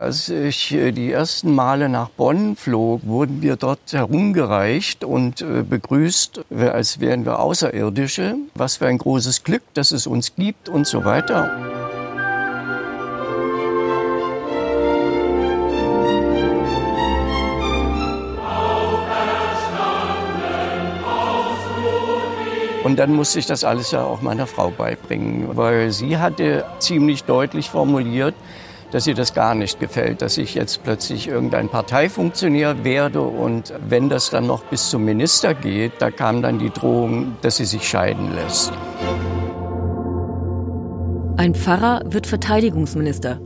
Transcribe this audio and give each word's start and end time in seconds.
Als 0.00 0.30
ich 0.30 0.72
äh, 0.72 0.92
die 0.92 1.12
ersten 1.12 1.54
Male 1.54 1.90
nach 1.90 2.08
Bonn 2.08 2.56
flog, 2.56 3.02
wurden 3.04 3.42
wir 3.42 3.56
dort 3.56 3.92
herumgereicht 3.92 5.04
und 5.04 5.42
äh, 5.42 5.62
begrüßt, 5.62 6.40
als 6.72 7.00
wären 7.00 7.26
wir 7.26 7.38
Außerirdische. 7.38 8.36
Was 8.54 8.78
für 8.78 8.86
ein 8.86 8.96
großes 8.96 9.44
Glück, 9.44 9.62
dass 9.74 9.92
es 9.92 10.06
uns 10.06 10.34
gibt 10.36 10.70
und 10.70 10.86
so 10.86 11.04
weiter. 11.04 11.54
Und 22.84 22.96
dann 22.98 23.12
musste 23.12 23.38
ich 23.38 23.44
das 23.44 23.64
alles 23.64 23.90
ja 23.90 24.02
auch 24.02 24.22
meiner 24.22 24.46
Frau 24.46 24.70
beibringen, 24.70 25.58
weil 25.58 25.90
sie 25.90 26.16
hatte 26.16 26.64
ziemlich 26.78 27.24
deutlich 27.24 27.68
formuliert, 27.68 28.34
dass 28.90 29.06
ihr 29.06 29.14
das 29.14 29.34
gar 29.34 29.54
nicht 29.54 29.80
gefällt, 29.80 30.22
dass 30.22 30.38
ich 30.38 30.54
jetzt 30.54 30.82
plötzlich 30.82 31.28
irgendein 31.28 31.68
Parteifunktionär 31.68 32.84
werde. 32.84 33.20
Und 33.20 33.72
wenn 33.88 34.08
das 34.08 34.30
dann 34.30 34.46
noch 34.46 34.64
bis 34.64 34.90
zum 34.90 35.04
Minister 35.04 35.54
geht, 35.54 35.92
da 35.98 36.10
kam 36.10 36.42
dann 36.42 36.58
die 36.58 36.70
Drohung, 36.70 37.36
dass 37.42 37.56
sie 37.56 37.64
sich 37.64 37.88
scheiden 37.88 38.34
lässt. 38.34 38.72
Ein 41.36 41.54
Pfarrer 41.54 42.02
wird 42.04 42.26
Verteidigungsminister, 42.26 43.40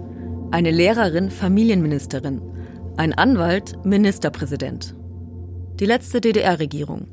eine 0.50 0.70
Lehrerin 0.70 1.30
Familienministerin, 1.30 2.42
ein 2.96 3.12
Anwalt 3.12 3.84
Ministerpräsident. 3.84 4.94
Die 5.80 5.86
letzte 5.86 6.20
DDR-Regierung. 6.20 7.08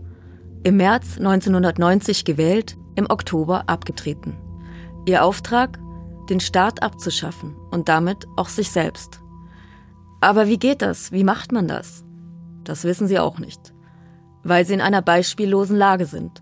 Im 0.64 0.78
März 0.78 1.18
1990 1.18 2.26
gewählt, 2.26 2.78
im 2.96 3.08
Oktober 3.10 3.64
abgetreten. 3.68 4.38
Ihr 5.08 5.24
Auftrag 5.24 5.80
den 6.32 6.40
Staat 6.40 6.82
abzuschaffen 6.82 7.56
und 7.70 7.90
damit 7.90 8.26
auch 8.38 8.50
sich 8.50 8.72
selbst. 8.72 9.20
Aber 10.22 10.48
wie 10.48 10.58
geht 10.58 10.82
das? 10.82 11.12
Wie 11.12 11.24
macht 11.24 11.52
man 11.52 11.68
das? 11.68 12.04
Das 12.64 12.86
wissen 12.86 13.08
sie 13.08 13.20
auch 13.20 13.38
nicht, 13.38 13.74
weil 14.44 14.66
sie 14.66 14.74
in 14.74 14.82
einer 14.82 15.02
beispiellosen 15.02 15.76
Lage 15.76 16.06
sind 16.06 16.42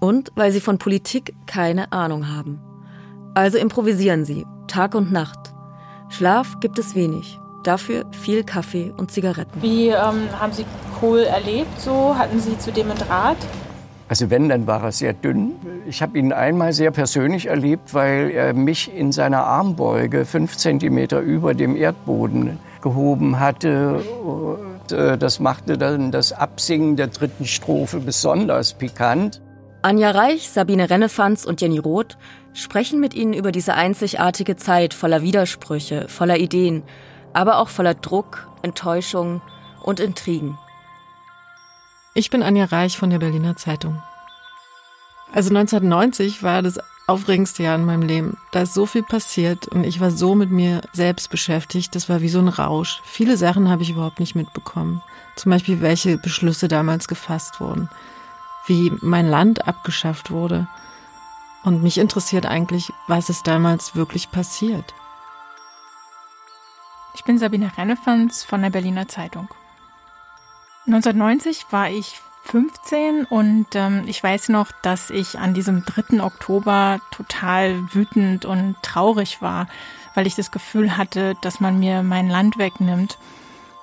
und 0.00 0.32
weil 0.34 0.50
sie 0.52 0.60
von 0.60 0.78
Politik 0.78 1.34
keine 1.46 1.92
Ahnung 1.92 2.28
haben. 2.28 2.60
Also 3.34 3.58
improvisieren 3.58 4.24
sie, 4.24 4.44
Tag 4.66 4.94
und 4.94 5.12
Nacht. 5.12 5.38
Schlaf 6.08 6.58
gibt 6.60 6.78
es 6.80 6.96
wenig, 6.96 7.38
dafür 7.62 8.10
viel 8.10 8.42
Kaffee 8.42 8.92
und 8.96 9.12
Zigaretten. 9.12 9.62
Wie 9.62 9.88
ähm, 9.88 10.28
haben 10.40 10.52
Sie 10.52 10.64
Kohl 10.98 11.20
erlebt? 11.20 11.80
So 11.80 12.16
hatten 12.18 12.40
Sie 12.40 12.58
zu 12.58 12.72
dem 12.72 12.88
mit 12.88 13.08
Rat? 13.08 13.36
Also 14.10 14.28
wenn, 14.28 14.48
dann 14.48 14.66
war 14.66 14.82
er 14.82 14.90
sehr 14.90 15.12
dünn. 15.12 15.52
Ich 15.86 16.02
habe 16.02 16.18
ihn 16.18 16.32
einmal 16.32 16.72
sehr 16.72 16.90
persönlich 16.90 17.46
erlebt, 17.46 17.94
weil 17.94 18.32
er 18.32 18.52
mich 18.54 18.92
in 18.92 19.12
seiner 19.12 19.44
Armbeuge 19.44 20.24
fünf 20.24 20.56
Zentimeter 20.56 21.20
über 21.20 21.54
dem 21.54 21.76
Erdboden 21.76 22.58
gehoben 22.82 23.38
hatte. 23.38 24.02
Und, 24.24 24.90
äh, 24.90 25.16
das 25.16 25.38
machte 25.38 25.78
dann 25.78 26.10
das 26.10 26.32
Absingen 26.32 26.96
der 26.96 27.06
dritten 27.06 27.46
Strophe 27.46 28.00
besonders 28.00 28.72
pikant. 28.72 29.40
Anja 29.82 30.10
Reich, 30.10 30.50
Sabine 30.50 30.90
Rennefanz 30.90 31.44
und 31.44 31.60
Jenny 31.60 31.78
Roth 31.78 32.18
sprechen 32.52 32.98
mit 32.98 33.14
Ihnen 33.14 33.32
über 33.32 33.52
diese 33.52 33.74
einzigartige 33.74 34.56
Zeit 34.56 34.92
voller 34.92 35.22
Widersprüche, 35.22 36.08
voller 36.08 36.38
Ideen, 36.38 36.82
aber 37.32 37.58
auch 37.58 37.68
voller 37.68 37.94
Druck, 37.94 38.48
Enttäuschung 38.62 39.40
und 39.84 40.00
Intrigen. 40.00 40.58
Ich 42.12 42.28
bin 42.28 42.42
Anja 42.42 42.64
Reich 42.64 42.98
von 42.98 43.10
der 43.10 43.20
Berliner 43.20 43.56
Zeitung. 43.56 44.02
Also 45.32 45.50
1990 45.50 46.42
war 46.42 46.60
das 46.60 46.80
aufregendste 47.06 47.62
Jahr 47.62 47.76
in 47.76 47.84
meinem 47.84 48.02
Leben. 48.02 48.36
Da 48.50 48.62
ist 48.62 48.74
so 48.74 48.84
viel 48.84 49.04
passiert 49.04 49.68
und 49.68 49.84
ich 49.84 50.00
war 50.00 50.10
so 50.10 50.34
mit 50.34 50.50
mir 50.50 50.80
selbst 50.92 51.30
beschäftigt. 51.30 51.94
Das 51.94 52.08
war 52.08 52.20
wie 52.20 52.28
so 52.28 52.40
ein 52.40 52.48
Rausch. 52.48 53.00
Viele 53.04 53.36
Sachen 53.36 53.68
habe 53.68 53.82
ich 53.82 53.90
überhaupt 53.90 54.18
nicht 54.18 54.34
mitbekommen. 54.34 55.02
Zum 55.36 55.50
Beispiel, 55.50 55.80
welche 55.80 56.18
Beschlüsse 56.18 56.66
damals 56.66 57.06
gefasst 57.06 57.60
wurden, 57.60 57.88
wie 58.66 58.92
mein 59.02 59.28
Land 59.28 59.68
abgeschafft 59.68 60.32
wurde. 60.32 60.66
Und 61.62 61.84
mich 61.84 61.98
interessiert 61.98 62.44
eigentlich, 62.44 62.92
was 63.06 63.30
ist 63.30 63.46
damals 63.46 63.94
wirklich 63.94 64.32
passiert. 64.32 64.94
Ich 67.14 67.22
bin 67.22 67.38
Sabine 67.38 67.70
Rennefans 67.76 68.42
von 68.42 68.62
der 68.62 68.70
Berliner 68.70 69.06
Zeitung. 69.06 69.48
1990 70.86 71.66
war 71.70 71.90
ich 71.90 72.20
15 72.44 73.26
und 73.26 73.66
ähm, 73.74 74.04
ich 74.06 74.22
weiß 74.22 74.48
noch, 74.48 74.72
dass 74.82 75.10
ich 75.10 75.38
an 75.38 75.54
diesem 75.54 75.84
3. 75.84 76.22
Oktober 76.22 77.00
total 77.10 77.94
wütend 77.94 78.44
und 78.44 78.76
traurig 78.82 79.40
war, 79.42 79.68
weil 80.14 80.26
ich 80.26 80.34
das 80.34 80.50
Gefühl 80.50 80.96
hatte, 80.96 81.36
dass 81.42 81.60
man 81.60 81.78
mir 81.78 82.02
mein 82.02 82.28
Land 82.28 82.58
wegnimmt. 82.58 83.18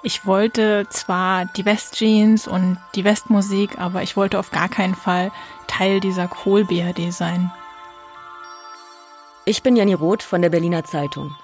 Ich 0.03 0.25
wollte 0.25 0.87
zwar 0.89 1.45
die 1.45 1.65
Westjeans 1.65 2.47
und 2.47 2.77
die 2.95 3.03
Westmusik, 3.03 3.79
aber 3.79 4.03
ich 4.03 4.17
wollte 4.17 4.39
auf 4.39 4.51
gar 4.51 4.69
keinen 4.69 4.95
Fall 4.95 5.31
Teil 5.67 5.99
dieser 5.99 6.27
Kohl-BRD 6.27 7.13
sein. 7.13 7.51
Ich 9.45 9.63
bin 9.63 9.75
Jenny 9.75 9.93
Roth 9.93 10.23
von 10.23 10.41
der 10.41 10.49
Berliner 10.49 10.83
Zeitung. 10.83 11.35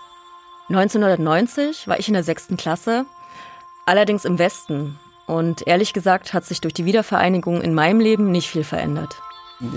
1990 0.69 1.87
war 1.87 1.99
ich 1.99 2.07
in 2.07 2.13
der 2.13 2.23
sechsten 2.23 2.57
Klasse, 2.57 3.05
allerdings 3.85 4.25
im 4.25 4.39
Westen, 4.39 4.99
und 5.25 5.67
ehrlich 5.67 5.93
gesagt 5.93 6.33
hat 6.33 6.45
sich 6.45 6.61
durch 6.61 6.73
die 6.73 6.85
Wiedervereinigung 6.85 7.61
in 7.61 7.73
meinem 7.73 7.99
Leben 7.99 8.31
nicht 8.31 8.49
viel 8.49 8.63
verändert. 8.63 9.21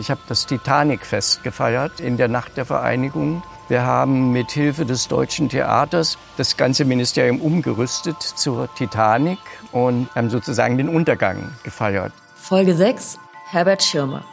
Ich 0.00 0.10
habe 0.10 0.20
das 0.28 0.46
Titanic-Fest 0.46 1.44
gefeiert 1.44 2.00
in 2.00 2.16
der 2.16 2.28
Nacht 2.28 2.56
der 2.56 2.64
Vereinigung. 2.64 3.42
Wir 3.68 3.82
haben 3.82 4.32
mit 4.32 4.50
Hilfe 4.50 4.84
des 4.84 5.06
Deutschen 5.06 5.48
Theaters 5.48 6.18
das 6.36 6.56
ganze 6.56 6.84
Ministerium 6.84 7.40
umgerüstet 7.40 8.20
zur 8.20 8.68
Titanic 8.74 9.38
und 9.72 10.08
haben 10.14 10.30
sozusagen 10.30 10.76
den 10.76 10.88
Untergang 10.88 11.52
gefeiert. 11.62 12.12
Folge 12.34 12.74
6, 12.74 13.18
Herbert 13.50 13.82
Schirmer. 13.82 14.24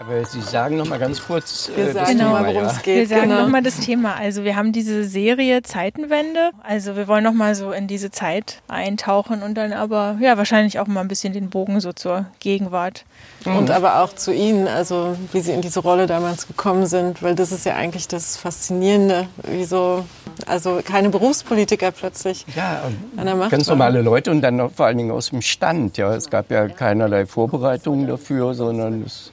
Aber 0.00 0.24
Sie 0.24 0.40
sagen 0.40 0.76
noch 0.76 0.88
mal 0.88 1.00
ganz 1.00 1.26
kurz 1.26 1.70
äh, 1.70 1.76
wir 1.76 1.84
das 1.86 1.94
sagen 1.94 2.18
Thema, 2.18 2.46
worum 2.46 2.62
ja. 2.62 2.70
es 2.70 2.82
geht. 2.82 2.96
Wir 2.96 3.06
sagen 3.08 3.30
genau. 3.30 3.42
noch 3.42 3.48
mal 3.48 3.62
das 3.62 3.80
Thema. 3.80 4.14
Also 4.14 4.44
wir 4.44 4.54
haben 4.54 4.70
diese 4.70 5.02
Serie 5.02 5.62
Zeitenwende. 5.62 6.50
Also 6.62 6.94
wir 6.94 7.08
wollen 7.08 7.24
noch 7.24 7.32
mal 7.32 7.56
so 7.56 7.72
in 7.72 7.88
diese 7.88 8.12
Zeit 8.12 8.62
eintauchen 8.68 9.42
und 9.42 9.56
dann 9.56 9.72
aber 9.72 10.16
ja 10.20 10.36
wahrscheinlich 10.36 10.78
auch 10.78 10.86
mal 10.86 11.00
ein 11.00 11.08
bisschen 11.08 11.32
den 11.32 11.50
Bogen 11.50 11.80
so 11.80 11.92
zur 11.92 12.26
Gegenwart. 12.38 13.04
Und 13.44 13.72
aber 13.72 14.02
auch 14.02 14.14
zu 14.14 14.32
Ihnen, 14.32 14.68
also 14.68 15.16
wie 15.32 15.40
Sie 15.40 15.50
in 15.50 15.62
diese 15.62 15.80
Rolle 15.80 16.06
damals 16.06 16.46
gekommen 16.46 16.86
sind, 16.86 17.20
weil 17.20 17.34
das 17.34 17.50
ist 17.50 17.66
ja 17.66 17.74
eigentlich 17.74 18.06
das 18.06 18.36
Faszinierende, 18.36 19.26
wieso 19.42 20.04
also 20.46 20.80
keine 20.84 21.10
Berufspolitiker 21.10 21.90
plötzlich 21.90 22.46
ja, 22.54 22.82
an 23.16 23.26
der 23.26 23.34
Macht 23.34 23.50
ganz 23.50 23.66
normale 23.66 24.02
Leute 24.02 24.30
und 24.30 24.42
dann 24.42 24.56
noch 24.56 24.70
vor 24.70 24.86
allen 24.86 24.98
Dingen 24.98 25.10
aus 25.10 25.30
dem 25.30 25.42
Stand. 25.42 25.96
Ja, 25.96 26.14
es 26.14 26.30
gab 26.30 26.52
ja 26.52 26.68
keinerlei 26.68 27.26
Vorbereitungen 27.26 28.06
dafür, 28.06 28.54
sondern 28.54 29.02
es 29.02 29.32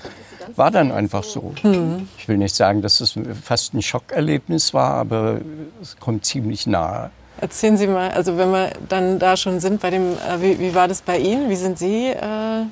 war 0.55 0.71
dann 0.71 0.91
einfach 0.91 1.23
so. 1.23 1.53
Mhm. 1.63 2.07
Ich 2.17 2.27
will 2.27 2.37
nicht 2.37 2.55
sagen, 2.55 2.81
dass 2.81 3.01
es 3.01 3.17
fast 3.43 3.73
ein 3.73 3.81
Schockerlebnis 3.81 4.73
war, 4.73 4.93
aber 4.93 5.41
es 5.81 5.97
kommt 5.97 6.25
ziemlich 6.25 6.67
nahe. 6.67 7.11
Erzählen 7.41 7.75
Sie 7.75 7.87
mal, 7.87 8.11
also 8.11 8.37
wenn 8.37 8.51
wir 8.51 8.71
dann 8.87 9.19
da 9.19 9.35
schon 9.35 9.59
sind, 9.59 9.81
bei 9.81 9.89
dem, 9.89 10.13
äh, 10.13 10.41
wie, 10.41 10.59
wie 10.59 10.73
war 10.73 10.87
das 10.87 11.01
bei 11.01 11.17
Ihnen? 11.17 11.49
Wie 11.49 11.55
sind 11.55 11.77
Sie 11.77 12.07
äh, 12.07 12.63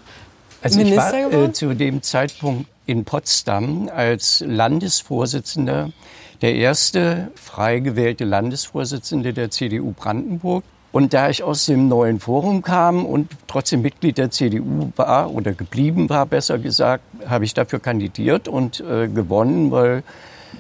also 0.61 0.79
Minister 0.79 1.27
ich 1.27 1.35
war 1.35 1.43
äh, 1.43 1.51
zu 1.51 1.73
dem 1.73 2.01
Zeitpunkt 2.01 2.69
in 2.85 3.03
Potsdam 3.03 3.89
als 3.93 4.43
Landesvorsitzender 4.45 5.91
der 6.41 6.55
erste 6.55 7.31
frei 7.35 7.79
gewählte 7.79 8.25
Landesvorsitzende 8.25 9.33
der 9.33 9.49
CDU 9.51 9.91
Brandenburg. 9.91 10.63
Und 10.93 11.15
da 11.15 11.27
ich 11.27 11.41
aus 11.41 11.65
dem 11.65 11.87
neuen 11.87 12.19
Forum 12.19 12.61
kam 12.61 13.03
und 13.03 13.31
trotzdem 13.47 13.81
Mitglied 13.81 14.19
der 14.19 14.29
CDU 14.29 14.91
war 14.95 15.31
oder 15.33 15.53
geblieben 15.53 16.07
war, 16.07 16.27
besser 16.27 16.59
gesagt, 16.59 17.03
habe 17.25 17.45
ich 17.45 17.55
dafür 17.55 17.79
kandidiert 17.79 18.47
und 18.47 18.79
äh, 18.79 19.07
gewonnen, 19.07 19.71
weil 19.71 20.03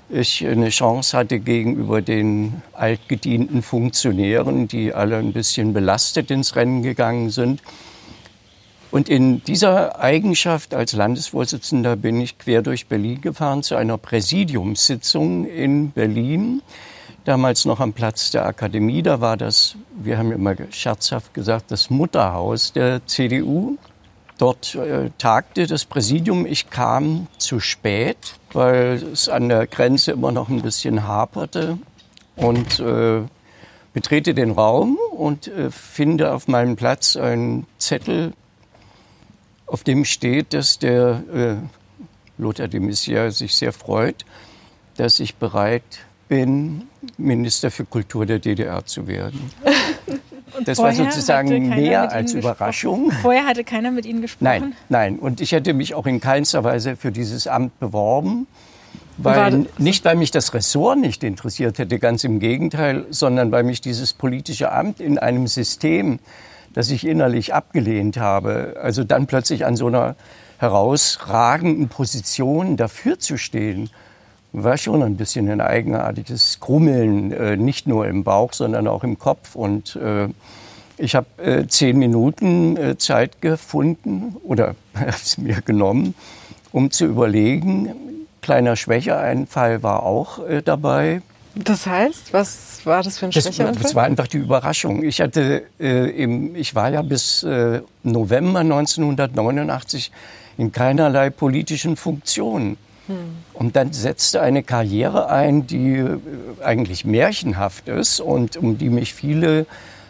ich 0.09 0.43
eine 0.43 0.69
Chance 0.69 1.15
hatte 1.15 1.37
gegenüber 1.39 2.01
den 2.01 2.63
altgedienten 2.73 3.61
Funktionären, 3.61 4.67
die 4.67 4.91
alle 4.91 5.17
ein 5.17 5.33
bisschen 5.33 5.71
belastet 5.71 6.31
ins 6.31 6.55
Rennen 6.55 6.81
gegangen 6.81 7.29
sind. 7.29 7.61
Und 8.89 9.09
in 9.09 9.43
dieser 9.43 9.99
Eigenschaft 9.99 10.73
als 10.73 10.93
Landesvorsitzender 10.93 11.95
bin 11.95 12.19
ich 12.19 12.39
quer 12.39 12.63
durch 12.63 12.87
Berlin 12.87 13.21
gefahren 13.21 13.61
zu 13.61 13.75
einer 13.75 13.99
Präsidiumssitzung 13.99 15.45
in 15.45 15.91
Berlin 15.91 16.63
damals 17.23 17.65
noch 17.65 17.79
am 17.79 17.93
Platz 17.93 18.31
der 18.31 18.45
Akademie. 18.45 19.01
Da 19.01 19.21
war 19.21 19.37
das, 19.37 19.75
wir 19.95 20.17
haben 20.17 20.31
immer 20.31 20.55
scherzhaft 20.71 21.33
gesagt, 21.33 21.71
das 21.71 21.89
Mutterhaus 21.89 22.73
der 22.73 23.05
CDU. 23.05 23.77
Dort 24.37 24.75
äh, 24.75 25.11
tagte 25.17 25.67
das 25.67 25.85
Präsidium. 25.85 26.45
Ich 26.45 26.69
kam 26.69 27.27
zu 27.37 27.59
spät, 27.59 28.35
weil 28.51 29.01
es 29.13 29.29
an 29.29 29.49
der 29.49 29.67
Grenze 29.67 30.11
immer 30.11 30.31
noch 30.31 30.49
ein 30.49 30.61
bisschen 30.61 31.07
haperte 31.07 31.77
und 32.35 32.79
äh, 32.79 33.21
betrete 33.93 34.33
den 34.33 34.51
Raum 34.51 34.97
und 35.11 35.47
äh, 35.47 35.69
finde 35.71 36.33
auf 36.33 36.47
meinem 36.47 36.75
Platz 36.75 37.15
einen 37.15 37.67
Zettel, 37.77 38.33
auf 39.67 39.83
dem 39.83 40.03
steht, 40.03 40.53
dass 40.53 40.79
der 40.79 41.23
äh, 41.33 41.55
Lothar 42.37 42.67
de 42.67 42.79
Maizière 42.79 43.31
sich 43.31 43.55
sehr 43.55 43.71
freut, 43.71 44.25
dass 44.97 45.19
ich 45.19 45.35
bereit 45.35 45.83
bin, 46.27 46.83
Minister 47.17 47.71
für 47.71 47.85
Kultur 47.85 48.25
der 48.25 48.39
DDR 48.39 48.85
zu 48.85 49.07
werden. 49.07 49.51
das 50.65 50.77
war 50.77 50.93
sozusagen 50.93 51.69
mehr 51.69 52.11
als 52.11 52.33
Überraschung. 52.33 53.11
Vorher 53.21 53.45
hatte 53.45 53.63
keiner 53.63 53.91
mit 53.91 54.05
Ihnen 54.05 54.21
gesprochen? 54.21 54.43
Nein, 54.43 54.73
nein. 54.89 55.19
Und 55.19 55.41
ich 55.41 55.51
hätte 55.51 55.73
mich 55.73 55.95
auch 55.95 56.05
in 56.05 56.19
keinster 56.19 56.63
Weise 56.63 56.95
für 56.95 57.11
dieses 57.11 57.47
Amt 57.47 57.79
beworben. 57.79 58.47
Weil, 59.17 59.67
nicht, 59.77 60.05
weil 60.05 60.15
mich 60.15 60.31
das 60.31 60.53
Ressort 60.55 60.97
nicht 60.97 61.23
interessiert 61.23 61.77
hätte, 61.77 61.99
ganz 61.99 62.23
im 62.23 62.39
Gegenteil, 62.39 63.05
sondern 63.11 63.51
weil 63.51 63.63
mich 63.63 63.79
dieses 63.79 64.13
politische 64.13 64.71
Amt 64.71 64.99
in 64.99 65.19
einem 65.19 65.45
System, 65.45 66.19
das 66.73 66.89
ich 66.89 67.05
innerlich 67.05 67.53
abgelehnt 67.53 68.17
habe, 68.17 68.75
also 68.81 69.03
dann 69.03 69.27
plötzlich 69.27 69.65
an 69.65 69.75
so 69.75 69.85
einer 69.85 70.15
herausragenden 70.57 71.89
Position 71.89 72.75
dafür 72.75 73.19
zu 73.19 73.37
stehen, 73.37 73.91
war 74.53 74.77
schon 74.77 75.01
ein 75.01 75.17
bisschen 75.17 75.49
ein 75.49 75.59
eigenartiges 75.59 76.59
Grummeln, 76.59 77.31
äh, 77.31 77.57
nicht 77.57 77.87
nur 77.87 78.07
im 78.07 78.23
Bauch, 78.23 78.53
sondern 78.53 78.87
auch 78.87 79.03
im 79.03 79.17
Kopf. 79.17 79.55
Und 79.55 79.95
äh, 79.95 80.29
ich 80.97 81.15
habe 81.15 81.25
äh, 81.43 81.67
zehn 81.67 81.97
Minuten 81.97 82.77
äh, 82.77 82.97
Zeit 82.97 83.41
gefunden 83.41 84.37
oder 84.43 84.75
es 85.07 85.37
mir 85.37 85.61
genommen, 85.61 86.13
um 86.71 86.91
zu 86.91 87.05
überlegen. 87.05 87.93
Kleiner 88.41 88.75
Schwächeeinfall 88.75 89.81
war 89.81 90.03
auch 90.03 90.47
äh, 90.47 90.61
dabei. 90.61 91.21
Das 91.55 91.85
heißt, 91.87 92.33
was 92.33 92.81
war 92.83 93.03
das 93.03 93.17
für 93.17 93.25
ein 93.25 93.31
Schwächeanfall? 93.31 93.73
Das, 93.73 93.81
das 93.81 93.95
war 93.95 94.03
einfach 94.03 94.27
die 94.27 94.37
Überraschung. 94.37 95.03
Ich 95.03 95.19
hatte, 95.21 95.63
äh, 95.79 96.09
im, 96.09 96.55
ich 96.55 96.75
war 96.75 96.89
ja 96.89 97.01
bis 97.01 97.45
November 98.03 98.59
1989 98.59 100.11
in 100.57 100.71
keinerlei 100.71 101.29
politischen 101.29 101.95
Funktionen. 101.95 102.77
Hm. 103.07 103.15
Und 103.53 103.75
dann 103.75 103.91
setzte 103.91 104.41
eine 104.41 104.63
Karriere 104.63 105.29
ein, 105.29 105.67
die 105.67 105.97
äh, 105.97 106.19
eigentlich 106.63 107.05
märchenhaft 107.05 107.87
ist 107.87 108.19
und 108.19 108.57
um 108.57 108.77
die 108.77 108.89
mich 108.89 109.13
viele 109.13 109.65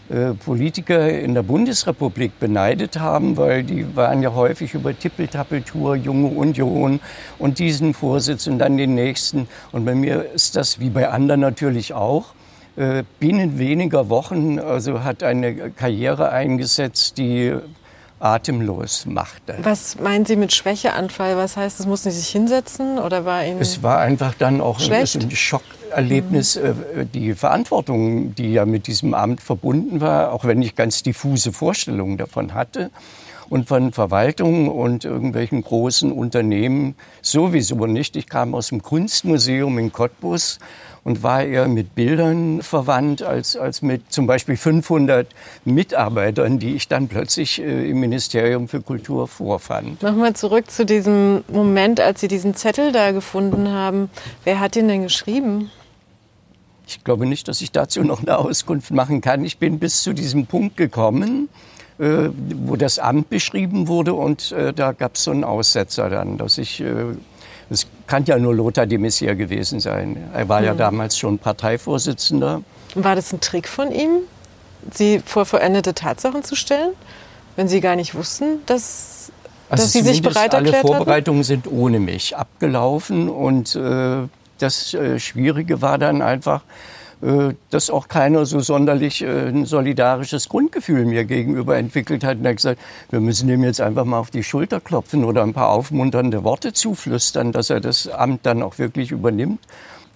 äh, 0.10 0.34
Politiker 0.34 1.10
in 1.10 1.34
der 1.34 1.44
Bundesrepublik 1.44 2.40
beneidet 2.40 3.00
haben, 3.00 3.38
weil 3.38 3.64
die 3.64 3.96
waren 3.96 4.22
ja 4.22 4.34
häufig 4.34 4.74
über 4.74 4.98
Tippeltappeltour, 4.98 5.96
Junge 5.96 6.28
Union 6.28 7.00
und 7.40 7.58
diesen 7.58 7.94
Vorsitz 7.94 8.46
und 8.46 8.60
dann 8.60 8.78
den 8.78 8.96
nächsten. 8.96 9.48
Und 9.72 9.86
bei 9.86 9.96
mir 9.96 10.32
ist 10.34 10.56
das 10.56 10.80
wie 10.80 10.90
bei 10.90 11.10
anderen 11.10 11.42
natürlich 11.42 11.94
auch. 11.94 12.36
Äh, 12.76 13.04
binnen 13.20 13.58
weniger 13.58 14.10
Wochen 14.10 14.60
also 14.60 15.04
hat 15.04 15.24
eine 15.24 15.72
Karriere 15.72 16.32
eingesetzt, 16.32 17.18
die 17.18 17.56
atemlos 18.24 19.06
machte. 19.06 19.56
Was 19.62 20.00
meinen 20.00 20.26
Sie 20.26 20.36
mit 20.36 20.54
Schwächeanfall? 20.54 21.36
Was 21.36 21.58
heißt, 21.58 21.80
das 21.80 21.86
mussten 21.86 22.12
Sie 22.12 22.20
sich 22.20 22.30
hinsetzen 22.30 22.98
oder 22.98 23.26
war 23.26 23.46
Ihnen 23.46 23.60
Es 23.60 23.84
war 23.84 24.00
einfach 24.00 24.34
dann 24.34 24.62
auch 24.62 24.80
schlecht? 24.80 25.22
ein 25.22 25.32
Schockerlebnis, 25.32 26.56
mhm. 26.56 27.12
die 27.14 27.34
Verantwortung, 27.34 28.34
die 28.36 28.54
ja 28.54 28.66
mit 28.66 28.88
diesem 28.88 29.14
Amt 29.14 29.42
verbunden 29.42 30.00
war, 30.00 30.32
auch 30.32 30.46
wenn 30.46 30.62
ich 30.62 30.76
ganz 30.76 31.04
diffuse 31.04 31.52
Vorstellungen 31.52 32.18
davon 32.18 32.54
hatte 32.54 32.92
und 33.54 33.68
von 33.68 33.92
Verwaltung 33.92 34.68
und 34.68 35.06
irgendwelchen 35.06 35.62
großen 35.62 36.12
Unternehmen 36.12 36.96
sowieso 37.22 37.86
nicht. 37.86 38.16
Ich 38.16 38.26
kam 38.26 38.56
aus 38.56 38.70
dem 38.70 38.82
Kunstmuseum 38.82 39.78
in 39.78 39.92
Cottbus 39.92 40.58
und 41.04 41.22
war 41.22 41.44
eher 41.44 41.68
mit 41.68 41.94
Bildern 41.94 42.64
verwandt 42.64 43.22
als, 43.22 43.56
als 43.56 43.84
mit 43.84 44.12
zum 44.12 44.26
Beispiel 44.26 44.58
500 44.58 45.28
Mitarbeitern, 45.66 46.58
die 46.58 46.74
ich 46.74 46.88
dann 46.88 47.08
plötzlich 47.08 47.62
äh, 47.62 47.92
im 47.92 48.00
Ministerium 48.00 48.68
für 48.68 48.82
Kultur 48.82 49.28
vorfand. 49.28 50.02
Nochmal 50.02 50.34
zurück 50.34 50.72
zu 50.72 50.84
diesem 50.84 51.44
Moment, 51.48 52.00
als 52.00 52.22
Sie 52.22 52.28
diesen 52.28 52.56
Zettel 52.56 52.92
da 52.92 53.12
gefunden 53.12 53.70
haben. 53.70 54.10
Wer 54.46 54.60
hat 54.60 54.74
den 54.74 54.88
denn 54.88 55.04
geschrieben? 55.04 55.70
Ich 56.88 57.04
glaube 57.04 57.28
nicht, 57.28 57.48
dass 57.48 57.62
ich 57.62 57.72
dazu 57.72 58.04
noch 58.04 58.24
eine 58.24 58.36
Auskunft 58.40 58.90
machen 58.90 59.22
kann. 59.22 59.46
Ich 59.46 59.60
bin 59.60 59.78
bis 59.78 60.02
zu 60.02 60.14
diesem 60.14 60.48
Punkt 60.48 60.76
gekommen, 60.76 61.50
äh, 62.00 62.30
wo 62.66 62.76
das 62.76 63.00
Amt 63.00 63.30
beschrieben 63.30 63.88
wurde 63.88 64.14
und 64.14 64.52
äh, 64.52 64.74
da 64.74 64.92
gab 64.92 65.16
es 65.16 65.24
so 65.24 65.32
einen 65.32 65.44
Aussetzer 65.44 66.10
dann, 66.10 66.38
dass 66.38 66.58
ich 66.58 66.82
äh, 66.82 67.16
es 67.70 67.88
kann 68.08 68.26
ja 68.26 68.38
nur 68.38 68.54
Lothar 68.54 68.86
de 68.86 68.98
Maizière 68.98 69.36
gewesen 69.36 69.80
sein. 69.80 70.18
Er 70.34 70.48
war 70.50 70.64
ja 70.64 70.74
mhm. 70.74 70.78
damals 70.78 71.18
schon 71.18 71.40
Parteivorsitzender. 71.40 72.62
War 72.96 73.16
das 73.16 73.34
ein 73.34 73.42
Trick 73.42 73.68
von 73.68 73.92
ihm, 73.92 74.20
Sie 74.92 75.22
vor 75.26 75.46
vollendete 75.46 75.94
Tatsachen 75.94 76.44
zu 76.44 76.56
stellen, 76.56 76.92
wenn 77.56 77.68
Sie 77.68 77.82
gar 77.82 77.96
nicht 77.96 78.16
wussten, 78.16 78.60
dass, 78.66 79.32
also 79.70 79.84
dass 79.84 79.94
Sie 79.94 80.02
sich 80.02 80.22
bereit 80.22 80.54
erklärt 80.54 80.76
Alle 80.76 80.82
Vorbereitungen 80.82 81.40
hatten? 81.40 81.48
sind 81.48 81.68
ohne 81.68 82.00
mich 82.00 82.36
abgelaufen 82.36 83.30
und 83.30 83.76
äh, 83.76 84.28
das 84.60 84.94
äh, 84.94 85.20
Schwierige 85.20 85.82
war 85.82 85.98
dann 85.98 86.22
einfach, 86.22 86.62
dass 87.70 87.90
auch 87.90 88.08
keiner 88.08 88.46
so 88.46 88.60
sonderlich 88.60 89.22
äh, 89.22 89.48
ein 89.48 89.66
solidarisches 89.66 90.50
Grundgefühl 90.50 91.06
mir 91.06 91.24
gegenüber 91.24 91.78
entwickelt 91.78 92.24
hat. 92.24 92.38
Und 92.38 92.46
er 92.46 92.50
hat 92.50 92.58
gesagt, 92.58 92.82
wir 93.12 93.20
müssen 93.20 93.48
ihm 93.50 93.64
jetzt 93.64 93.80
einfach 93.80 94.04
mal 94.04 94.20
auf 94.20 94.30
die 94.30 94.44
Schulter 94.44 94.82
klopfen 94.82 95.24
oder 95.24 95.44
ein 95.44 95.54
paar 95.54 95.70
aufmunternde 95.70 96.44
Worte 96.44 96.74
zuflüstern, 96.74 97.52
dass 97.52 97.70
er 97.70 97.80
das 97.80 98.10
Amt 98.10 98.46
dann 98.46 98.62
auch 98.62 98.78
wirklich 98.78 99.12
übernimmt. 99.12 99.60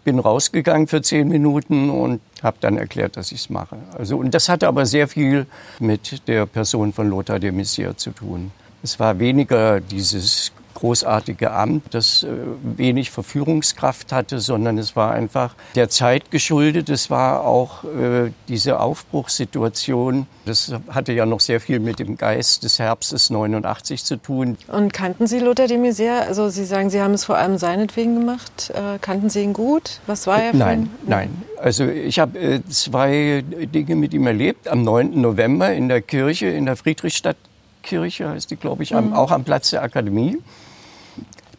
Bin 0.03 0.19
rausgegangen 0.19 0.87
für 0.87 1.01
zehn 1.01 1.27
Minuten 1.27 1.89
und 1.89 2.21
habe 2.43 2.57
dann 2.61 2.77
erklärt, 2.77 3.17
dass 3.17 3.31
ich 3.31 3.41
es 3.41 3.49
mache. 3.49 3.77
Also, 3.97 4.17
und 4.17 4.33
das 4.33 4.47
hatte 4.49 4.67
aber 4.67 4.85
sehr 4.85 5.07
viel 5.07 5.47
mit 5.79 6.27
der 6.27 6.45
Person 6.45 6.93
von 6.93 7.09
Lothar 7.09 7.39
de 7.39 7.51
Maizière 7.51 7.95
zu 7.95 8.11
tun. 8.11 8.51
Es 8.83 8.99
war 8.99 9.19
weniger 9.19 9.81
dieses 9.81 10.51
großartige 10.77 11.51
Amt, 11.51 11.95
das 11.95 12.21
äh, 12.23 12.27
wenig 12.61 13.09
Verführungskraft 13.09 14.11
hatte, 14.11 14.39
sondern 14.39 14.77
es 14.77 14.95
war 14.95 15.11
einfach 15.11 15.55
der 15.73 15.89
Zeit 15.89 16.29
geschuldet. 16.29 16.89
Es 16.89 17.09
war 17.09 17.45
auch 17.45 17.83
äh, 17.83 18.31
diese 18.47 18.79
Aufbruchssituation. 18.79 20.27
Das 20.45 20.71
hatte 20.89 21.13
ja 21.13 21.25
noch 21.25 21.39
sehr 21.39 21.59
viel 21.59 21.79
mit 21.79 21.97
dem 21.97 22.15
Geist 22.15 22.63
des 22.63 22.77
Herbstes 22.77 23.31
89 23.31 24.03
zu 24.03 24.17
tun. 24.17 24.55
Und 24.67 24.93
kannten 24.93 25.25
Sie 25.25 25.39
Lothar 25.39 25.65
de 25.65 25.79
Maizière? 25.79 26.27
Also 26.27 26.49
Sie 26.49 26.65
sagen, 26.65 26.91
Sie 26.91 27.01
haben 27.01 27.15
es 27.15 27.25
vor 27.25 27.37
allem 27.37 27.57
seinetwegen 27.57 28.19
gemacht. 28.19 28.71
Äh, 28.75 28.99
kannten 29.01 29.31
Sie 29.31 29.41
ihn 29.41 29.53
gut? 29.53 29.99
Was 30.05 30.27
war 30.27 30.43
er 30.43 30.51
für 30.51 30.57
Nein, 30.57 30.89
nein. 31.07 31.41
Also 31.59 31.85
ich 31.85 32.19
habe 32.19 32.61
zwei 32.69 33.43
Dinge 33.73 33.95
mit 33.95 34.13
ihm 34.13 34.27
erlebt. 34.27 34.67
Am 34.67 34.83
9. 34.83 35.19
November 35.19 35.73
in 35.73 35.89
der 35.89 36.03
Kirche 36.03 36.45
in 36.45 36.67
der 36.67 36.75
Friedrichstadtkirche 36.75 38.29
heißt 38.29 38.51
die, 38.51 38.57
glaube 38.57 38.83
ich, 38.83 38.91
mhm. 38.91 39.13
auch 39.13 39.31
am 39.31 39.43
Platz 39.43 39.71
der 39.71 39.81
Akademie. 39.81 40.37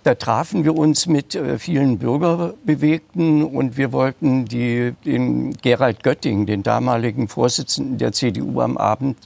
Da 0.08 0.14
trafen 0.14 0.64
wir 0.64 0.74
uns 0.74 1.04
mit 1.04 1.34
äh, 1.34 1.58
vielen 1.58 1.98
Bürgerbewegten 1.98 3.44
und 3.44 3.76
wir 3.76 3.92
wollten 3.92 4.46
die, 4.46 4.94
den 5.04 5.52
Gerald 5.60 6.02
Götting, 6.02 6.46
den 6.46 6.62
damaligen 6.62 7.28
Vorsitzenden 7.28 7.98
der 7.98 8.12
CDU 8.12 8.62
am 8.62 8.78
Abend, 8.78 9.18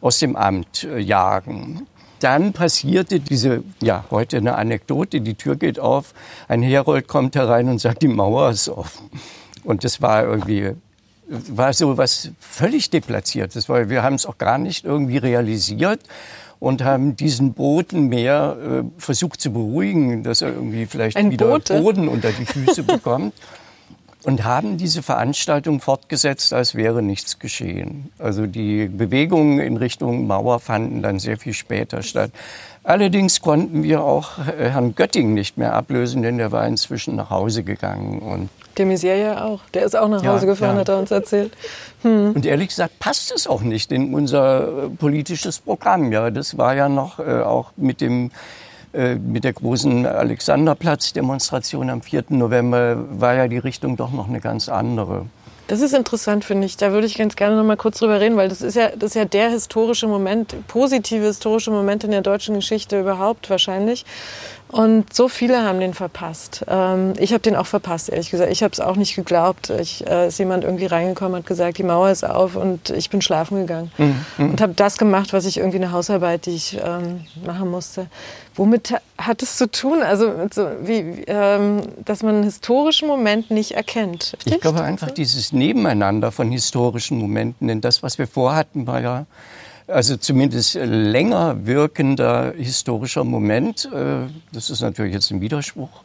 aus 0.00 0.20
dem 0.20 0.34
Amt 0.34 0.84
äh, 0.84 0.98
jagen. 0.98 1.86
Dann 2.20 2.54
passierte 2.54 3.20
diese, 3.20 3.62
ja, 3.82 4.06
heute 4.10 4.38
eine 4.38 4.54
Anekdote, 4.54 5.20
die 5.20 5.34
Tür 5.34 5.56
geht 5.56 5.78
auf, 5.78 6.14
ein 6.48 6.62
Herold 6.62 7.08
kommt 7.08 7.36
herein 7.36 7.68
und 7.68 7.78
sagt, 7.78 8.00
die 8.00 8.08
Mauer 8.08 8.48
ist 8.48 8.70
offen. 8.70 9.10
Und 9.64 9.84
das 9.84 10.00
war 10.00 10.24
irgendwie, 10.24 10.70
war 11.28 11.74
so 11.74 11.98
was 11.98 12.30
völlig 12.40 12.88
deplatziertes, 12.88 13.68
weil 13.68 13.90
wir 13.90 14.02
haben 14.02 14.14
es 14.14 14.24
auch 14.24 14.38
gar 14.38 14.56
nicht 14.56 14.86
irgendwie 14.86 15.18
realisiert 15.18 16.00
und 16.62 16.84
haben 16.84 17.16
diesen 17.16 17.54
Boten 17.54 18.06
mehr 18.08 18.56
äh, 18.56 18.82
versucht 18.96 19.40
zu 19.40 19.52
beruhigen, 19.52 20.22
dass 20.22 20.42
er 20.42 20.50
irgendwie 20.50 20.86
vielleicht 20.86 21.16
Ein 21.16 21.32
wieder 21.32 21.48
Bote? 21.48 21.80
Boden 21.80 22.06
unter 22.06 22.30
die 22.30 22.46
Füße 22.46 22.82
bekommt. 22.84 23.34
Und 24.22 24.44
haben 24.44 24.76
diese 24.76 25.02
Veranstaltung 25.02 25.80
fortgesetzt, 25.80 26.52
als 26.52 26.76
wäre 26.76 27.02
nichts 27.02 27.40
geschehen. 27.40 28.12
Also 28.20 28.46
die 28.46 28.86
Bewegungen 28.86 29.58
in 29.58 29.76
Richtung 29.76 30.28
Mauer 30.28 30.60
fanden 30.60 31.02
dann 31.02 31.18
sehr 31.18 31.36
viel 31.36 31.54
später 31.54 32.04
statt. 32.04 32.30
Allerdings 32.84 33.40
konnten 33.40 33.82
wir 33.82 34.04
auch 34.04 34.38
äh, 34.38 34.70
Herrn 34.70 34.94
Götting 34.94 35.34
nicht 35.34 35.58
mehr 35.58 35.74
ablösen, 35.74 36.22
denn 36.22 36.38
der 36.38 36.52
war 36.52 36.64
inzwischen 36.64 37.16
nach 37.16 37.30
Hause 37.30 37.64
gegangen. 37.64 38.20
Und 38.20 38.50
der 38.78 38.86
ja 39.16 39.44
auch. 39.44 39.60
Der 39.74 39.84
ist 39.84 39.96
auch 39.96 40.08
nach 40.08 40.24
Hause 40.24 40.46
ja, 40.46 40.52
gefahren, 40.52 40.74
ja. 40.74 40.80
hat 40.80 40.88
er 40.88 40.98
uns 40.98 41.10
erzählt. 41.10 41.52
Hm. 42.02 42.32
Und 42.34 42.46
ehrlich 42.46 42.68
gesagt 42.68 42.98
passt 42.98 43.32
es 43.32 43.46
auch 43.46 43.62
nicht 43.62 43.92
in 43.92 44.14
unser 44.14 44.84
äh, 44.84 44.88
politisches 44.88 45.58
Programm. 45.58 46.12
Ja, 46.12 46.30
das 46.30 46.58
war 46.58 46.74
ja 46.74 46.88
noch 46.88 47.18
äh, 47.18 47.42
auch 47.42 47.72
mit 47.76 48.00
dem 48.00 48.30
äh, 48.92 49.14
mit 49.14 49.44
der 49.44 49.54
großen 49.54 50.04
Alexanderplatz-Demonstration 50.04 51.88
am 51.88 52.02
4. 52.02 52.24
November 52.28 52.96
war 53.10 53.34
ja 53.34 53.48
die 53.48 53.58
Richtung 53.58 53.96
doch 53.96 54.12
noch 54.12 54.28
eine 54.28 54.40
ganz 54.40 54.68
andere. 54.68 55.26
Das 55.72 55.80
ist 55.80 55.94
interessant, 55.94 56.44
finde 56.44 56.66
ich. 56.66 56.76
Da 56.76 56.92
würde 56.92 57.06
ich 57.06 57.16
ganz 57.16 57.34
gerne 57.34 57.56
noch 57.56 57.64
mal 57.64 57.78
kurz 57.78 58.00
drüber 58.00 58.20
reden, 58.20 58.36
weil 58.36 58.50
das 58.50 58.60
ist 58.60 58.74
ja, 58.74 58.90
das 58.90 59.12
ist 59.12 59.14
ja 59.14 59.24
der 59.24 59.48
historische 59.48 60.06
Moment, 60.06 60.54
positive 60.68 61.24
historische 61.24 61.70
Moment 61.70 62.04
in 62.04 62.10
der 62.10 62.20
deutschen 62.20 62.56
Geschichte 62.56 63.00
überhaupt 63.00 63.48
wahrscheinlich. 63.48 64.04
Und 64.68 65.14
so 65.14 65.28
viele 65.28 65.64
haben 65.64 65.80
den 65.80 65.94
verpasst. 65.94 66.66
Ähm, 66.68 67.14
ich 67.18 67.32
habe 67.32 67.40
den 67.40 67.56
auch 67.56 67.66
verpasst, 67.66 68.10
ehrlich 68.10 68.30
gesagt. 68.30 68.52
Ich 68.52 68.62
habe 68.62 68.72
es 68.72 68.80
auch 68.80 68.96
nicht 68.96 69.16
geglaubt. 69.16 69.70
Ich, 69.70 70.06
äh, 70.06 70.28
ist 70.28 70.38
jemand 70.38 70.64
irgendwie 70.64 70.84
reingekommen, 70.84 71.36
hat 71.36 71.46
gesagt, 71.46 71.78
die 71.78 71.84
Mauer 71.84 72.10
ist 72.10 72.24
auf 72.24 72.54
und 72.54 72.90
ich 72.90 73.08
bin 73.08 73.22
schlafen 73.22 73.60
gegangen. 73.60 73.92
Mhm. 73.96 74.50
Und 74.50 74.60
habe 74.60 74.74
das 74.74 74.98
gemacht, 74.98 75.32
was 75.32 75.46
ich 75.46 75.56
irgendwie 75.56 75.78
eine 75.78 75.92
Hausarbeit, 75.92 76.44
die 76.44 76.54
ich 76.54 76.78
ähm, 76.84 77.24
machen 77.46 77.70
musste. 77.70 78.08
Womit 78.54 78.94
hat 79.18 79.42
es 79.42 79.56
zu 79.56 79.70
tun, 79.70 80.02
also 80.02 80.30
so 80.52 80.68
wie, 80.82 81.24
ähm, 81.26 81.82
dass 82.04 82.22
man 82.22 82.36
einen 82.36 82.44
historischen 82.44 83.08
Moment 83.08 83.50
nicht 83.50 83.72
erkennt? 83.72 84.34
Richtig? 84.34 84.54
Ich 84.54 84.60
glaube 84.60 84.82
einfach 84.82 85.10
dieses 85.10 85.52
Nebeneinander 85.52 86.32
von 86.32 86.50
historischen 86.50 87.18
Momenten, 87.18 87.68
denn 87.68 87.80
das, 87.80 88.02
was 88.02 88.18
wir 88.18 88.26
vorhatten, 88.26 88.86
war 88.86 89.00
ja 89.00 89.26
also 89.86 90.16
zumindest 90.16 90.74
länger 90.74 91.66
wirkender 91.66 92.52
historischer 92.56 93.24
Moment. 93.24 93.88
Äh, 93.92 94.28
das 94.52 94.70
ist 94.70 94.80
natürlich 94.80 95.14
jetzt 95.14 95.30
ein 95.30 95.40
Widerspruch. 95.40 96.02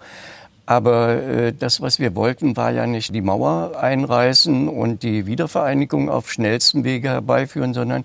Aber 0.68 1.24
äh, 1.24 1.54
das, 1.54 1.80
was 1.80 1.98
wir 1.98 2.14
wollten, 2.14 2.58
war 2.58 2.72
ja 2.72 2.86
nicht 2.86 3.16
die 3.16 3.22
Mauer 3.22 3.80
einreißen 3.80 4.68
und 4.68 5.02
die 5.02 5.26
Wiedervereinigung 5.26 6.10
auf 6.10 6.30
schnellstem 6.30 6.84
Wege 6.84 7.08
herbeiführen, 7.08 7.74
sondern 7.74 8.04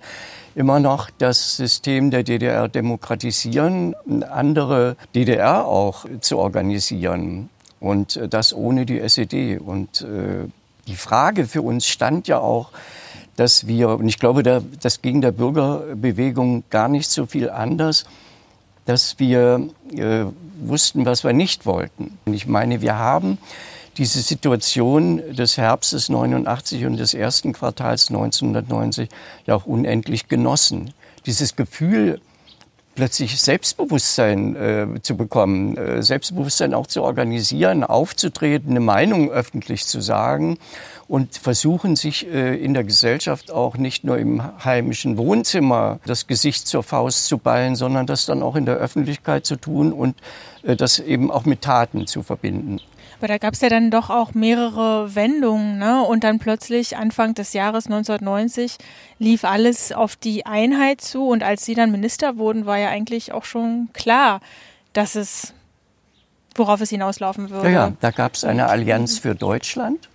immer 0.54 0.78
noch 0.78 1.10
das 1.18 1.56
System 1.56 2.12
der 2.12 2.22
DDR 2.22 2.68
demokratisieren, 2.68 3.96
andere 4.30 4.96
DDR 5.12 5.66
auch 5.66 6.06
zu 6.20 6.38
organisieren. 6.38 7.50
Und 7.80 8.16
äh, 8.16 8.28
das 8.28 8.54
ohne 8.54 8.86
die 8.86 9.00
SED. 9.00 9.58
Und 9.58 10.02
äh, 10.02 10.46
die 10.86 10.94
Frage 10.96 11.46
für 11.46 11.62
uns 11.62 11.88
stand 11.88 12.28
ja 12.28 12.38
auch, 12.38 12.70
dass 13.34 13.66
wir, 13.66 13.88
und 13.88 14.06
ich 14.06 14.20
glaube, 14.20 14.44
da, 14.44 14.62
das 14.80 15.02
ging 15.02 15.20
der 15.20 15.32
Bürgerbewegung 15.32 16.62
gar 16.70 16.86
nicht 16.86 17.10
so 17.10 17.26
viel 17.26 17.50
anders, 17.50 18.04
dass 18.84 19.18
wir 19.18 19.68
äh, 19.94 20.24
wussten, 20.60 21.06
was 21.06 21.24
wir 21.24 21.32
nicht 21.32 21.66
wollten. 21.66 22.18
Und 22.24 22.34
ich 22.34 22.46
meine, 22.46 22.80
wir 22.80 22.96
haben 22.96 23.38
diese 23.98 24.20
Situation 24.22 25.22
des 25.34 25.58
Herbstes 25.58 26.08
89 26.08 26.86
und 26.86 26.96
des 26.96 27.14
ersten 27.14 27.52
Quartals 27.52 28.08
1990 28.08 29.08
ja 29.46 29.54
auch 29.54 29.66
unendlich 29.66 30.28
genossen. 30.28 30.94
Dieses 31.26 31.56
Gefühl, 31.56 32.20
plötzlich 32.94 33.40
Selbstbewusstsein 33.40 34.56
äh, 34.56 35.02
zu 35.02 35.16
bekommen, 35.16 35.76
äh, 35.76 36.02
Selbstbewusstsein 36.02 36.74
auch 36.74 36.86
zu 36.86 37.02
organisieren, 37.02 37.84
aufzutreten, 37.84 38.70
eine 38.70 38.80
Meinung 38.80 39.30
öffentlich 39.30 39.86
zu 39.86 40.00
sagen 40.00 40.58
und 41.08 41.36
versuchen 41.36 41.96
sich 41.96 42.26
äh, 42.26 42.56
in 42.56 42.74
der 42.74 42.84
Gesellschaft 42.84 43.50
auch 43.50 43.76
nicht 43.76 44.04
nur 44.04 44.18
im 44.18 44.42
heimischen 44.64 45.16
Wohnzimmer 45.16 46.00
das 46.06 46.26
Gesicht 46.26 46.66
zur 46.66 46.82
Faust 46.82 47.26
zu 47.26 47.38
ballen, 47.38 47.76
sondern 47.76 48.06
das 48.06 48.26
dann 48.26 48.42
auch 48.42 48.56
in 48.56 48.66
der 48.66 48.76
Öffentlichkeit 48.76 49.46
zu 49.46 49.56
tun 49.56 49.92
und 49.92 50.16
äh, 50.62 50.76
das 50.76 50.98
eben 50.98 51.30
auch 51.30 51.44
mit 51.44 51.62
Taten 51.62 52.06
zu 52.06 52.22
verbinden. 52.22 52.80
Aber 53.22 53.28
da 53.28 53.38
gab 53.38 53.54
es 53.54 53.60
ja 53.60 53.68
dann 53.68 53.92
doch 53.92 54.10
auch 54.10 54.34
mehrere 54.34 55.14
Wendungen, 55.14 55.78
ne? 55.78 56.02
Und 56.02 56.24
dann 56.24 56.40
plötzlich 56.40 56.96
Anfang 56.96 57.34
des 57.34 57.52
Jahres 57.52 57.86
1990 57.86 58.78
lief 59.20 59.44
alles 59.44 59.92
auf 59.92 60.16
die 60.16 60.44
Einheit 60.44 61.00
zu. 61.00 61.28
Und 61.28 61.44
als 61.44 61.64
Sie 61.64 61.76
dann 61.76 61.92
Minister 61.92 62.36
wurden, 62.36 62.66
war 62.66 62.78
ja 62.78 62.88
eigentlich 62.88 63.32
auch 63.32 63.44
schon 63.44 63.90
klar, 63.92 64.40
dass 64.92 65.14
es, 65.14 65.54
worauf 66.56 66.80
es 66.80 66.90
hinauslaufen 66.90 67.50
würde. 67.50 67.68
Ja, 67.68 67.86
ja 67.86 67.92
da 68.00 68.10
gab 68.10 68.34
es 68.34 68.42
eine 68.42 68.66
Allianz 68.66 69.20
für 69.20 69.36
Deutschland. 69.36 70.08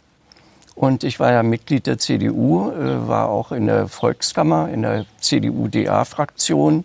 Und 0.76 1.06
ich 1.06 1.22
war 1.22 1.32
ja 1.32 1.44
Mitglied 1.44 1.88
der 1.88 2.00
CDU, 2.00 2.72
äh, 2.72 3.08
war 3.08 3.30
auch 3.30 3.54
in 3.54 3.68
der 3.68 3.88
Volkskammer, 3.88 4.68
in 4.68 4.82
der 4.82 5.06
CDU-DA-Fraktion 5.22 6.84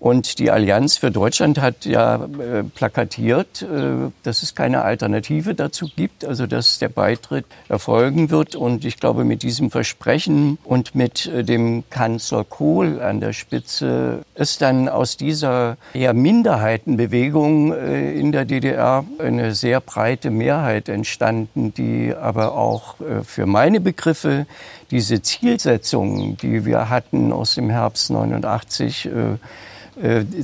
und 0.00 0.38
die 0.38 0.50
Allianz 0.50 0.96
für 0.96 1.10
Deutschland 1.10 1.60
hat 1.60 1.84
ja 1.84 2.24
äh, 2.24 2.64
plakatiert, 2.64 3.60
äh, 3.60 4.10
dass 4.22 4.42
es 4.42 4.54
keine 4.54 4.82
Alternative 4.82 5.54
dazu 5.54 5.88
gibt, 5.94 6.24
also 6.24 6.46
dass 6.46 6.78
der 6.78 6.88
Beitritt 6.88 7.44
erfolgen 7.68 8.30
wird. 8.30 8.56
Und 8.56 8.86
ich 8.86 8.98
glaube, 8.98 9.24
mit 9.24 9.42
diesem 9.42 9.70
Versprechen 9.70 10.56
und 10.64 10.94
mit 10.94 11.26
äh, 11.26 11.44
dem 11.44 11.84
Kanzler 11.90 12.44
Kohl 12.44 13.02
an 13.02 13.20
der 13.20 13.34
Spitze 13.34 14.22
ist 14.34 14.62
dann 14.62 14.88
aus 14.88 15.18
dieser 15.18 15.76
eher 15.92 16.14
Minderheitenbewegung 16.14 17.74
äh, 17.74 18.18
in 18.18 18.32
der 18.32 18.46
DDR 18.46 19.04
eine 19.18 19.54
sehr 19.54 19.82
breite 19.82 20.30
Mehrheit 20.30 20.88
entstanden, 20.88 21.74
die 21.74 22.14
aber 22.18 22.54
auch 22.54 22.98
äh, 23.00 23.22
für 23.22 23.44
meine 23.44 23.80
Begriffe 23.80 24.46
diese 24.90 25.20
Zielsetzungen, 25.20 26.38
die 26.38 26.64
wir 26.64 26.88
hatten 26.88 27.32
aus 27.32 27.54
dem 27.54 27.68
Herbst 27.68 28.10
89, 28.10 29.06
äh, 29.06 29.10
äh, 29.10 29.36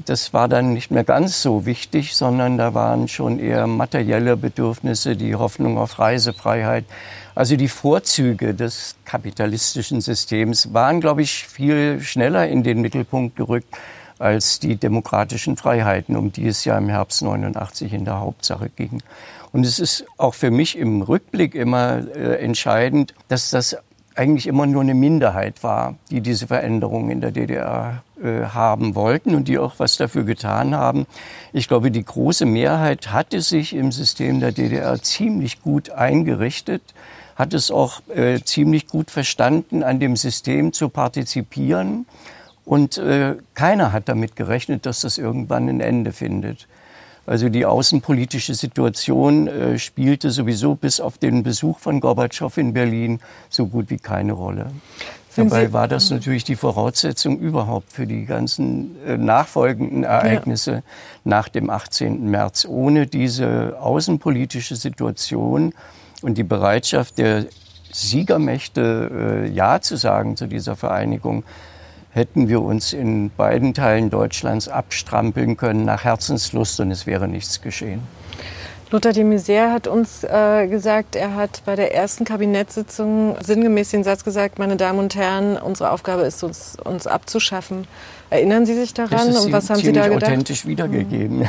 das 0.05 0.35
war 0.35 0.49
dann 0.49 0.73
nicht 0.73 0.91
mehr 0.91 1.05
ganz 1.05 1.41
so 1.41 1.67
wichtig, 1.67 2.15
sondern 2.15 2.59
da 2.59 2.75
waren 2.75 3.09
schon 3.09 3.39
eher 3.39 3.67
materielle 3.67 4.37
Bedürfnisse, 4.37 5.17
die 5.17 5.35
Hoffnung 5.35 5.79
auf 5.79 5.99
Reisefreiheit. 5.99 6.85
Also 7.35 7.57
die 7.57 7.69
Vorzüge 7.69 8.55
des 8.55 8.97
kapitalistischen 9.05 10.01
Systems 10.01 10.73
waren, 10.73 11.01
glaube 11.01 11.23
ich, 11.23 11.47
viel 11.47 12.01
schneller 12.01 12.49
in 12.49 12.63
den 12.63 12.81
Mittelpunkt 12.81 13.37
gerückt 13.37 13.75
als 14.19 14.59
die 14.59 14.77
demokratischen 14.77 15.57
Freiheiten, 15.57 16.17
um 16.17 16.33
die 16.33 16.47
es 16.49 16.65
ja 16.65 16.79
im 16.79 16.89
Herbst 16.89 17.23
89 17.23 17.93
in 17.93 18.05
der 18.05 18.21
Hauptsache 18.21 18.71
ging. 18.71 19.03
Und 19.53 19.65
es 19.65 19.79
ist 19.79 20.07
auch 20.17 20.35
für 20.35 20.51
mich 20.51 20.77
im 20.77 21.03
Rückblick 21.03 21.55
immer 21.55 22.03
äh, 22.15 22.43
entscheidend, 22.43 23.15
dass 23.29 23.51
das 23.51 23.77
eigentlich 24.17 24.47
immer 24.47 24.67
nur 24.67 24.83
eine 24.83 24.95
Minderheit 24.95 25.63
war, 25.63 25.97
die 26.11 26.21
diese 26.21 26.47
Veränderungen 26.47 27.11
in 27.11 27.21
der 27.21 27.31
DDR 27.31 28.03
äh, 28.23 28.47
haben 28.47 28.95
wollten 28.95 29.35
und 29.35 29.47
die 29.47 29.59
auch 29.59 29.75
was 29.79 29.99
dafür 29.99 30.25
getan 30.25 30.75
haben. 30.75 31.07
Ich 31.53 31.69
glaube, 31.69 31.91
die 31.91 32.05
große 32.05 32.47
Mehrheit 32.47 33.13
hatte 33.13 33.43
sich 33.43 33.75
im 33.75 33.93
System 33.93 34.41
der 34.41 34.53
DDR 34.53 35.01
ziemlich 35.03 35.61
gut 35.61 35.91
eingerichtet, 35.91 36.83
hat 37.37 37.53
es 37.53 37.71
auch 37.71 38.01
äh, 38.09 38.41
ziemlich 38.41 38.87
gut 38.89 39.11
verstanden, 39.11 39.83
an 39.83 40.01
dem 40.01 40.17
System 40.17 40.73
zu 40.73 40.89
partizipieren. 40.89 42.07
Und 42.65 42.97
äh, 42.99 43.37
keiner 43.55 43.93
hat 43.93 44.09
damit 44.09 44.35
gerechnet, 44.35 44.87
dass 44.87 45.03
das 45.03 45.19
irgendwann 45.19 45.69
ein 45.69 45.81
Ende 45.81 46.13
findet. 46.13 46.67
Also 47.27 47.49
die 47.49 47.67
außenpolitische 47.67 48.55
Situation 48.55 49.49
äh, 49.49 49.79
spielte 49.79 50.31
sowieso 50.31 50.77
bis 50.77 51.01
auf 51.01 51.19
den 51.19 51.43
Besuch 51.43 51.81
von 51.81 52.01
Gorbatschow 52.01 52.57
in 52.57 52.73
Berlin 52.73 53.21
so 53.49 53.67
gut 53.67 53.91
wie 53.91 53.99
keine 53.99 54.33
Rolle. 54.33 54.71
Sind 55.31 55.51
Dabei 55.51 55.67
Sie, 55.67 55.73
war 55.73 55.89
das 55.89 56.11
natürlich 56.11 56.45
die 56.45 56.57
Voraussetzung 56.57 57.39
überhaupt 57.41 57.93
für 57.93 58.07
die 58.07 58.25
ganzen 58.25 58.97
äh, 59.05 59.19
nachfolgenden 59.19 60.05
Ereignisse 60.05 60.73
ja. 60.73 60.83
nach 61.25 61.49
dem 61.49 61.69
18. 61.69 62.31
März. 62.31 62.65
Ohne 62.65 63.07
diese 63.07 63.77
außenpolitische 63.81 64.77
Situation 64.77 65.75
und 66.23 66.39
die 66.39 66.45
Bereitschaft 66.45 67.19
der 67.19 67.47
Siegermächte, 67.93 69.45
äh, 69.47 69.51
Ja 69.51 69.81
zu 69.81 69.97
sagen 69.97 70.37
zu 70.37 70.47
dieser 70.47 70.77
Vereinigung, 70.77 71.45
hätten 72.17 72.49
wir 72.49 72.63
uns 72.63 72.95
in 72.95 73.31
beiden 73.31 73.75
Teilen 73.75 74.09
Deutschlands 74.09 74.69
abstrampeln 74.69 75.59
können 75.59 75.85
nach 75.85 76.05
Herzenslust 76.05 76.81
und 76.81 76.91
es 76.91 77.07
wäre 77.07 77.29
nichts 77.29 77.61
geschehen. 77.61 78.01
Lothar 78.91 79.13
de 79.13 79.25
Maizière 79.25 79.73
hat 79.73 79.89
uns 79.89 80.23
äh, 80.23 80.69
gesagt, 80.69 81.17
er 81.17 81.35
hat 81.35 81.63
bei 81.65 81.75
der 81.75 81.93
ersten 81.95 82.25
Kabinettssitzung 82.25 83.37
sinngemäß 83.43 83.91
den 83.91 84.05
Satz 84.05 84.23
gesagt, 84.23 84.61
meine 84.61 84.77
Damen 84.77 85.01
und 85.01 85.17
Herren, 85.17 85.57
unsere 85.57 85.91
Aufgabe 85.91 86.23
ist, 86.23 86.45
uns, 86.45 86.77
uns 86.85 87.09
abzuschaffen. 87.09 87.89
Erinnern 88.31 88.65
Sie 88.65 88.75
sich 88.75 88.95
daran 88.95 89.29
und 89.29 89.53
was 89.53 89.71
haben 89.71 89.81
Sie 89.81 89.93
da 89.93 90.09
gedacht? 90.09 90.25
authentisch 90.25 90.67
wiedergegeben. 90.67 91.39
Mhm. 91.39 91.49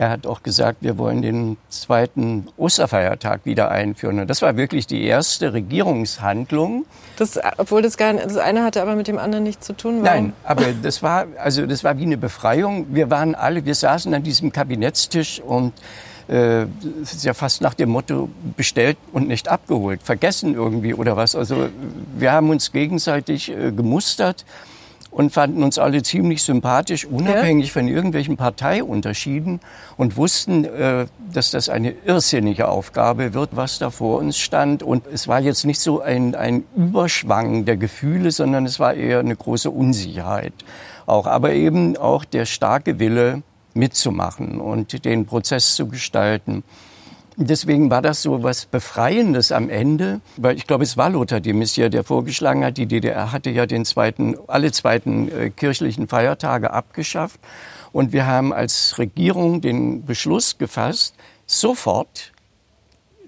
Er 0.00 0.08
hat 0.08 0.26
auch 0.26 0.42
gesagt, 0.42 0.78
wir 0.80 0.96
wollen 0.96 1.20
den 1.20 1.58
zweiten 1.68 2.48
Osterfeiertag 2.56 3.40
wieder 3.44 3.70
einführen. 3.70 4.20
Und 4.20 4.30
das 4.30 4.40
war 4.40 4.56
wirklich 4.56 4.86
die 4.86 5.04
erste 5.04 5.52
Regierungshandlung. 5.52 6.86
Das, 7.18 7.38
obwohl 7.58 7.82
das 7.82 7.98
gar 7.98 8.14
nicht, 8.14 8.24
das 8.24 8.38
eine 8.38 8.64
hatte 8.64 8.80
aber 8.80 8.94
mit 8.94 9.08
dem 9.08 9.18
anderen 9.18 9.44
nichts 9.44 9.66
zu 9.66 9.74
tun. 9.74 9.96
Warum? 9.96 10.04
Nein, 10.04 10.32
aber 10.42 10.68
das 10.82 11.02
war, 11.02 11.26
also 11.36 11.66
das 11.66 11.84
war 11.84 11.98
wie 11.98 12.04
eine 12.04 12.16
Befreiung. 12.16 12.86
Wir 12.94 13.10
waren 13.10 13.34
alle, 13.34 13.66
wir 13.66 13.74
saßen 13.74 14.14
an 14.14 14.22
diesem 14.22 14.52
Kabinettstisch 14.52 15.38
und 15.38 15.74
äh, 16.30 16.64
ist 17.02 17.24
ja 17.24 17.34
fast 17.34 17.60
nach 17.60 17.74
dem 17.74 17.90
Motto 17.90 18.28
bestellt 18.56 18.96
und 19.12 19.28
nicht 19.28 19.48
abgeholt, 19.48 20.02
vergessen 20.02 20.54
irgendwie 20.54 20.94
oder 20.94 21.16
was. 21.16 21.34
Also 21.34 21.68
wir 22.16 22.32
haben 22.32 22.50
uns 22.50 22.72
gegenseitig 22.72 23.50
äh, 23.50 23.72
gemustert 23.72 24.44
und 25.10 25.32
fanden 25.32 25.64
uns 25.64 25.78
alle 25.78 26.02
ziemlich 26.02 26.42
sympathisch, 26.42 27.04
unabhängig 27.04 27.66
ja. 27.66 27.72
von 27.72 27.88
irgendwelchen 27.88 28.36
Parteiunterschieden 28.36 29.60
und 29.96 30.16
wussten, 30.16 30.64
äh, 30.64 31.06
dass 31.32 31.50
das 31.50 31.68
eine 31.68 31.94
irrsinnige 32.04 32.68
Aufgabe 32.68 33.34
wird, 33.34 33.50
was 33.52 33.80
da 33.80 33.90
vor 33.90 34.20
uns 34.20 34.38
stand. 34.38 34.84
Und 34.84 35.04
es 35.12 35.26
war 35.26 35.40
jetzt 35.40 35.64
nicht 35.64 35.80
so 35.80 36.00
ein, 36.00 36.36
ein 36.36 36.62
Überschwang 36.76 37.64
der 37.64 37.76
Gefühle, 37.76 38.30
sondern 38.30 38.66
es 38.66 38.78
war 38.78 38.94
eher 38.94 39.18
eine 39.18 39.34
große 39.34 39.70
Unsicherheit. 39.70 40.52
Auch, 41.06 41.26
aber 41.26 41.52
eben 41.54 41.96
auch 41.96 42.24
der 42.24 42.46
starke 42.46 43.00
Wille, 43.00 43.42
mitzumachen 43.80 44.60
und 44.60 45.04
den 45.04 45.26
Prozess 45.26 45.74
zu 45.74 45.88
gestalten. 45.88 46.62
Deswegen 47.36 47.90
war 47.90 48.02
das 48.02 48.20
so 48.22 48.42
was 48.42 48.66
Befreiendes 48.66 49.50
am 49.50 49.70
Ende, 49.70 50.20
weil 50.36 50.56
ich 50.56 50.66
glaube, 50.66 50.84
es 50.84 50.98
war 50.98 51.08
Lothar 51.08 51.40
de 51.40 51.54
Maizière, 51.54 51.88
der 51.88 52.04
vorgeschlagen 52.04 52.64
hat, 52.64 52.76
die 52.76 52.86
DDR 52.86 53.32
hatte 53.32 53.48
ja 53.48 53.64
den 53.64 53.86
zweiten, 53.86 54.36
alle 54.46 54.72
zweiten 54.72 55.28
äh, 55.28 55.50
kirchlichen 55.50 56.06
Feiertage 56.06 56.70
abgeschafft. 56.70 57.40
Und 57.92 58.12
wir 58.12 58.26
haben 58.26 58.52
als 58.52 58.98
Regierung 58.98 59.62
den 59.62 60.04
Beschluss 60.04 60.58
gefasst, 60.58 61.14
sofort, 61.46 62.32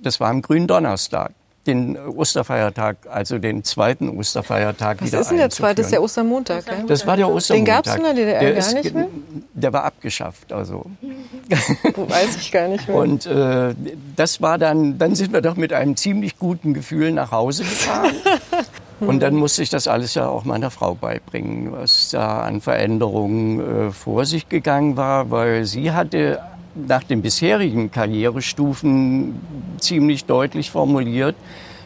das 0.03 0.21
war 0.21 0.29
am 0.29 0.43
Grünen 0.43 0.67
Donnerstag, 0.67 1.33
den 1.67 1.97
Osterfeiertag, 1.97 2.97
also 3.11 3.39
den 3.39 3.63
zweiten 3.63 4.09
Osterfeiertag 4.09 5.01
Was 5.01 5.09
wieder 5.09 5.21
ist 5.21 5.31
denn 5.31 5.39
der 5.39 5.51
zweite? 5.51 5.77
Das 5.77 5.87
ist 5.87 5.93
der. 5.93 6.03
Ostermontag, 6.03 6.67
gell? 6.67 6.85
Das 6.87 7.07
war 7.07 7.17
der 7.17 7.29
Ostermontag. 7.31 7.85
Den 7.85 7.93
gab's 7.93 7.97
in 7.97 8.03
der 8.03 8.15
DDR 8.15 8.41
der 8.41 8.51
gar 8.51 8.59
ist 8.59 8.75
nicht 8.75 8.95
mehr? 8.95 9.09
Der 9.55 9.73
war 9.73 9.85
abgeschafft, 9.85 10.53
also. 10.53 10.87
Weiß 11.97 12.37
ich 12.37 12.51
gar 12.51 12.69
nicht 12.69 12.89
mehr. 12.89 12.97
Und 12.97 13.27
äh, 13.27 13.75
das 14.17 14.41
war 14.43 14.59
dann, 14.59 14.99
dann 14.99 15.15
sind 15.15 15.33
wir 15.33 15.41
doch 15.41 15.57
mit 15.57 15.73
einem 15.73 15.97
ziemlich 15.97 16.39
guten 16.39 16.75
Gefühl 16.75 17.13
nach 17.13 17.31
Hause 17.31 17.63
gefahren. 17.63 18.15
Und 19.01 19.21
dann 19.21 19.35
musste 19.35 19.63
ich 19.63 19.71
das 19.71 19.89
alles 19.89 20.15
ja 20.15 20.29
auch 20.29 20.45
meiner 20.45 20.71
Frau 20.71 20.95
beibringen, 20.95 21.73
was 21.73 22.11
da 22.11 22.43
an 22.43 22.61
Veränderungen 22.61 23.89
äh, 23.89 23.91
vor 23.91 24.25
sich 24.27 24.49
gegangen 24.49 24.97
war, 24.97 25.31
weil 25.31 25.65
sie 25.65 25.91
hatte 25.91 26.41
nach 26.75 27.03
den 27.05 27.23
bisherigen 27.23 27.91
Karrierestufen 27.91 29.41
ziemlich 29.79 30.25
deutlich 30.25 30.71
formuliert, 30.71 31.35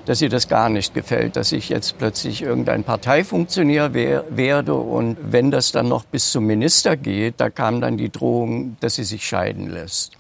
dass 0.04 0.22
ihr 0.22 0.28
das 0.28 0.46
gar 0.48 0.68
nicht 0.68 0.94
gefällt, 0.94 1.34
dass 1.36 1.50
ich 1.52 1.68
jetzt 1.68 1.98
plötzlich 1.98 2.42
irgendein 2.42 2.84
Parteifunktionär 2.84 3.92
wer 3.92 4.24
werde 4.30 4.74
und 4.74 5.16
wenn 5.20 5.50
das 5.50 5.72
dann 5.72 5.88
noch 5.88 6.04
bis 6.04 6.30
zum 6.30 6.44
Minister 6.46 6.96
geht, 6.96 7.34
da 7.38 7.50
kam 7.50 7.80
dann 7.80 7.96
die 7.96 8.10
Drohung, 8.10 8.76
dass 8.80 8.94
sie 8.94 9.04
sich 9.04 9.26
scheiden 9.26 9.68
lässt. 9.70 10.12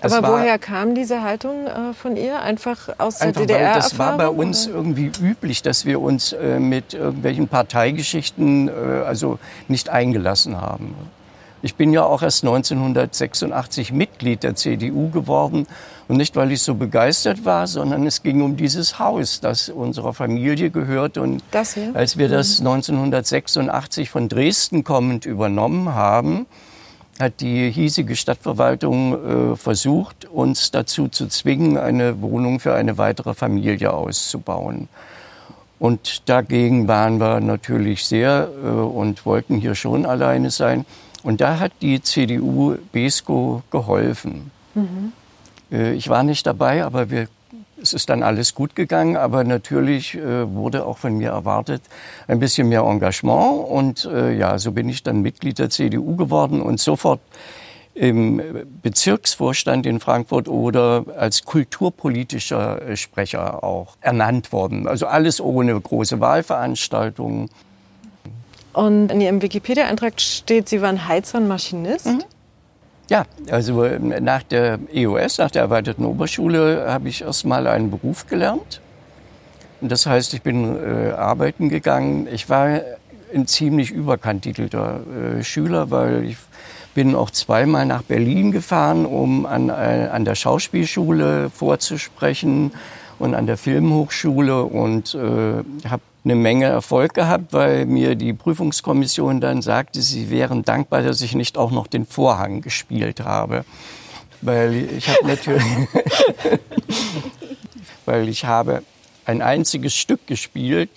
Das 0.00 0.12
Aber 0.12 0.28
war- 0.28 0.40
woher 0.40 0.58
kam 0.58 0.94
diese 0.96 1.22
Haltung 1.22 1.66
äh, 1.66 1.92
von 1.94 2.16
ihr? 2.16 2.40
Einfach 2.42 2.88
aus 2.98 3.18
der 3.18 3.28
Einfach 3.28 3.40
weil 3.42 3.46
DDR? 3.48 3.74
das 3.74 3.98
war 3.98 4.16
bei 4.16 4.28
uns 4.28 4.66
irgendwie 4.66 5.10
üblich, 5.20 5.62
dass 5.62 5.86
wir 5.86 6.00
uns 6.00 6.32
äh, 6.32 6.58
mit 6.58 6.94
irgendwelchen 6.94 7.46
Parteigeschichten 7.48 8.68
äh, 8.68 8.72
also 9.06 9.38
nicht 9.68 9.90
eingelassen 9.90 10.60
haben. 10.60 10.94
Ich 11.62 11.76
bin 11.76 11.92
ja 11.92 12.04
auch 12.04 12.22
erst 12.22 12.42
1986 12.42 13.92
Mitglied 13.92 14.42
der 14.42 14.56
CDU 14.56 15.10
geworden 15.10 15.66
und 16.08 16.16
nicht, 16.16 16.34
weil 16.34 16.50
ich 16.50 16.62
so 16.62 16.74
begeistert 16.74 17.44
war, 17.44 17.68
sondern 17.68 18.04
es 18.04 18.24
ging 18.24 18.42
um 18.42 18.56
dieses 18.56 18.98
Haus, 18.98 19.40
das 19.40 19.68
unserer 19.68 20.12
Familie 20.12 20.70
gehört 20.70 21.18
und 21.18 21.40
als 21.94 22.18
wir 22.18 22.28
das 22.28 22.58
1986 22.58 24.10
von 24.10 24.28
Dresden 24.28 24.82
kommend 24.82 25.24
übernommen 25.24 25.94
haben, 25.94 26.46
hat 27.20 27.40
die 27.40 27.70
hiesige 27.70 28.16
Stadtverwaltung 28.16 29.52
äh, 29.52 29.56
versucht, 29.56 30.24
uns 30.24 30.72
dazu 30.72 31.08
zu 31.08 31.28
zwingen, 31.28 31.76
eine 31.76 32.20
Wohnung 32.20 32.58
für 32.58 32.74
eine 32.74 32.98
weitere 32.98 33.34
Familie 33.34 33.92
auszubauen. 33.92 34.88
Und 35.78 36.28
dagegen 36.28 36.88
waren 36.88 37.20
wir 37.20 37.40
natürlich 37.40 38.04
sehr 38.04 38.48
äh, 38.64 38.66
und 38.68 39.24
wollten 39.26 39.56
hier 39.56 39.74
schon 39.74 40.06
alleine 40.06 40.50
sein. 40.50 40.84
Und 41.22 41.40
da 41.40 41.58
hat 41.58 41.72
die 41.80 42.02
CDU 42.02 42.76
Besko 42.92 43.62
geholfen. 43.70 44.50
Äh, 45.70 45.92
ich 45.94 46.08
war 46.08 46.22
nicht 46.22 46.46
dabei, 46.46 46.84
aber 46.84 47.10
wir, 47.10 47.28
es 47.80 47.92
ist 47.92 48.10
dann 48.10 48.22
alles 48.22 48.54
gut 48.54 48.74
gegangen. 48.74 49.16
Aber 49.16 49.44
natürlich 49.44 50.14
äh, 50.14 50.52
wurde 50.52 50.84
auch 50.86 50.98
von 50.98 51.16
mir 51.16 51.30
erwartet 51.30 51.82
ein 52.28 52.38
bisschen 52.38 52.68
mehr 52.68 52.82
Engagement. 52.82 53.68
Und 53.68 54.04
äh, 54.04 54.36
ja, 54.36 54.58
so 54.58 54.72
bin 54.72 54.88
ich 54.88 55.02
dann 55.02 55.22
Mitglied 55.22 55.58
der 55.58 55.70
CDU 55.70 56.16
geworden 56.16 56.60
und 56.60 56.80
sofort 56.80 57.20
im 57.94 58.40
Bezirksvorstand 58.82 59.84
in 59.84 60.00
Frankfurt 60.00 60.48
oder 60.48 61.04
als 61.18 61.44
kulturpolitischer 61.44 62.96
Sprecher 62.96 63.62
auch 63.62 63.96
ernannt 64.00 64.50
worden. 64.50 64.88
Also 64.88 65.06
alles 65.06 65.42
ohne 65.42 65.78
große 65.78 66.18
Wahlveranstaltungen. 66.18 67.50
Und 68.72 69.10
in 69.10 69.20
Ihrem 69.20 69.42
Wikipedia-Eintrag 69.42 70.20
steht, 70.20 70.68
Sie 70.68 70.80
waren 70.80 71.06
Heizer 71.06 71.38
und 71.38 71.48
Maschinist. 71.48 72.06
Mhm. 72.06 72.24
Ja, 73.10 73.24
also 73.50 73.84
ähm, 73.84 74.14
nach 74.20 74.42
der 74.42 74.78
EOS, 74.92 75.38
nach 75.38 75.50
der 75.50 75.62
erweiterten 75.62 76.04
Oberschule, 76.06 76.86
habe 76.88 77.08
ich 77.08 77.22
erst 77.22 77.44
mal 77.44 77.66
einen 77.66 77.90
Beruf 77.90 78.26
gelernt. 78.26 78.80
Und 79.80 79.92
Das 79.92 80.06
heißt, 80.06 80.32
ich 80.34 80.42
bin 80.42 80.76
äh, 80.76 81.10
arbeiten 81.10 81.68
gegangen. 81.68 82.28
Ich 82.32 82.48
war 82.48 82.80
ein 83.34 83.46
ziemlich 83.46 83.90
überkandidelter 83.90 85.00
äh, 85.38 85.42
Schüler, 85.42 85.90
weil 85.90 86.24
ich 86.24 86.36
bin 86.94 87.14
auch 87.14 87.30
zweimal 87.30 87.86
nach 87.86 88.02
Berlin 88.02 88.52
gefahren, 88.52 89.06
um 89.06 89.46
an, 89.46 89.68
äh, 89.68 90.08
an 90.12 90.24
der 90.24 90.34
Schauspielschule 90.34 91.50
vorzusprechen 91.50 92.72
und 93.22 93.36
an 93.36 93.46
der 93.46 93.56
Filmhochschule 93.56 94.64
und 94.64 95.14
äh, 95.14 95.18
habe 95.88 96.02
eine 96.24 96.34
Menge 96.34 96.64
Erfolg 96.66 97.14
gehabt, 97.14 97.52
weil 97.52 97.86
mir 97.86 98.16
die 98.16 98.32
Prüfungskommission 98.32 99.40
dann 99.40 99.62
sagte, 99.62 100.02
sie 100.02 100.28
wären 100.28 100.64
dankbar, 100.64 101.02
dass 101.02 101.20
ich 101.20 101.36
nicht 101.36 101.56
auch 101.56 101.70
noch 101.70 101.86
den 101.86 102.04
Vorhang 102.04 102.62
gespielt 102.62 103.20
habe. 103.20 103.64
Weil 104.40 104.88
ich 104.96 105.08
habe 105.08 105.24
natürlich, 105.24 105.62
weil 108.06 108.28
ich 108.28 108.44
habe 108.44 108.82
ein 109.24 109.40
einziges 109.40 109.94
Stück 109.94 110.26
gespielt, 110.26 110.90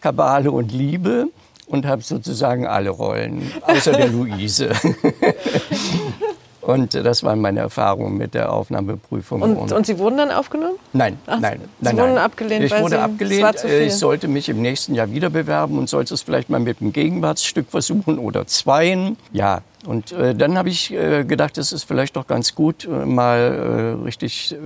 Kabale 0.00 0.52
und 0.52 0.70
Liebe, 0.70 1.26
und 1.66 1.84
habe 1.84 2.02
sozusagen 2.02 2.64
alle 2.64 2.90
Rollen, 2.90 3.50
außer 3.62 3.90
der 3.90 4.06
Luise. 4.06 4.70
Und 6.66 6.94
das 6.94 7.22
waren 7.22 7.40
meine 7.40 7.60
Erfahrungen 7.60 8.16
mit 8.16 8.34
der 8.34 8.52
Aufnahmeprüfung. 8.52 9.42
Und, 9.42 9.72
und 9.72 9.86
Sie 9.86 9.98
wurden 9.98 10.16
dann 10.16 10.30
aufgenommen? 10.30 10.74
Nein, 10.92 11.18
Ach, 11.26 11.38
nein, 11.40 11.60
Sie 11.60 11.84
nein. 11.84 11.96
wurden 11.96 12.14
nein. 12.14 12.24
abgelehnt, 12.24 12.64
Ich 12.64 12.72
wurde 12.72 12.96
Sie- 12.96 13.00
abgelehnt. 13.00 13.64
Ich 13.64 13.94
sollte 13.94 14.28
mich 14.28 14.48
im 14.48 14.60
nächsten 14.62 14.94
Jahr 14.94 15.10
wieder 15.10 15.30
bewerben 15.30 15.78
und 15.78 15.88
sollte 15.88 16.14
es 16.14 16.22
vielleicht 16.22 16.50
mal 16.50 16.60
mit 16.60 16.80
einem 16.80 16.92
Gegenwartsstück 16.92 17.70
versuchen 17.70 18.18
oder 18.18 18.46
zweien. 18.46 19.16
Ja, 19.32 19.60
und 19.86 20.10
äh, 20.12 20.34
dann 20.34 20.58
habe 20.58 20.68
ich 20.68 20.92
äh, 20.92 21.24
gedacht, 21.24 21.56
es 21.58 21.72
ist 21.72 21.84
vielleicht 21.84 22.16
doch 22.16 22.26
ganz 22.26 22.54
gut, 22.54 22.84
äh, 22.84 23.06
mal 23.06 23.96
äh, 24.00 24.04
richtig 24.04 24.52
äh, 24.54 24.56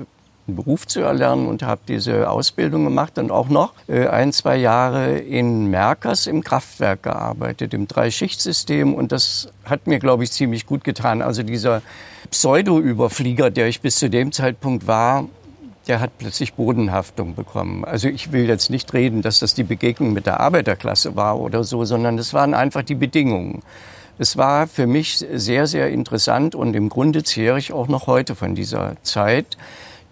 einen 0.46 0.56
Beruf 0.56 0.86
zu 0.86 1.00
erlernen 1.00 1.46
und 1.46 1.62
habe 1.62 1.80
diese 1.86 2.30
Ausbildung 2.30 2.84
gemacht 2.84 3.18
und 3.18 3.30
auch 3.30 3.48
noch 3.48 3.74
äh, 3.88 4.06
ein, 4.06 4.32
zwei 4.32 4.56
Jahre 4.56 5.18
in 5.18 5.66
Merkers 5.66 6.26
im 6.26 6.42
Kraftwerk 6.42 7.02
gearbeitet, 7.02 7.74
im 7.74 7.86
Dreischichtsystem 7.86 8.94
und 8.94 9.12
das 9.12 9.48
hat 9.64 9.86
mir, 9.86 9.98
glaube 9.98 10.24
ich, 10.24 10.32
ziemlich 10.32 10.66
gut 10.66 10.84
getan. 10.84 11.22
Also 11.22 11.42
dieser 11.42 11.82
Pseudo-Überflieger, 12.30 13.50
der 13.50 13.68
ich 13.68 13.80
bis 13.80 13.96
zu 13.96 14.10
dem 14.10 14.32
Zeitpunkt 14.32 14.86
war, 14.86 15.26
der 15.88 16.00
hat 16.00 16.18
plötzlich 16.18 16.54
Bodenhaftung 16.54 17.34
bekommen. 17.34 17.84
Also 17.84 18.08
ich 18.08 18.32
will 18.32 18.46
jetzt 18.46 18.70
nicht 18.70 18.92
reden, 18.92 19.22
dass 19.22 19.40
das 19.40 19.54
die 19.54 19.64
Begegnung 19.64 20.12
mit 20.12 20.26
der 20.26 20.40
Arbeiterklasse 20.40 21.16
war 21.16 21.40
oder 21.40 21.64
so, 21.64 21.84
sondern 21.84 22.18
es 22.18 22.34
waren 22.34 22.54
einfach 22.54 22.82
die 22.82 22.94
Bedingungen. 22.94 23.62
Es 24.18 24.36
war 24.36 24.66
für 24.66 24.86
mich 24.86 25.24
sehr, 25.32 25.66
sehr 25.66 25.88
interessant 25.88 26.54
und 26.54 26.76
im 26.76 26.90
Grunde 26.90 27.22
zehre 27.22 27.58
ich 27.58 27.72
auch 27.72 27.88
noch 27.88 28.06
heute 28.06 28.34
von 28.34 28.54
dieser 28.54 28.94
Zeit. 29.02 29.56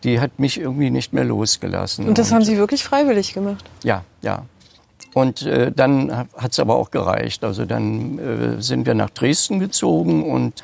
Die 0.05 0.21
hat 0.21 0.39
mich 0.39 0.61
irgendwie 0.61 0.91
nicht 0.91 1.13
mehr 1.13 1.25
losgelassen. 1.25 2.07
Und 2.07 2.19
das 2.19 2.33
haben 2.33 2.45
Sie 2.45 2.57
wirklich 2.57 2.85
freiwillig 2.85 3.35
gemacht? 3.35 3.65
Ja, 3.83 4.05
ja. 4.23 4.45
Und 5.15 5.43
äh, 5.43 5.73
dann 5.73 6.29
hat 6.37 6.53
es 6.53 6.61
aber 6.61 6.77
auch 6.77 6.91
gereicht. 6.91 7.43
Also 7.43 7.65
dann 7.65 8.19
äh, 8.19 8.63
sind 8.63 8.87
wir 8.87 8.95
nach 8.95 9.11
Dresden 9.11 9.59
gezogen 9.59 10.31
und 10.31 10.63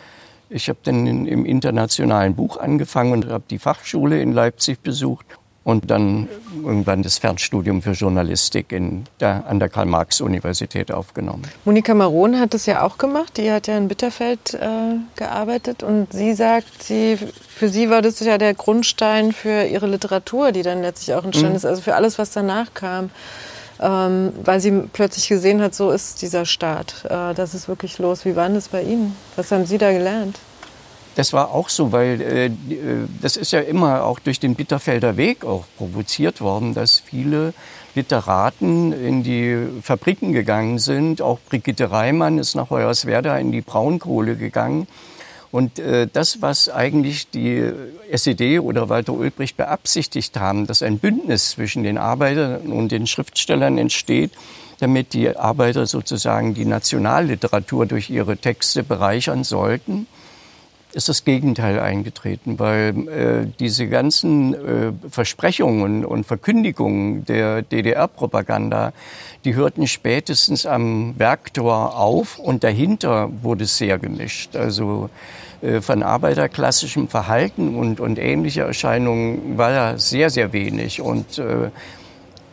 ich 0.51 0.69
habe 0.69 0.79
dann 0.85 1.07
in, 1.07 1.27
im 1.27 1.45
internationalen 1.45 2.35
Buch 2.37 2.59
angefangen 2.59 3.13
und 3.13 3.29
habe 3.29 3.45
die 3.51 3.59
Fachschule 3.59 4.21
in 4.21 4.33
Leipzig 4.33 4.83
besucht 4.83 5.27
und 5.65 5.91
dann 5.91 6.29
irgendwann 6.63 7.03
das 7.03 7.19
Fernstudium 7.19 7.81
für 7.83 7.93
Journalistik 7.93 8.71
in 8.71 9.05
der, 9.21 9.45
an 9.49 9.59
der 9.59 9.69
Karl-Marx-Universität 9.71 10.93
aufgenommen. 10.93 11.43
Monika 11.65 11.95
Maron 11.95 12.39
hat 12.39 12.53
das 12.55 12.67
ja 12.67 12.83
auch 12.83 12.99
gemacht. 12.99 13.37
Die 13.39 13.51
hat 13.51 13.67
ja 13.67 13.77
in 13.77 13.89
Bitterfeld 13.89 14.55
äh, 14.55 14.97
gearbeitet. 15.17 15.83
Und 15.83 16.13
sie 16.13 16.35
sagt, 16.35 16.83
sie, 16.83 17.17
für 17.49 17.69
sie 17.69 17.89
war 17.91 18.03
das 18.03 18.21
ja 18.21 18.37
der 18.39 18.55
Grundstein 18.55 19.33
für 19.33 19.65
ihre 19.65 19.87
Literatur, 19.87 20.53
die 20.53 20.63
dann 20.63 20.83
letztlich 20.83 21.15
auch 21.17 21.25
entstanden 21.25 21.53
Mhm. 21.53 21.57
ist. 21.57 21.65
Also 21.67 21.81
für 21.83 21.95
alles, 21.95 22.19
was 22.19 22.31
danach 22.31 22.75
kam. 22.75 23.11
Ähm, 23.81 24.33
weil 24.45 24.61
sie 24.61 24.71
plötzlich 24.93 25.29
gesehen 25.29 25.61
hat, 25.61 25.75
so 25.75 25.91
ist 25.91 26.23
dieser 26.23 26.45
Staat. 26.47 27.05
Äh, 27.09 27.35
das 27.35 27.55
ist 27.55 27.67
wirklich 27.69 27.99
los. 27.99 28.25
Wie 28.25 28.37
war 28.37 28.45
denn 28.47 28.55
das 28.55 28.69
bei 28.69 28.83
Ihnen? 28.83 29.17
Was 29.35 29.51
haben 29.51 29.67
Sie 29.67 29.79
da 29.79 29.91
gelernt? 29.93 30.39
Das 31.15 31.33
war 31.33 31.53
auch 31.53 31.69
so, 31.69 31.93
weil 31.93 32.21
äh, 32.21 32.47
äh, 32.47 32.51
das 33.23 33.37
ist 33.37 33.53
ja 33.53 33.61
immer 33.61 34.05
auch 34.05 34.19
durch 34.19 34.41
den 34.41 34.55
Bitterfelder 34.55 35.17
Weg 35.17 35.45
auch 35.45 35.65
provoziert 35.77 36.41
worden, 36.41 36.75
dass 36.75 36.99
viele 36.99 37.55
Literaten 37.95 38.93
in 38.93 39.23
die 39.23 39.57
Fabriken 39.83 40.33
gegangen 40.33 40.79
sind. 40.79 41.23
Auch 41.23 41.39
Brigitte 41.49 41.91
Reimann 41.91 42.39
ist 42.39 42.57
nach 42.57 42.71
Hoyerswerda 42.71 43.39
in 43.39 43.53
die 43.53 43.61
Braunkohle 43.61 44.37
gegangen. 44.37 44.89
Und 45.53 45.79
äh, 45.79 46.09
das, 46.13 46.43
was 46.43 46.69
eigentlich 46.69 47.31
die 47.31 47.71
SED 48.11 48.59
oder 48.59 48.89
Walter 48.89 49.13
Ulbricht 49.13 49.57
beabsichtigt 49.57 50.37
haben, 50.37 50.67
dass 50.67 50.83
ein 50.83 50.99
Bündnis 50.99 51.51
zwischen 51.51 51.85
den 51.85 51.97
Arbeitern 51.97 52.73
und 52.73 52.91
den 52.91 53.07
Schriftstellern 53.07 53.79
entsteht, 53.79 54.33
damit 54.81 55.13
die 55.13 55.37
Arbeiter 55.37 55.87
sozusagen 55.87 56.55
die 56.55 56.65
Nationalliteratur 56.65 57.87
durch 57.87 58.11
ihre 58.11 58.37
Texte 58.37 58.83
bereichern 58.83 59.45
sollten, 59.45 60.09
ist 60.95 61.09
das 61.09 61.25
Gegenteil 61.25 61.81
eingetreten, 61.81 62.59
weil 62.59 63.09
äh, 63.09 63.47
diese 63.59 63.89
ganzen 63.89 64.55
äh, 64.55 64.93
Versprechungen 65.11 66.05
und 66.05 66.25
Verkündigungen 66.25 67.25
der 67.25 67.63
DDR-Propaganda, 67.63 68.93
die 69.45 69.55
hörten 69.55 69.87
spätestens 69.87 70.67
am 70.67 71.19
Werktor 71.19 71.97
auf 71.97 72.39
und 72.39 72.65
dahinter 72.65 73.31
wurde 73.43 73.67
sehr 73.67 73.99
gemischt. 73.99 74.57
Also 74.57 75.11
äh, 75.63 75.81
von 75.81 76.03
arbeiterklassischem 76.03 77.09
Verhalten 77.09 77.77
und, 77.77 78.01
und 78.01 78.19
ähnliche 78.19 78.63
Erscheinungen 78.63 79.57
war 79.59 79.71
da 79.71 79.99
sehr, 79.99 80.31
sehr 80.31 80.53
wenig. 80.53 81.01
Und 81.01 81.39
äh, 81.39 81.71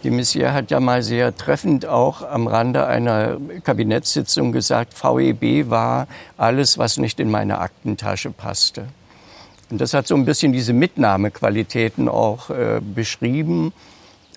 De 0.03 0.09
Maizière 0.09 0.53
hat 0.53 0.71
ja 0.71 0.79
mal 0.79 1.03
sehr 1.03 1.35
treffend 1.35 1.85
auch 1.85 2.23
am 2.27 2.47
Rande 2.47 2.87
einer 2.87 3.37
Kabinettssitzung 3.63 4.51
gesagt, 4.51 4.95
VEB 4.95 5.69
war 5.69 6.07
alles, 6.37 6.79
was 6.79 6.97
nicht 6.97 7.19
in 7.19 7.29
meine 7.29 7.59
Aktentasche 7.59 8.31
passte. 8.31 8.87
Und 9.69 9.79
das 9.79 9.93
hat 9.93 10.07
so 10.07 10.15
ein 10.15 10.25
bisschen 10.25 10.53
diese 10.53 10.73
Mitnahmequalitäten 10.73 12.09
auch 12.09 12.49
äh, 12.49 12.81
beschrieben. 12.81 13.73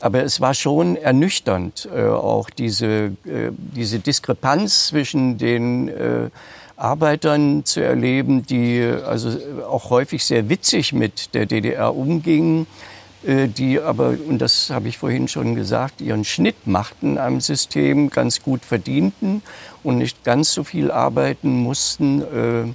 Aber 0.01 0.23
es 0.23 0.39
war 0.43 0.53
schon 0.53 0.97
ernüchternd, 0.97 1.89
äh, 1.95 2.09
auch 2.09 2.51
diese, 2.51 2.87
äh, 3.25 3.51
diese 3.57 4.01
Diskrepanz 4.01 4.89
zwischen 4.89 5.39
den 5.39 5.89
äh, 5.89 6.29
Arbeitern 6.77 7.65
zu 7.65 7.81
erleben, 7.81 8.45
die 8.45 8.87
also 9.07 9.31
auch 9.67 9.89
häufig 9.89 10.25
sehr 10.25 10.51
witzig 10.51 10.93
mit 10.93 11.33
der 11.35 11.47
DDR 11.47 11.97
umgingen 11.97 12.67
äh, 12.67 12.94
die 13.25 13.81
aber, 13.81 14.17
und 14.29 14.39
das 14.39 14.71
habe 14.71 14.89
ich 14.89 14.99
vorhin 14.99 15.29
schon 15.29 15.55
gesagt, 15.55 16.01
ihren 16.01 16.25
Schnitt 16.25 16.67
machten 16.67 17.17
am 17.17 17.41
System, 17.41 18.11
ganz 18.11 18.43
gut 18.43 18.65
verdienten 18.65 19.43
und 19.83 19.99
nicht 19.99 20.25
ganz 20.25 20.53
so 20.53 20.65
viel 20.65 20.91
arbeiten 20.91 21.63
mussten. 21.63 22.23
Äh, 22.23 22.75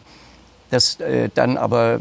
das 0.72 1.00
äh, 1.00 1.30
dann 1.34 1.58
aber 1.58 2.00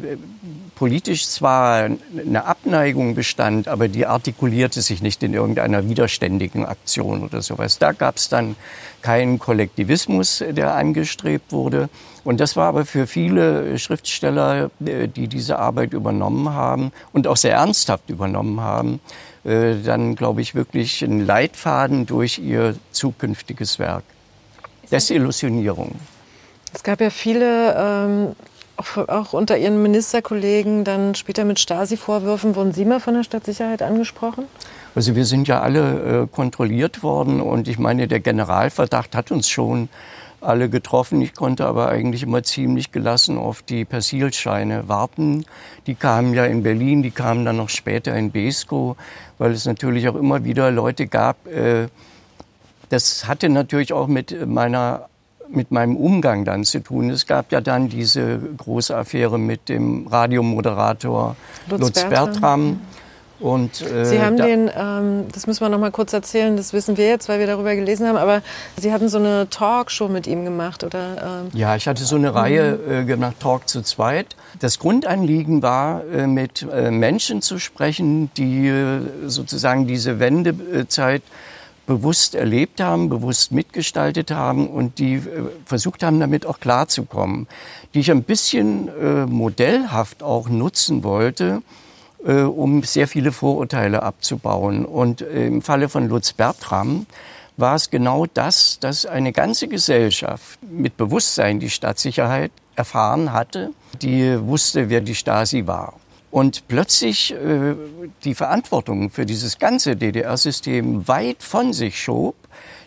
politisch 0.74 1.26
zwar 1.26 1.88
eine 2.16 2.44
Abneigung 2.44 3.14
bestand, 3.14 3.66
aber 3.66 3.88
die 3.88 4.06
artikulierte 4.06 4.80
sich 4.82 5.02
nicht 5.02 5.22
in 5.22 5.34
irgendeiner 5.34 5.88
widerständigen 5.88 6.64
Aktion 6.64 7.24
oder 7.24 7.42
sowas. 7.42 7.78
Da 7.78 7.92
gab 7.92 8.16
es 8.16 8.28
dann 8.28 8.56
keinen 9.02 9.38
Kollektivismus, 9.38 10.44
der 10.50 10.74
angestrebt 10.74 11.52
wurde. 11.52 11.88
Und 12.24 12.40
das 12.40 12.56
war 12.56 12.68
aber 12.68 12.84
für 12.84 13.06
viele 13.06 13.78
Schriftsteller, 13.78 14.70
äh, 14.84 15.08
die 15.08 15.28
diese 15.28 15.58
Arbeit 15.58 15.92
übernommen 15.92 16.50
haben 16.50 16.92
und 17.12 17.26
auch 17.26 17.36
sehr 17.36 17.54
ernsthaft 17.54 18.10
übernommen 18.10 18.60
haben, 18.60 19.00
äh, 19.44 19.74
dann, 19.84 20.14
glaube 20.14 20.40
ich, 20.40 20.54
wirklich 20.54 21.02
ein 21.02 21.24
Leitfaden 21.24 22.06
durch 22.06 22.38
ihr 22.38 22.74
zukünftiges 22.92 23.78
Werk. 23.78 24.04
Desillusionierung. 24.90 25.94
Es 26.72 26.82
gab 26.82 27.00
ja 27.00 27.10
viele 27.10 27.74
ähm, 27.76 28.36
auch, 28.78 29.08
auch 29.08 29.32
unter 29.32 29.58
Ihren 29.58 29.82
Ministerkollegen 29.82 30.84
dann 30.84 31.14
später 31.14 31.44
mit 31.44 31.58
Stasi-Vorwürfen. 31.58 32.54
Wurden 32.54 32.72
Sie 32.72 32.84
mal 32.84 33.00
von 33.00 33.14
der 33.14 33.24
Stadtsicherheit 33.24 33.82
angesprochen? 33.82 34.44
Also 34.94 35.16
wir 35.16 35.24
sind 35.24 35.48
ja 35.48 35.60
alle 35.60 36.22
äh, 36.22 36.26
kontrolliert 36.34 37.02
worden 37.02 37.40
und 37.40 37.68
ich 37.68 37.78
meine, 37.78 38.08
der 38.08 38.20
Generalverdacht 38.20 39.14
hat 39.14 39.30
uns 39.30 39.48
schon 39.48 39.88
alle 40.40 40.68
getroffen. 40.68 41.20
Ich 41.20 41.34
konnte 41.34 41.66
aber 41.66 41.88
eigentlich 41.88 42.22
immer 42.22 42.42
ziemlich 42.42 42.92
gelassen 42.92 43.38
auf 43.38 43.62
die 43.62 43.84
Persilscheine 43.84 44.88
warten. 44.88 45.44
Die 45.86 45.94
kamen 45.94 46.34
ja 46.34 46.44
in 46.44 46.62
Berlin, 46.62 47.02
die 47.02 47.10
kamen 47.10 47.44
dann 47.44 47.56
noch 47.56 47.68
später 47.68 48.14
in 48.16 48.30
Besko, 48.30 48.96
weil 49.38 49.52
es 49.52 49.64
natürlich 49.66 50.08
auch 50.08 50.14
immer 50.14 50.44
wieder 50.44 50.70
Leute 50.70 51.06
gab. 51.06 51.46
Äh, 51.46 51.88
das 52.88 53.26
hatte 53.26 53.48
natürlich 53.48 53.92
auch 53.92 54.06
mit 54.06 54.46
meiner 54.46 55.08
mit 55.50 55.70
meinem 55.70 55.96
Umgang 55.96 56.44
dann 56.44 56.64
zu 56.64 56.80
tun. 56.80 57.08
Es 57.08 57.26
gab 57.26 57.52
ja 57.52 57.62
dann 57.62 57.88
diese 57.88 58.38
große 58.38 58.94
Affäre 58.94 59.38
mit 59.38 59.70
dem 59.70 60.06
Radiomoderator 60.06 61.36
Lutz, 61.68 61.80
Lutz 61.80 62.02
Bertram. 62.02 62.10
Bertram. 62.10 62.80
Und, 63.40 63.82
äh, 63.82 64.04
Sie 64.04 64.20
haben 64.20 64.36
da 64.36 64.46
den, 64.46 64.70
ähm, 64.74 65.26
das 65.32 65.46
müssen 65.46 65.60
wir 65.60 65.68
noch 65.68 65.78
mal 65.78 65.92
kurz 65.92 66.12
erzählen, 66.12 66.56
das 66.56 66.72
wissen 66.72 66.96
wir 66.96 67.06
jetzt, 67.06 67.28
weil 67.28 67.38
wir 67.38 67.46
darüber 67.46 67.74
gelesen 67.74 68.06
haben, 68.08 68.16
aber 68.16 68.42
Sie 68.76 68.92
hatten 68.92 69.08
so 69.08 69.18
eine 69.18 69.48
Talkshow 69.48 70.08
mit 70.08 70.26
ihm 70.26 70.44
gemacht, 70.44 70.82
oder? 70.82 71.42
Ähm? 71.44 71.58
Ja, 71.58 71.76
ich 71.76 71.86
hatte 71.86 72.04
so 72.04 72.16
eine 72.16 72.30
mhm. 72.30 72.36
Reihe 72.36 72.78
äh, 72.88 73.04
gemacht, 73.04 73.36
Talk 73.40 73.68
zu 73.68 73.82
zweit. 73.82 74.34
Das 74.58 74.78
Grundanliegen 74.78 75.62
war, 75.62 76.02
äh, 76.12 76.26
mit 76.26 76.66
äh, 76.72 76.90
Menschen 76.90 77.40
zu 77.42 77.58
sprechen, 77.58 78.30
die 78.36 78.68
äh, 78.68 79.00
sozusagen 79.26 79.86
diese 79.86 80.18
Wendezeit 80.18 81.22
bewusst 81.86 82.34
erlebt 82.34 82.80
haben, 82.80 83.08
bewusst 83.08 83.50
mitgestaltet 83.50 84.30
haben 84.30 84.68
und 84.68 84.98
die 84.98 85.14
äh, 85.14 85.22
versucht 85.64 86.02
haben, 86.02 86.20
damit 86.20 86.44
auch 86.44 86.60
klarzukommen. 86.60 87.48
Die 87.94 88.00
ich 88.00 88.10
ein 88.10 88.24
bisschen 88.24 88.88
äh, 88.88 89.26
modellhaft 89.26 90.22
auch 90.22 90.48
nutzen 90.48 91.02
wollte, 91.02 91.62
äh, 92.24 92.42
um 92.42 92.82
sehr 92.82 93.08
viele 93.08 93.32
Vorurteile 93.32 94.02
abzubauen. 94.02 94.84
Und 94.84 95.22
äh, 95.22 95.46
im 95.46 95.62
Falle 95.62 95.88
von 95.88 96.08
Lutz 96.08 96.32
Bertram 96.32 97.06
war 97.56 97.74
es 97.74 97.90
genau 97.90 98.26
das, 98.26 98.78
dass 98.80 99.06
eine 99.06 99.32
ganze 99.32 99.68
Gesellschaft 99.68 100.58
mit 100.62 100.96
Bewusstsein 100.96 101.58
die 101.60 101.70
Stadtsicherheit 101.70 102.52
erfahren 102.76 103.32
hatte, 103.32 103.70
die 104.00 104.38
wusste, 104.40 104.90
wer 104.90 105.00
die 105.00 105.16
Stasi 105.16 105.66
war 105.66 105.94
und 106.30 106.68
plötzlich 106.68 107.32
äh, 107.32 107.74
die 108.24 108.34
Verantwortung 108.34 109.10
für 109.10 109.24
dieses 109.24 109.58
ganze 109.58 109.96
DDR-System 109.96 111.08
weit 111.08 111.42
von 111.42 111.72
sich 111.72 112.00
schob, 112.00 112.36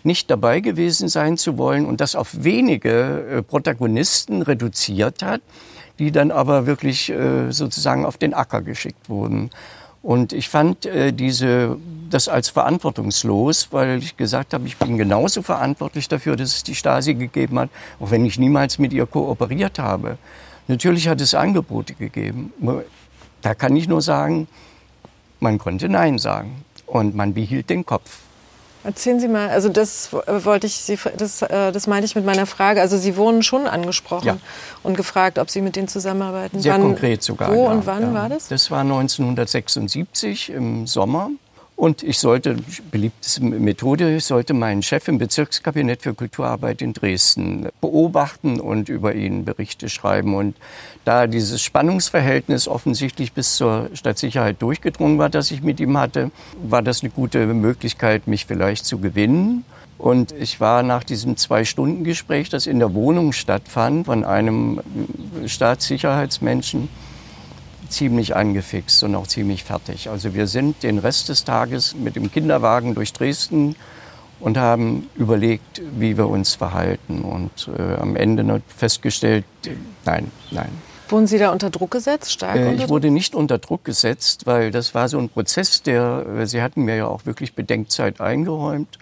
nicht 0.04 0.30
dabei 0.30 0.60
gewesen 0.60 1.10
sein 1.10 1.38
zu 1.38 1.58
wollen 1.58 1.86
und 1.86 2.02
das 2.02 2.16
auf 2.16 2.44
wenige 2.44 3.40
äh, 3.40 3.42
Protagonisten 3.42 4.42
reduziert 4.42 5.24
hat, 5.24 5.42
die 6.00 6.12
dann 6.12 6.32
aber 6.32 6.66
wirklich 6.66 7.10
äh, 7.10 7.52
sozusagen 7.52 8.06
auf 8.06 8.18
den 8.18 8.34
Acker 8.34 8.62
geschickt 8.62 9.10
wurden. 9.10 9.50
Und 10.04 10.34
ich 10.34 10.50
fand 10.50 10.86
äh, 10.86 11.14
diese, 11.14 11.78
das 12.10 12.28
als 12.28 12.50
verantwortungslos, 12.50 13.68
weil 13.72 14.00
ich 14.00 14.18
gesagt 14.18 14.54
habe, 14.54 14.66
ich 14.66 14.78
bin 14.78 14.98
genauso 14.98 15.42
verantwortlich 15.42 16.08
dafür, 16.08 16.36
dass 16.36 16.56
es 16.56 16.64
die 16.64 16.76
Stasi 16.76 17.14
gegeben 17.14 17.60
hat, 17.60 17.70
auch 18.00 18.10
wenn 18.10 18.26
ich 18.26 18.40
niemals 18.40 18.80
mit 18.80 18.94
ihr 18.94 19.06
kooperiert 19.06 19.78
habe. 19.78 20.18
Natürlich 20.68 21.08
hat 21.08 21.22
es 21.22 21.34
Angebote 21.36 21.94
gegeben. 21.94 22.52
Da 23.42 23.54
kann 23.54 23.76
ich 23.76 23.88
nur 23.88 24.02
sagen, 24.02 24.48
man 25.40 25.58
konnte 25.58 25.90
Nein 25.90 26.18
sagen 26.18 26.64
und 26.88 27.16
man 27.16 27.34
behielt 27.34 27.70
den 27.70 27.86
Kopf. 27.86 28.20
Erzählen 28.84 29.20
Sie 29.20 29.28
mal, 29.28 29.50
also 29.50 29.70
das 29.70 30.10
wollte 30.12 30.66
ich 30.66 30.76
Sie, 30.76 30.98
das, 31.18 31.42
äh, 31.44 31.72
das 31.72 31.86
meine 31.86 32.06
ich 32.06 32.16
mit 32.16 32.26
meiner 32.26 32.46
Frage. 32.46 32.82
Also 32.82 32.98
Sie 32.98 33.16
wurden 33.16 33.44
schon 33.44 33.68
angesprochen 33.68 34.26
ja. 34.28 34.38
und 34.82 34.98
gefragt, 34.98 35.38
ob 35.38 35.50
Sie 35.50 35.62
mit 35.62 35.76
denen 35.76 35.88
zusammenarbeiten. 35.88 36.60
Sehr 36.60 36.74
wann, 36.74 36.82
konkret 36.82 37.22
sogar. 37.22 37.54
Wo 37.54 37.66
ja, 37.66 37.72
und 37.72 37.86
wann 37.86 38.02
ja. 38.02 38.14
war 38.14 38.30
das? 38.30 38.48
Das 38.48 38.72
war 38.72 38.82
1976 38.82 40.50
im 40.50 40.88
Sommer. 40.88 41.30
Und 41.82 42.04
ich 42.04 42.20
sollte, 42.20 42.58
beliebte 42.92 43.44
Methode, 43.44 44.16
ich 44.16 44.26
sollte 44.26 44.54
meinen 44.54 44.84
Chef 44.84 45.08
im 45.08 45.18
Bezirkskabinett 45.18 46.04
für 46.04 46.14
Kulturarbeit 46.14 46.80
in 46.84 46.94
Dresden 46.94 47.70
beobachten 47.82 48.60
und 48.60 48.88
über 48.88 49.16
ihn 49.16 49.46
Berichte 49.46 49.90
schreiben. 49.90 50.36
Und 50.36 50.56
da 51.06 51.26
dieses 51.26 51.60
Spannungsverhältnis 51.64 52.68
offensichtlich 52.68 53.34
bis 53.34 53.56
zur 53.56 53.90
Stadtsicherheit 53.96 54.62
durchgedrungen 54.62 55.18
war, 55.18 55.30
das 55.30 55.50
ich 55.50 55.64
mit 55.64 55.80
ihm 55.80 55.98
hatte, 55.98 56.30
war 56.62 56.84
das 56.84 57.02
eine 57.02 57.10
gute 57.10 57.48
Möglichkeit, 57.48 58.28
mich 58.28 58.46
vielleicht 58.46 58.86
zu 58.86 59.00
gewinnen. 59.00 59.66
Und 59.98 60.34
ich 60.34 60.60
war 60.60 60.84
nach 60.84 61.04
diesem 61.04 61.36
Zwei-Stunden-Gespräch, 61.36 62.50
das 62.50 62.68
in 62.68 62.78
der 62.78 62.94
Wohnung 62.94 63.34
stattfand, 63.34 64.06
von 64.06 64.24
einem 64.24 64.82
Staatssicherheitsmenschen, 65.48 66.90
ziemlich 67.92 68.36
angefixt 68.36 69.04
und 69.04 69.16
auch 69.16 69.28
ziemlich 69.28 69.64
fertig. 69.64 70.10
Also 70.10 70.34
wir 70.34 70.48
sind 70.48 70.84
den 70.84 70.98
Rest 70.98 71.30
des 71.30 71.44
Tages 71.44 71.96
mit 71.96 72.16
dem 72.16 72.32
Kinderwagen 72.32 72.96
durch 72.96 73.14
Dresden 73.14 73.76
und 74.40 74.58
haben 74.58 75.10
überlegt, 75.16 75.82
wie 75.98 76.18
wir 76.18 76.28
uns 76.28 76.56
verhalten 76.56 77.22
und 77.22 77.70
äh, 77.78 77.96
am 77.96 78.16
Ende 78.16 78.62
festgestellt, 78.76 79.46
nein, 80.06 80.32
nein. 80.50 80.70
Wurden 81.10 81.28
Sie 81.28 81.38
da 81.38 81.52
unter 81.52 81.70
Druck 81.70 81.92
gesetzt, 81.92 82.32
stark? 82.32 82.56
Äh, 82.56 82.74
ich 82.74 82.90
wurde 82.90 83.12
nicht 83.12 83.36
unter 83.36 83.58
Druck 83.58 83.84
gesetzt, 83.84 84.46
weil 84.46 84.72
das 84.72 84.96
war 84.96 85.10
so 85.10 85.20
ein 85.20 85.30
Prozess, 85.30 85.84
der, 85.84 86.26
äh, 86.40 86.48
Sie 86.48 86.62
hatten 86.62 86.84
mir 86.84 86.96
ja 86.96 87.08
auch 87.08 87.26
wirklich 87.26 87.54
Bedenkzeit 87.54 88.22
eingeräumt. 88.22 88.98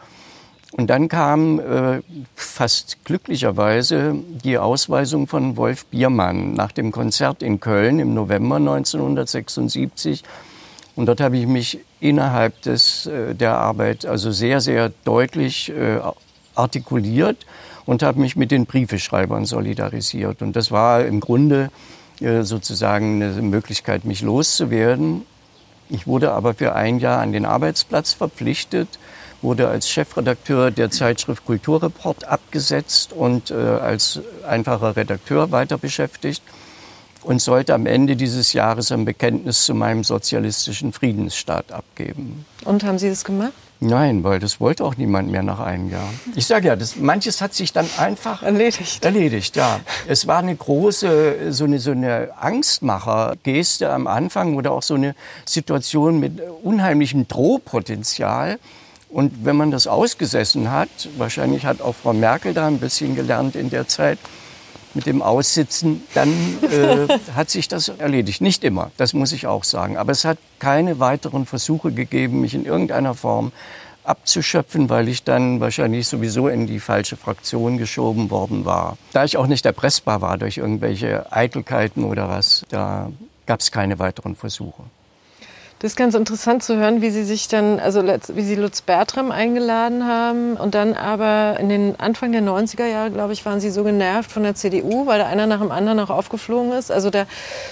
Und 0.79 0.87
dann 0.87 1.09
kam 1.09 1.59
äh, 1.59 1.99
fast 2.35 3.03
glücklicherweise 3.03 4.15
die 4.45 4.57
Ausweisung 4.57 5.27
von 5.27 5.57
Wolf 5.57 5.85
Biermann 5.87 6.53
nach 6.53 6.71
dem 6.71 6.93
Konzert 6.93 7.43
in 7.43 7.59
Köln 7.59 7.99
im 7.99 8.13
November 8.13 8.55
1976. 8.55 10.23
Und 10.95 11.07
dort 11.07 11.19
habe 11.19 11.37
ich 11.37 11.47
mich 11.47 11.79
innerhalb 11.99 12.61
des, 12.61 13.07
äh, 13.07 13.35
der 13.35 13.57
Arbeit 13.57 14.05
also 14.05 14.31
sehr, 14.31 14.61
sehr 14.61 14.93
deutlich 15.03 15.69
äh, 15.69 15.99
artikuliert 16.55 17.45
und 17.85 18.01
habe 18.01 18.21
mich 18.21 18.37
mit 18.37 18.49
den 18.49 18.65
Briefeschreibern 18.65 19.43
solidarisiert. 19.43 20.41
Und 20.41 20.55
das 20.55 20.71
war 20.71 21.03
im 21.03 21.19
Grunde 21.19 21.71
äh, 22.21 22.43
sozusagen 22.43 23.21
eine 23.21 23.41
Möglichkeit, 23.41 24.05
mich 24.05 24.21
loszuwerden. 24.21 25.25
Ich 25.89 26.07
wurde 26.07 26.31
aber 26.31 26.53
für 26.53 26.73
ein 26.73 26.99
Jahr 26.99 27.19
an 27.19 27.33
den 27.33 27.45
Arbeitsplatz 27.45 28.13
verpflichtet 28.13 28.97
wurde 29.41 29.67
als 29.67 29.89
Chefredakteur 29.89 30.71
der 30.71 30.91
Zeitschrift 30.91 31.45
Kulturreport 31.45 32.25
abgesetzt 32.25 33.13
und 33.13 33.51
äh, 33.51 33.55
als 33.55 34.19
einfacher 34.47 34.95
Redakteur 34.95 35.51
weiter 35.51 35.77
beschäftigt 35.77 36.43
und 37.23 37.41
sollte 37.41 37.73
am 37.73 37.85
Ende 37.85 38.15
dieses 38.15 38.53
Jahres 38.53 38.91
ein 38.91 39.05
Bekenntnis 39.05 39.65
zu 39.65 39.73
meinem 39.73 40.03
sozialistischen 40.03 40.93
Friedensstaat 40.93 41.71
abgeben. 41.71 42.45
Und 42.65 42.83
haben 42.83 42.97
Sie 42.97 43.09
das 43.09 43.23
gemacht? 43.23 43.53
Nein, 43.81 44.25
weil 44.25 44.39
das 44.39 44.59
wollte 44.59 44.83
auch 44.83 44.97
niemand 44.97 45.31
mehr 45.31 45.41
nach 45.41 45.59
einem 45.59 45.89
Jahr. 45.89 46.09
Ich 46.35 46.45
sage 46.45 46.67
ja, 46.67 46.75
das, 46.75 46.97
manches 46.97 47.39
hat 47.39 47.53
sich 47.53 47.71
dann 47.71 47.87
einfach 47.97 48.43
erledigt. 48.43 49.05
Erledigt, 49.05 49.55
ja. 49.55 49.79
Es 50.05 50.27
war 50.27 50.39
eine 50.39 50.53
große, 50.53 51.53
so 51.53 51.63
eine, 51.63 51.79
so 51.79 51.91
eine 51.91 52.29
Angstmacher-Geste 52.41 53.89
am 53.89 54.07
Anfang 54.07 54.55
oder 54.55 54.73
auch 54.73 54.83
so 54.83 54.95
eine 54.95 55.15
Situation 55.45 56.19
mit 56.19 56.41
unheimlichem 56.61 57.29
Drohpotenzial 57.29 58.59
Und 59.09 59.43
wenn 59.43 59.55
man 59.55 59.71
das 59.71 59.87
ausgesessen 59.87 60.71
hat, 60.71 60.89
wahrscheinlich 61.17 61.65
hat 61.65 61.81
auch 61.81 61.95
Frau 61.95 62.13
Merkel 62.13 62.53
da 62.53 62.67
ein 62.67 62.79
bisschen 62.79 63.15
gelernt 63.15 63.55
in 63.55 63.69
der 63.69 63.87
Zeit, 63.87 64.19
mit 64.93 65.05
dem 65.05 65.21
Aussitzen, 65.21 66.03
dann 66.13 66.29
äh, 66.63 67.07
hat 67.35 67.49
sich 67.49 67.67
das 67.67 67.89
erledigt. 67.89 68.41
Nicht 68.41 68.63
immer, 68.63 68.91
das 68.97 69.13
muss 69.13 69.31
ich 69.31 69.47
auch 69.47 69.63
sagen. 69.63 69.97
Aber 69.97 70.11
es 70.11 70.25
hat 70.25 70.37
keine 70.57 70.99
weiteren 70.99 71.45
Versuche 71.45 71.91
gegeben, 71.91 72.41
mich 72.41 72.55
in 72.55 72.65
irgendeiner 72.65 73.13
Form 73.13 73.51
abzuschöpfen, 74.03 74.89
weil 74.89 75.07
ich 75.07 75.23
dann 75.23 75.59
wahrscheinlich 75.59 76.07
sowieso 76.07 76.47
in 76.47 76.65
die 76.65 76.79
falsche 76.79 77.15
Fraktion 77.15 77.77
geschoben 77.77 78.31
worden 78.31 78.65
war. 78.65 78.97
Da 79.13 79.23
ich 79.23 79.37
auch 79.37 79.47
nicht 79.47 79.65
erpressbar 79.65 80.21
war 80.21 80.37
durch 80.37 80.57
irgendwelche 80.57 81.31
Eitelkeiten 81.31 82.03
oder 82.03 82.27
was, 82.27 82.65
da 82.69 83.11
gab 83.45 83.59
es 83.59 83.71
keine 83.71 83.99
weiteren 83.99 84.35
Versuche. 84.35 84.83
Das 85.81 85.93
ist 85.93 85.95
ganz 85.95 86.13
interessant 86.13 86.61
zu 86.61 86.75
hören, 86.75 87.01
wie 87.01 87.09
Sie 87.09 87.23
sich 87.23 87.47
dann, 87.47 87.79
also 87.79 88.03
wie 88.03 88.41
Sie 88.41 88.55
Lutz 88.55 88.81
Bertram 88.81 89.31
eingeladen 89.31 90.05
haben 90.05 90.57
und 90.57 90.75
dann 90.75 90.93
aber 90.93 91.57
in 91.57 91.69
den 91.69 91.97
Anfang 91.97 92.33
der 92.33 92.41
90er 92.41 92.85
Jahre, 92.85 93.11
glaube 93.11 93.31
ich, 93.31 93.45
waren 93.45 93.61
Sie 93.61 93.69
so 93.69 93.85
genervt 93.85 94.29
von 94.29 94.43
der 94.43 94.55
CDU, 94.55 95.05
weil 95.05 95.19
da 95.19 95.27
einer 95.27 95.47
nach 95.47 95.61
dem 95.61 95.71
anderen 95.71 96.01
auch 96.01 96.09
aufgeflogen 96.09 96.73
ist. 96.73 96.91
Also 96.91 97.09
da 97.09 97.27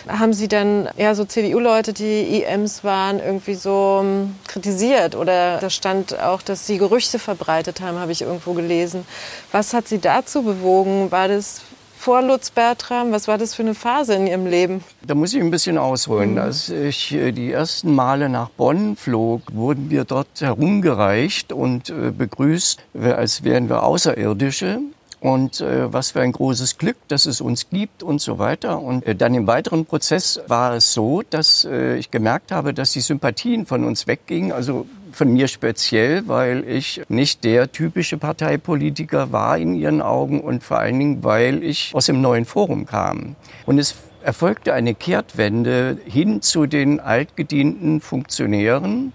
haben 0.07 0.31
Sie 0.31 0.47
dann 0.47 0.87
ja 0.95 1.15
so 1.15 1.25
CDU-Leute, 1.25 1.91
die 1.91 2.43
IMs 2.43 2.85
waren, 2.85 3.19
irgendwie 3.19 3.55
so 3.55 3.97
um, 3.99 4.35
kritisiert 4.47 5.13
oder 5.13 5.57
da 5.57 5.69
stand 5.69 6.17
auch, 6.17 6.41
dass 6.41 6.65
Sie 6.65 6.77
Gerüchte 6.77 7.19
verbreitet 7.19 7.81
haben, 7.81 7.99
habe 7.99 8.13
ich 8.13 8.21
irgendwo 8.21 8.53
gelesen. 8.53 9.05
Was 9.51 9.73
hat 9.73 9.89
Sie 9.89 9.99
dazu 9.99 10.43
bewogen? 10.43 11.11
War 11.11 11.27
das 11.27 11.59
vor 12.07 12.21
Lutz 12.21 12.51
Bertram? 12.51 13.11
Was 13.11 13.27
war 13.27 13.37
das 13.37 13.53
für 13.53 13.63
eine 13.63 13.73
Phase 13.73 14.13
in 14.13 14.27
Ihrem 14.27 14.45
Leben? 14.45 14.81
Da 15.05 15.13
muss 15.13 15.33
ich 15.33 15.41
ein 15.41 15.51
bisschen 15.51 15.77
ausholen. 15.77 16.35
Mhm. 16.35 16.37
Als 16.37 16.69
ich 16.69 17.13
äh, 17.13 17.33
die 17.33 17.51
ersten 17.51 17.93
Male 17.93 18.29
nach 18.29 18.47
Bonn 18.47 18.95
flog, 18.95 19.41
wurden 19.51 19.89
wir 19.89 20.05
dort 20.05 20.29
herumgereicht 20.39 21.51
und 21.51 21.89
äh, 21.89 22.11
begrüßt, 22.17 22.79
als 23.03 23.43
wären 23.43 23.67
wir 23.67 23.83
Außerirdische. 23.83 24.79
Und 25.19 25.59
äh, 25.59 25.91
was 25.91 26.11
für 26.11 26.21
ein 26.21 26.31
großes 26.31 26.77
Glück, 26.77 26.95
dass 27.09 27.25
es 27.25 27.41
uns 27.41 27.69
gibt 27.69 28.03
und 28.03 28.21
so 28.21 28.39
weiter. 28.39 28.79
Und 28.79 29.05
äh, 29.05 29.13
dann 29.13 29.33
im 29.33 29.45
weiteren 29.45 29.85
Prozess 29.85 30.39
war 30.47 30.75
es 30.75 30.93
so, 30.93 31.23
dass 31.29 31.65
äh, 31.65 31.97
ich 31.97 32.09
gemerkt 32.09 32.53
habe, 32.53 32.73
dass 32.73 32.93
die 32.93 33.01
Sympathien 33.01 33.65
von 33.65 33.83
uns 33.83 34.07
weggingen. 34.07 34.53
Also 34.53 34.85
von 35.11 35.33
mir 35.33 35.47
speziell, 35.47 36.27
weil 36.27 36.67
ich 36.67 37.01
nicht 37.09 37.43
der 37.43 37.71
typische 37.71 38.17
Parteipolitiker 38.17 39.31
war 39.31 39.57
in 39.57 39.75
ihren 39.75 40.01
Augen 40.01 40.41
und 40.41 40.63
vor 40.63 40.79
allen 40.79 40.99
Dingen, 40.99 41.23
weil 41.23 41.63
ich 41.63 41.91
aus 41.93 42.07
dem 42.07 42.21
neuen 42.21 42.45
Forum 42.45 42.85
kam. 42.85 43.35
Und 43.65 43.79
es 43.79 43.95
erfolgte 44.23 44.73
eine 44.73 44.93
Kehrtwende 44.93 45.97
hin 46.05 46.41
zu 46.41 46.65
den 46.65 46.99
altgedienten 46.99 48.01
Funktionären, 48.01 49.13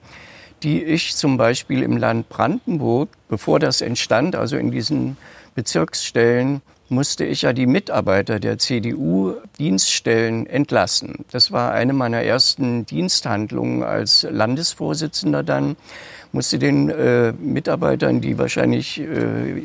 die 0.62 0.82
ich 0.82 1.16
zum 1.16 1.36
Beispiel 1.36 1.82
im 1.82 1.96
Land 1.96 2.28
Brandenburg, 2.28 3.10
bevor 3.28 3.58
das 3.58 3.80
entstand, 3.80 4.36
also 4.36 4.56
in 4.56 4.70
diesen 4.70 5.16
Bezirksstellen, 5.54 6.62
musste 6.92 7.24
ich 7.24 7.42
ja 7.42 7.52
die 7.52 7.66
Mitarbeiter 7.66 8.38
der 8.38 8.58
CDU-Dienststellen 8.58 10.46
entlassen. 10.46 11.24
Das 11.32 11.50
war 11.50 11.72
eine 11.72 11.94
meiner 11.94 12.22
ersten 12.22 12.86
Diensthandlungen 12.86 13.82
als 13.82 14.26
Landesvorsitzender 14.30 15.42
dann. 15.42 15.76
Musste 16.32 16.58
den 16.58 16.90
äh, 16.90 17.32
Mitarbeitern, 17.32 18.20
die 18.20 18.38
wahrscheinlich 18.38 19.00
äh, 19.00 19.62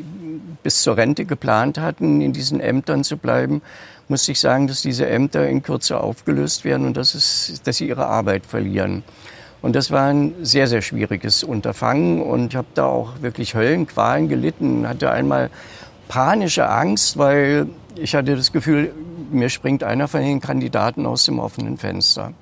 bis 0.62 0.82
zur 0.82 0.96
Rente 0.96 1.24
geplant 1.26 1.78
hatten, 1.78 2.20
in 2.20 2.32
diesen 2.32 2.60
Ämtern 2.60 3.04
zu 3.04 3.16
bleiben, 3.16 3.62
musste 4.08 4.32
ich 4.32 4.40
sagen, 4.40 4.66
dass 4.66 4.82
diese 4.82 5.06
Ämter 5.06 5.46
in 5.46 5.62
Kürze 5.62 6.00
aufgelöst 6.00 6.64
werden 6.64 6.86
und 6.86 6.96
dass, 6.96 7.14
es, 7.14 7.60
dass 7.64 7.76
sie 7.76 7.88
ihre 7.88 8.06
Arbeit 8.06 8.46
verlieren. 8.46 9.04
Und 9.60 9.74
das 9.74 9.90
war 9.90 10.08
ein 10.08 10.34
sehr, 10.42 10.66
sehr 10.66 10.82
schwieriges 10.82 11.42
Unterfangen 11.42 12.22
und 12.22 12.52
ich 12.52 12.56
habe 12.56 12.68
da 12.74 12.86
auch 12.86 13.22
wirklich 13.22 13.54
Höllenqualen 13.54 14.28
gelitten. 14.28 14.88
Hatte 14.88 15.10
einmal 15.10 15.50
panische 16.08 16.68
Angst, 16.68 17.18
weil 17.18 17.68
ich 17.94 18.14
hatte 18.14 18.36
das 18.36 18.52
Gefühl, 18.52 18.92
mir 19.30 19.48
springt 19.48 19.84
einer 19.84 20.08
von 20.08 20.20
den 20.20 20.40
Kandidaten 20.40 21.06
aus 21.06 21.24
dem 21.24 21.38
offenen 21.38 21.76
Fenster. 21.76 22.32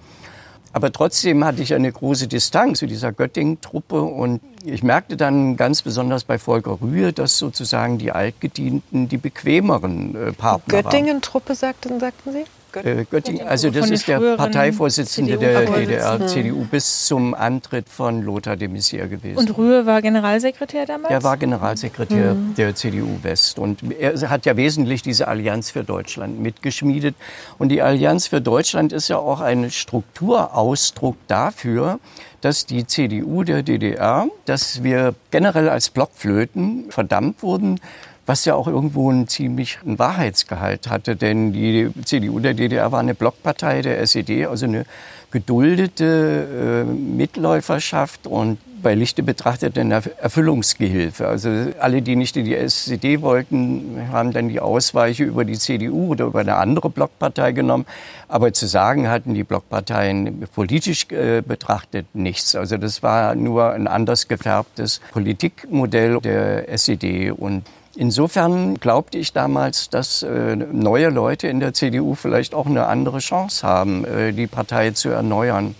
Aber 0.73 0.93
trotzdem 0.93 1.43
hatte 1.43 1.63
ich 1.63 1.73
eine 1.73 1.91
große 1.91 2.29
Distanz 2.29 2.81
zu 2.81 2.87
dieser 2.87 3.11
Göttingen-Truppe 3.11 4.03
und 4.03 4.43
ich 4.63 4.83
merkte 4.83 5.17
dann 5.17 5.57
ganz 5.57 5.81
besonders 5.81 6.25
bei 6.25 6.39
Volker 6.39 6.79
Rühe, 6.83 7.15
dass 7.15 7.39
sozusagen 7.39 7.97
die 7.97 8.13
Altgedienten 8.13 9.09
die 9.09 9.17
bequemeren 9.17 10.15
äh, 10.15 10.33
Partner 10.33 10.75
waren. 10.75 10.83
Göttingen-Truppe 10.83 11.55
sagten, 11.55 11.99
sagten 11.99 12.33
Sie? 12.33 12.45
Göttingen. 12.83 12.99
Äh, 12.99 13.05
Göttingen. 13.05 13.47
Also 13.47 13.71
das 13.71 13.91
ist 13.91 14.09
der 14.09 14.37
Parteivorsitzende 14.37 15.39
der 15.39 15.67
DDR, 15.67 16.27
CDU, 16.27 16.65
bis 16.65 17.07
zum 17.07 17.35
Antritt 17.35 17.89
von 17.89 18.23
Lothar 18.23 18.57
de 18.57 18.69
Maizière 18.69 19.09
gewesen. 19.09 19.39
Und 19.39 19.57
Rühe 19.57 19.87
war 19.87 20.03
Generalsekretär 20.03 20.87
damals? 20.87 21.13
Er 21.13 21.23
war 21.23 21.37
Generalsekretär 21.37 22.35
mhm. 22.35 22.55
der 22.55 22.75
CDU 22.75 23.19
West. 23.23 23.59
Und 23.59 23.81
er 23.99 24.29
hat 24.29 24.47
ja 24.47 24.57
wesentlich 24.57 25.03
diese 25.03 25.29
Allianz 25.29 25.71
für 25.71 25.85
Deutschland 25.85 26.41
mitgeschmiedet. 26.41 27.15
Und 27.59 27.71
die 27.71 27.83
Allianz 27.83 28.27
für 28.27 28.41
Deutschland 28.41 28.93
ist 28.93 29.09
ja 29.09 29.19
auch 29.19 29.41
ein 29.41 29.71
Strukturausdruck 29.71 31.17
dafür, 31.27 31.99
dass 32.41 32.67
die 32.67 32.87
CDU 32.87 33.43
der 33.43 33.63
DDR, 33.63 34.29
dass 34.45 34.83
wir 34.83 35.15
generell 35.31 35.69
als 35.69 35.91
Blockflöten 35.91 36.91
verdammt 36.91 37.43
wurden, 37.43 37.81
was 38.27 38.45
ja 38.45 38.55
auch 38.55 38.67
irgendwo 38.67 39.11
einen 39.11 39.29
ziemlichen 39.29 39.99
Wahrheitsgehalt 39.99 40.89
hatte, 40.91 41.17
denn 41.17 41.53
die 41.53 41.91
CDU 42.05 42.41
der 42.41 42.55
DDR 42.55 42.93
war 42.93 43.01
eine 43.01 43.15
Blockpartei 43.15 43.83
der 43.83 44.01
SED, 44.01 44.47
also 44.47 44.67
eine 44.67 44.85
geduldete 45.31 46.85
äh, 46.87 46.93
Mitläuferschaft 46.93 48.27
und 48.27 48.59
bei 48.83 48.95
Lichte 48.95 49.23
betrachtet 49.23 49.77
eine 49.79 50.03
Erfüllungsgehilfe. 50.21 51.27
Also 51.27 51.49
alle, 51.81 52.03
die 52.03 52.15
nicht 52.15 52.37
in 52.37 52.45
die 52.45 52.55
SED 52.55 53.21
wollten, 53.21 54.09
haben 54.13 54.33
dann 54.33 54.49
die 54.49 54.61
Ausweiche 54.61 55.25
über 55.25 55.45
die 55.45 55.59
CDU 55.59 56.13
oder 56.13 56.27
über 56.27 56.41
eine 56.41 56.57
andere 56.57 56.89
Blockpartei 56.89 57.53
genommen. 57.53 57.87
Aber 58.29 58.53
zu 58.53 58.67
sagen 58.67 59.09
hatten 59.09 59.35
die 59.35 59.45
Blockparteien 59.45 60.47
politisch 60.55 61.11
äh, 61.11 61.43
betrachtet 61.43 62.07
nichts. 62.15 62.55
Also 62.55 62.77
das 62.77 63.03
war 63.03 63.35
nur 63.35 63.73
ein 63.73 63.89
anders 63.89 64.29
gefärbtes 64.29 65.01
Politikmodell 65.11 66.21
der 66.21 66.69
SED 66.69 67.33
und 67.33 67.65
Insofern 67.97 68.75
glaubte 68.75 69.17
ich 69.17 69.33
damals, 69.33 69.89
dass 69.89 70.23
äh, 70.23 70.55
neue 70.55 71.09
Leute 71.09 71.49
in 71.49 71.61
der 71.61 71.73
CDU 71.73 72.15
vielleicht 72.15 72.55
auch 72.55 72.67
eine 72.67 72.87
andere 72.87 73.19
Chance 73.19 73.67
haben, 73.67 74.05
äh, 74.05 74.33
die 74.33 74.47
Partei 74.47 74.91
zu 74.91 75.09
erneuern. 75.09 75.75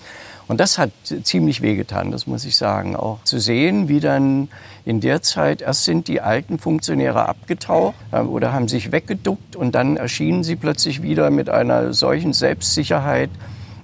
Und 0.49 0.61
das 0.61 0.79
hat 0.79 0.93
ziemlich 1.25 1.61
wehgetan, 1.61 2.13
das 2.13 2.27
muss 2.27 2.45
ich 2.45 2.57
sagen. 2.57 2.97
Auch 2.97 3.23
zu 3.25 3.39
sehen, 3.39 3.89
wie 3.89 4.01
dann 4.01 4.49
in 4.85 5.01
der 5.01 5.21
Zeit 5.21 5.61
erst 5.61 5.85
sind 5.85 6.09
die 6.09 6.21
alten 6.21 6.59
Funktionäre 6.59 7.29
abgetaucht 7.29 7.97
äh, 8.13 8.21
oder 8.21 8.53
haben 8.53 8.69
sich 8.69 8.93
weggeduckt 8.93 9.55
und 9.55 9.75
dann 9.75 9.99
erschienen 9.99 10.43
sie 10.43 10.57
plötzlich 10.57 11.03
wieder 11.03 11.31
mit 11.31 11.51
einer 11.51 11.93
solchen 11.93 12.33
Selbstsicherheit 12.33 13.31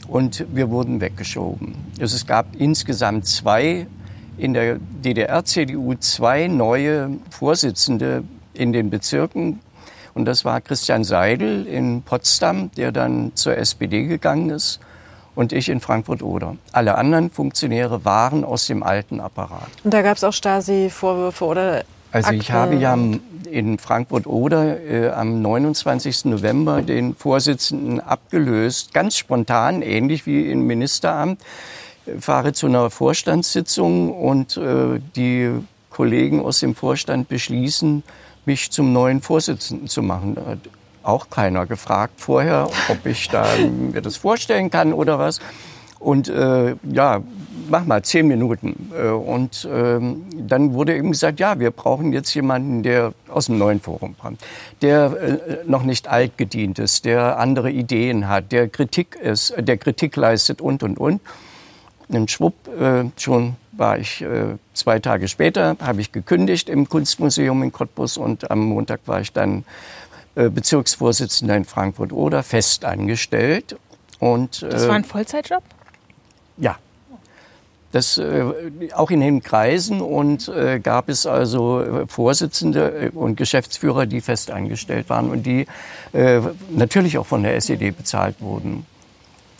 und 0.09 0.47
wir 0.55 0.71
wurden 0.71 1.01
weggeschoben. 1.03 1.75
Also 2.01 2.17
es 2.17 2.27
gab 2.27 2.47
insgesamt 2.57 3.27
zwei 3.27 3.87
in 4.43 4.55
der 4.55 4.79
DDR-CDU 4.81 5.95
zwei 6.01 6.49
neue 6.49 7.11
Vorsitzende 7.31 8.25
in 8.55 8.73
den 8.73 8.91
Bezirken. 8.91 9.61
Und 10.15 10.25
das 10.25 10.45
war 10.45 10.61
Christian 10.61 11.05
Seidel 11.05 11.65
in 11.67 12.03
Potsdam, 12.03 12.73
der 12.77 12.91
dann 12.91 13.37
zur 13.37 13.57
SPD 13.57 14.05
gegangen 14.05 14.51
ist, 14.51 14.81
und 15.35 15.53
ich 15.53 15.69
in 15.69 15.81
Frankfurt-Oder. 15.81 16.57
Alle 16.73 16.99
anderen 16.99 17.31
Funktionäre 17.31 18.05
waren 18.05 18.45
aus 18.45 18.67
dem 18.67 18.83
alten 18.83 19.21
Apparat. 19.21 19.69
Und 19.85 19.95
da 19.95 20.03
gab 20.03 20.17
es 20.17 20.25
auch 20.25 20.33
Stasi-Vorwürfe 20.33 21.45
oder 21.45 21.85
also 22.11 22.29
Akten. 22.29 22.41
ich 22.41 22.51
habe 22.51 22.75
ja 22.75 22.99
in 23.49 23.79
Frankfurt-Oder 23.79 24.81
äh, 24.81 25.09
am 25.11 25.41
29. 25.41 26.27
November 26.27 26.83
den 26.83 27.15
Vorsitzenden 27.15 28.01
abgelöst, 28.01 28.93
ganz 28.93 29.17
spontan, 29.17 29.83
ähnlich 29.83 30.27
wie 30.27 30.51
im 30.51 30.67
Ministeramt 30.67 31.41
fahre 32.19 32.53
zu 32.53 32.67
einer 32.67 32.91
Vorstandssitzung 32.91 34.13
und 34.13 34.57
äh, 34.57 35.01
die 35.17 35.51
Kollegen 35.91 36.41
aus 36.41 36.61
dem 36.61 36.75
Vorstand 36.75 37.29
beschließen, 37.29 38.03
mich 38.45 38.71
zum 38.71 38.93
neuen 38.93 39.21
Vorsitzenden 39.21 39.89
zu 39.89 40.03
machen. 40.03 40.35
Da 40.35 40.47
hat 40.47 40.59
auch 41.03 41.31
keiner 41.31 41.67
gefragt 41.67 42.15
vorher, 42.21 42.69
ob 42.89 43.07
ich 43.07 43.29
da 43.29 43.47
mir 43.57 44.01
das 44.01 44.17
vorstellen 44.17 44.71
kann 44.71 44.93
oder 44.93 45.19
was. 45.19 45.41
Und 45.99 46.29
äh, 46.29 46.75
ja, 46.91 47.23
mach 47.69 47.85
mal 47.85 48.03
zehn 48.03 48.27
Minuten. 48.27 48.91
Äh, 48.97 49.09
und 49.09 49.69
ähm, 49.71 50.25
dann 50.37 50.75
wurde 50.75 50.97
eben 50.97 51.13
gesagt, 51.13 51.39
ja, 51.39 51.61
wir 51.61 51.71
brauchen 51.71 52.13
jetzt 52.13 52.35
jemanden, 52.35 52.83
der 52.83 53.15
aus 53.29 53.47
dem 53.47 53.59
neuen 53.59 53.81
Forum 53.81 54.17
kommt, 54.19 54.41
der 54.81 55.17
äh, 55.17 55.39
noch 55.65 55.85
nicht 55.85 56.09
alt 56.09 56.37
gedient 56.37 56.81
ist, 56.81 57.05
der 57.05 57.39
andere 57.39 57.71
Ideen 57.71 58.29
hat, 58.29 58.51
der 58.51 58.69
Kritik 58.69 59.15
ist, 59.15 59.55
der 59.57 59.77
Kritik 59.77 60.17
leistet 60.17 60.61
und 60.61 60.83
und 60.83 60.99
und. 60.99 61.21
Und 62.13 62.31
schwupp, 62.31 62.55
äh, 62.69 63.05
schon 63.17 63.57
war 63.73 63.99
ich 63.99 64.21
äh, 64.21 64.57
zwei 64.75 64.99
Tage 64.99 65.29
später, 65.29 65.77
habe 65.81 66.01
ich 66.01 66.13
gekündigt 66.13 66.69
im 66.69 66.89
Kunstmuseum 66.89 67.63
in 67.63 67.73
Cottbus 67.73 68.17
und 68.19 68.51
am 68.51 68.61
Montag 68.61 69.01
war 69.07 69.21
ich 69.21 69.33
dann 69.33 69.65
äh, 70.35 70.51
Bezirksvorsitzender 70.51 71.57
in 71.57 71.65
Frankfurt-Oder, 71.65 72.43
fest 72.43 72.85
angestellt. 72.85 73.77
Und, 74.19 74.63
das 74.63 74.87
war 74.87 74.95
ein 74.95 75.05
Vollzeitjob? 75.05 75.63
Ja. 76.59 76.77
Das, 77.93 78.19
äh, 78.19 78.45
auch 78.95 79.11
in 79.11 79.21
den 79.21 79.43
Kreisen 79.43 80.01
und 80.01 80.49
äh, 80.49 80.81
gab 80.81 81.09
es 81.09 81.27
also 81.27 82.05
Vorsitzende 82.09 83.11
und 83.15 83.37
Geschäftsführer, 83.37 84.07
die 84.07 84.21
fest 84.21 84.51
eingestellt 84.51 85.09
waren 85.11 85.31
und 85.31 85.45
die 85.45 85.67
äh, 86.13 86.41
natürlich 86.71 87.19
auch 87.19 87.27
von 87.27 87.43
der 87.43 87.57
SED 87.57 87.91
bezahlt 87.97 88.37
wurden 88.41 88.87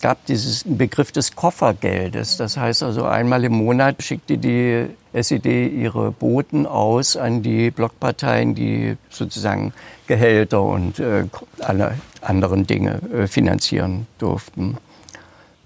gab 0.03 0.25
diesen 0.25 0.77
Begriff 0.77 1.13
des 1.13 1.33
Koffergeldes. 1.33 2.35
Das 2.35 2.57
heißt 2.57 2.83
also 2.83 3.05
einmal 3.05 3.45
im 3.45 3.53
Monat 3.53 4.03
schickte 4.03 4.37
die 4.37 4.87
SED 5.13 5.67
ihre 5.69 6.11
Boten 6.11 6.65
aus 6.65 7.15
an 7.15 7.41
die 7.41 7.71
Blockparteien, 7.71 8.53
die 8.53 8.97
sozusagen 9.09 9.73
Gehälter 10.07 10.61
und 10.61 10.99
äh, 10.99 11.23
alle 11.59 11.95
anderen 12.19 12.67
Dinge 12.67 12.99
äh, 13.13 13.27
finanzieren 13.27 14.05
durften. 14.17 14.77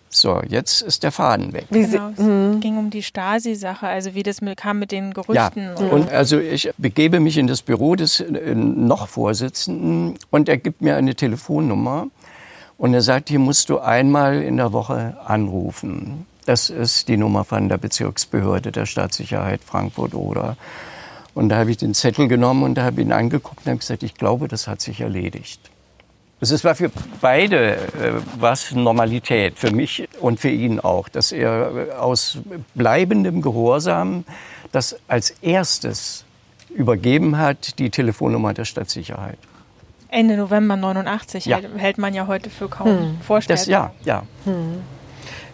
So, 0.09 0.39
jetzt 0.47 0.83
ist 0.83 1.01
der 1.01 1.11
Faden 1.11 1.53
weg. 1.53 1.65
Genau, 1.71 2.09
es 2.15 2.19
mhm. 2.19 2.59
ging 2.59 2.77
um 2.77 2.91
die 2.91 3.01
Stasi-Sache, 3.01 3.87
also 3.87 4.13
wie 4.13 4.21
das 4.21 4.37
kam 4.55 4.77
mit 4.77 4.91
den 4.91 5.15
Gerüchten. 5.15 5.63
Ja, 5.63 5.87
und 5.87 6.11
also 6.11 6.37
ich 6.37 6.69
begebe 6.77 7.19
mich 7.19 7.39
in 7.39 7.47
das 7.47 7.63
Büro 7.63 7.95
des 7.95 8.19
äh, 8.19 8.53
noch 8.53 9.07
Vorsitzenden 9.07 10.13
und 10.29 10.47
er 10.47 10.57
gibt 10.57 10.83
mir 10.83 10.95
eine 10.95 11.15
Telefonnummer 11.15 12.07
und 12.77 12.93
er 12.93 13.01
sagt, 13.01 13.29
hier 13.29 13.39
musst 13.39 13.69
du 13.69 13.79
einmal 13.79 14.41
in 14.41 14.57
der 14.57 14.73
Woche 14.73 15.17
anrufen. 15.25 16.25
Das 16.45 16.69
ist 16.69 17.07
die 17.07 17.17
Nummer 17.17 17.43
von 17.43 17.69
der 17.69 17.77
Bezirksbehörde 17.77 18.71
der 18.71 18.85
Staatssicherheit 18.85 19.63
Frankfurt 19.63 20.13
oder. 20.13 20.55
Und 21.33 21.49
da 21.49 21.57
habe 21.57 21.71
ich 21.71 21.77
den 21.77 21.93
Zettel 21.93 22.27
genommen 22.27 22.63
und 22.63 22.75
da 22.75 22.83
habe 22.83 23.01
ihn 23.01 23.11
angeguckt 23.11 23.65
und 23.65 23.71
habe 23.71 23.79
gesagt, 23.79 24.03
ich 24.03 24.15
glaube, 24.15 24.47
das 24.47 24.67
hat 24.67 24.81
sich 24.81 25.01
erledigt. 25.01 25.59
Es 26.39 26.63
war 26.63 26.75
für 26.75 26.91
beide 27.19 27.77
äh, 27.77 28.13
was 28.39 28.71
Normalität, 28.71 29.57
für 29.57 29.71
mich 29.71 30.07
und 30.21 30.39
für 30.39 30.49
ihn 30.49 30.79
auch, 30.79 31.09
dass 31.09 31.31
er 31.31 31.89
äh, 31.89 31.91
aus 31.93 32.37
bleibendem 32.75 33.41
Gehorsam 33.41 34.23
das 34.71 34.97
als 35.07 35.31
erstes 35.41 36.25
übergeben 36.69 37.39
hat, 37.39 37.79
die 37.79 37.89
Telefonnummer 37.89 38.53
der 38.53 38.65
Stadtsicherheit. 38.65 39.39
Ende 40.09 40.37
November 40.37 40.75
89 40.75 41.45
ja. 41.45 41.59
hält, 41.77 41.97
man 41.97 42.13
ja 42.13 42.27
heute 42.27 42.49
für 42.49 42.69
kaum 42.69 42.87
hm. 42.87 43.21
vorstellbar. 43.21 43.57
Das, 43.57 43.67
ja, 43.67 43.91
ja. 44.03 44.23
Hm. 44.45 44.81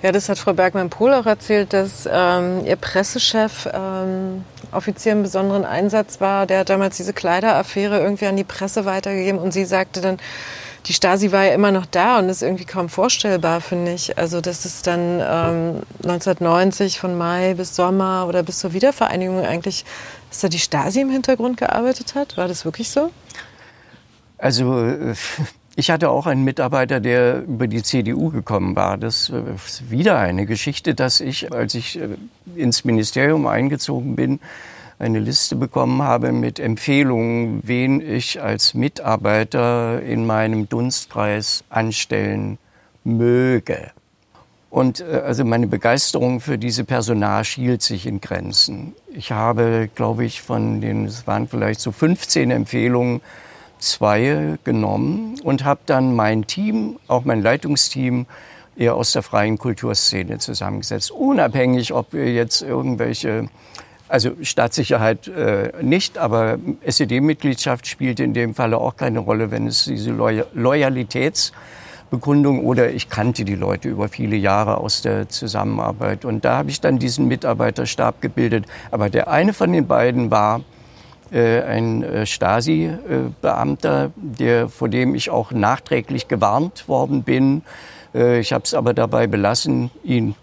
Ja, 0.04 0.12
das 0.12 0.28
hat 0.28 0.38
Frau 0.38 0.52
Bergmann-Pohl 0.52 1.14
auch 1.14 1.26
erzählt, 1.26 1.72
dass 1.72 2.08
ähm, 2.12 2.66
ihr 2.66 2.76
Pressechef 2.76 3.70
ähm, 3.74 4.44
Offizier 4.74 5.14
im 5.14 5.24
besonderen 5.24 5.64
Einsatz 5.64 6.20
war. 6.20 6.46
Der 6.46 6.60
hat 6.60 6.70
damals 6.70 6.98
diese 6.98 7.14
Kleideraffäre 7.14 8.00
irgendwie 8.00 8.26
an 8.26 8.36
die 8.36 8.44
Presse 8.44 8.84
weitergegeben 8.84 9.40
und 9.40 9.54
sie 9.54 9.64
sagte 9.64 10.02
dann, 10.02 10.18
die 10.88 10.94
Stasi 10.94 11.32
war 11.32 11.46
ja 11.46 11.54
immer 11.54 11.72
noch 11.72 11.86
da 11.86 12.20
und 12.20 12.28
ist 12.28 12.44
irgendwie 12.44 12.66
kaum 12.66 12.90
vorstellbar, 12.90 13.62
finde 13.62 13.94
ich. 13.94 14.18
Also, 14.18 14.42
dass 14.42 14.66
es 14.66 14.82
dann 14.82 15.22
ähm, 15.22 15.84
1990 16.04 17.00
von 17.00 17.18
Mai 17.18 17.54
bis 17.54 17.74
Sommer 17.74 18.26
oder 18.28 18.44
bis 18.44 18.60
zur 18.60 18.74
Wiedervereinigung 18.74 19.46
eigentlich, 19.46 19.86
dass 20.30 20.42
da 20.42 20.50
die 20.50 20.60
Stasi 20.60 21.00
im 21.00 21.10
Hintergrund 21.10 21.56
gearbeitet 21.58 22.16
hat. 22.16 22.36
War 22.36 22.50
das 22.50 22.66
wirklich 22.66 22.90
so? 22.90 23.12
Also 24.44 24.78
äh, 24.84 25.16
ich 25.78 25.90
hatte 25.90 26.10
auch 26.10 26.28
einen 26.28 26.44
Mitarbeiter, 26.44 27.00
der 27.00 27.44
über 27.44 27.68
die 27.68 27.82
CDU 27.82 28.30
gekommen 28.30 28.76
war. 28.76 28.98
Das 28.98 29.30
äh, 29.30 29.42
ist 29.56 29.90
wieder 29.90 30.20
eine 30.20 30.46
Geschichte, 30.46 30.94
dass 30.94 31.22
ich, 31.22 31.54
als 31.54 31.76
ich 31.76 31.98
äh, 31.98 32.10
ins 32.56 32.84
Ministerium 32.84 33.48
eingezogen 33.48 34.18
bin, 34.18 34.42
eine 35.00 35.20
Liste 35.20 35.56
bekommen 35.56 36.02
habe 36.02 36.34
mit 36.34 36.60
Empfehlungen, 36.60 37.62
wen 37.64 38.02
ich 38.02 38.42
als 38.42 38.74
Mitarbeiter 38.74 40.02
in 40.02 40.26
meinem 40.26 40.68
Dunstkreis 40.68 41.64
anstellen 41.70 42.58
möge. 43.06 43.92
Und 44.70 45.02
also 45.02 45.46
meine 45.46 45.68
Begeisterung 45.68 46.40
für 46.40 46.58
diese 46.58 46.84
Personage 46.84 47.56
hielt 47.56 47.82
sich 47.82 48.08
in 48.08 48.22
Grenzen. 48.22 48.94
Ich 49.14 49.32
habe, 49.32 49.90
glaube 49.94 50.26
ich, 50.26 50.42
von 50.42 50.82
den, 50.82 51.06
es 51.06 51.28
waren 51.28 51.48
vielleicht 51.48 51.80
so 51.80 51.92
15 51.92 52.50
Empfehlungen, 52.50 53.22
zwei 53.84 54.58
genommen 54.64 55.36
und 55.44 55.64
habe 55.64 55.82
dann 55.86 56.16
mein 56.16 56.48
Team, 56.48 56.98
auch 57.08 57.26
mein 57.26 57.42
Leitungsteam, 57.42 58.26
eher 58.76 58.96
aus 58.96 59.12
der 59.12 59.22
freien 59.22 59.58
Kulturszene 59.58 60.40
zusammengesetzt. 60.40 61.12
Unabhängig, 61.12 61.94
ob 61.94 62.14
wir 62.14 62.32
jetzt 62.32 62.62
irgendwelche, 62.62 63.50
also 64.08 64.32
Staatssicherheit 64.42 65.28
äh, 65.28 65.72
nicht, 65.82 66.18
aber 66.18 66.58
SED-Mitgliedschaft 66.86 67.88
spielte 67.88 68.24
in 68.24 68.34
dem 68.34 68.56
Falle 68.56 68.78
auch 68.78 68.96
keine 68.96 69.20
Rolle, 69.20 69.52
wenn 69.52 69.68
es 69.68 69.86
diese 69.86 70.12
Loy 70.12 70.44
Loyalitätsbekundung 70.54 72.66
oder 72.66 72.92
ich 72.92 73.10
kannte 73.10 73.46
die 73.46 73.56
Leute 73.56 73.90
über 73.90 74.10
viele 74.10 74.36
Jahre 74.36 74.78
aus 74.78 75.04
der 75.04 75.30
Zusammenarbeit. 75.30 76.26
Und 76.26 76.46
da 76.46 76.58
habe 76.58 76.72
ich 76.72 76.82
dann 76.82 77.00
diesen 77.00 77.28
Mitarbeiterstab 77.28 78.22
gebildet. 78.22 78.66
Aber 78.92 79.10
der 79.10 79.28
eine 79.28 79.54
von 79.54 79.72
den 79.72 79.88
beiden 79.88 80.32
war 80.32 80.62
ein 81.40 82.04
äh, 82.04 82.26
Stasi-Beamter, 82.26 84.12
der, 84.16 84.70
vor 84.70 84.90
dem 84.90 85.16
ich 85.16 85.30
auch 85.30 85.52
nachträglich 85.52 86.28
gewarnt 86.28 86.88
worden 86.88 87.24
bin. 87.24 87.64
Äh, 88.14 88.40
ich 88.40 88.54
habe 88.54 88.64
es 88.66 88.74
aber 88.74 88.94
dabei 88.94 89.28
belassen, 89.28 89.90
ihn 90.04 90.36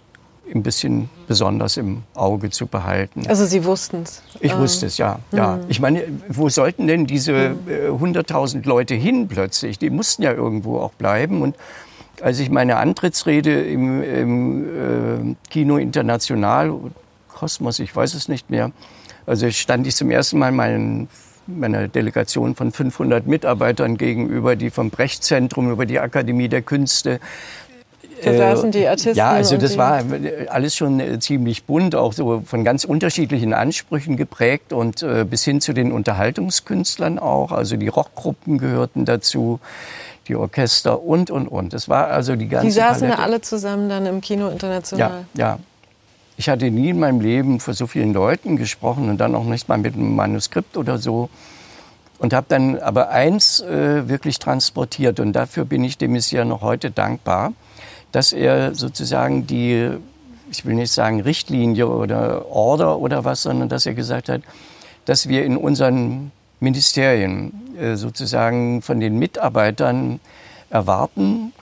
ein 0.53 0.63
bisschen 0.63 1.09
besonders 1.29 1.77
im 1.77 2.03
Auge 2.15 2.51
zu 2.51 2.67
behalten. 2.67 3.25
Also 3.29 3.45
Sie 3.47 3.65
wussten 3.65 4.03
es? 4.03 4.23
Ich 4.41 4.53
ähm. 4.53 4.59
wusste 4.59 4.87
es, 4.87 4.99
ja. 4.99 5.21
ja. 5.33 5.57
Mhm. 5.57 5.65
Ich 5.69 5.81
meine, 5.81 6.03
wo 6.29 6.49
sollten 6.49 6.87
denn 6.87 7.07
diese 7.07 7.51
mhm. 7.51 8.03
100.000 8.03 8.67
Leute 8.67 8.95
hin 8.95 9.29
plötzlich? 9.29 9.79
Die 9.79 9.91
mussten 9.91 10.23
ja 10.23 10.33
irgendwo 10.33 10.79
auch 10.79 10.93
bleiben. 10.93 11.43
Und 11.43 11.57
als 12.21 12.39
ich 12.39 12.51
meine 12.51 12.77
Antrittsrede 12.77 13.63
im, 13.63 14.03
im 14.03 15.33
äh, 15.33 15.37
Kino 15.51 15.77
International, 15.77 16.73
Kosmos, 17.29 17.79
ich 17.79 17.95
weiß 17.95 18.15
es 18.15 18.29
nicht 18.29 18.51
mehr, 18.51 18.73
also 19.31 19.51
stand 19.51 19.87
ich 19.87 19.97
zum 19.97 20.11
ersten 20.11 20.39
Mal 20.39 20.53
meinen, 20.53 21.09
meiner 21.47 21.89
Delegation 21.89 22.55
von 22.55 22.73
500 22.73 23.27
Mitarbeitern 23.27 23.97
gegenüber, 23.97 24.57
die 24.57 24.71
vom 24.71 24.91
Brechtzentrum 24.91 25.71
über 25.71 25.87
die 25.87 26.01
Akademie 26.01 26.49
der 26.49 26.63
Künste 26.63 27.21
da 28.25 28.35
saßen 28.35 28.71
die 28.71 28.87
Artisten. 28.87 29.17
Ja, 29.17 29.31
also 29.31 29.57
das 29.57 29.77
war 29.79 30.03
alles 30.49 30.77
schon 30.77 31.01
äh, 31.01 31.19
ziemlich 31.19 31.65
bunt, 31.65 31.95
auch 31.95 32.13
so 32.13 32.43
von 32.45 32.65
ganz 32.65 32.85
unterschiedlichen 32.85 33.55
Ansprüchen 33.55 34.17
geprägt 34.17 34.73
und 34.73 35.03
äh, 35.03 35.25
bis 35.25 35.45
hin 35.45 35.61
zu 35.61 35.73
den 35.73 35.93
Unterhaltungskünstlern 35.93 37.19
auch. 37.19 37.53
Also 37.53 37.77
die 37.77 37.89
Rockgruppen 37.89 38.59
gehörten 38.59 39.05
dazu, 39.05 39.61
die 40.29 40.37
Orchester 40.37 41.03
und 41.03 41.31
und 41.31 41.49
und. 41.49 41.73
Das 41.73 41.89
war 41.89 42.09
also 42.09 42.37
die 42.37 42.49
ganze. 42.49 42.67
Die 42.67 42.73
saßen 42.73 43.09
Palette. 43.09 43.23
alle 43.23 43.41
zusammen 43.41 43.89
dann 43.89 44.07
im 44.07 44.21
Kino 44.21 44.49
international. 44.49 45.25
Ja, 45.35 45.47
ja. 45.47 45.59
Ich 46.41 46.49
hatte 46.49 46.71
nie 46.71 46.89
in 46.89 46.99
meinem 46.99 47.21
Leben 47.21 47.61
vor 47.61 47.75
so 47.75 47.87
vielen 47.87 48.15
Leuten 48.15 48.57
gesprochen 48.57 49.11
und 49.11 49.19
dann 49.19 49.35
auch 49.35 49.45
nicht 49.45 49.69
mal 49.69 49.77
mit 49.77 49.93
einem 49.93 50.17
Manuskript 50.17 50.79
oder 50.79 50.97
so. 50.97 51.29
Und 52.19 52.33
habe 52.33 52.47
dann 52.49 52.79
aber 52.79 53.11
eins 53.11 53.61
äh, 53.61 54.09
wirklich 54.09 54.39
transportiert 54.39 55.21
und 55.21 55.35
dafür 55.35 55.67
bin 55.67 55.85
ich 55.85 55.99
dem 55.99 56.13
Messias 56.13 56.47
noch 56.47 56.63
heute 56.63 56.91
dankbar, 56.91 57.53
dass 58.11 58.33
er 58.33 58.75
sozusagen 58.75 59.47
die, 59.47 59.91
ich 60.51 60.65
will 60.65 60.77
nicht 60.77 60.93
sagen 60.93 61.21
Richtlinie 61.21 61.87
oder 61.87 62.51
Order 62.51 63.01
oder 63.01 63.27
was, 63.27 63.43
sondern 63.43 63.69
dass 63.69 63.85
er 63.85 63.93
gesagt 63.93 64.31
hat, 64.31 64.41
dass 65.05 65.29
wir 65.29 65.45
in 65.45 65.59
unseren 65.59 66.33
Ministerien 66.59 67.53
äh, 67.79 67.97
sozusagen 67.97 68.81
von 68.81 68.99
den 68.99 69.19
Mitarbeitern 69.19 70.21
erwarten, 70.71 71.53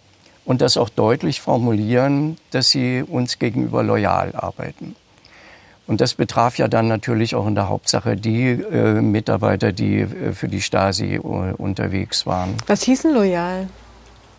und 0.48 0.62
das 0.62 0.78
auch 0.78 0.88
deutlich 0.88 1.42
formulieren, 1.42 2.38
dass 2.52 2.70
sie 2.70 3.04
uns 3.06 3.38
gegenüber 3.38 3.82
loyal 3.82 4.32
arbeiten. 4.34 4.96
Und 5.86 6.00
das 6.00 6.14
betraf 6.14 6.56
ja 6.56 6.68
dann 6.68 6.88
natürlich 6.88 7.34
auch 7.34 7.46
in 7.46 7.54
der 7.54 7.68
Hauptsache 7.68 8.16
die 8.16 8.52
äh, 8.52 9.02
Mitarbeiter, 9.02 9.72
die 9.72 10.00
äh, 10.00 10.32
für 10.32 10.48
die 10.48 10.62
Stasi 10.62 11.16
äh, 11.16 11.20
unterwegs 11.20 12.24
waren. 12.24 12.54
Was 12.66 12.82
hießen 12.82 13.12
loyal? 13.12 13.68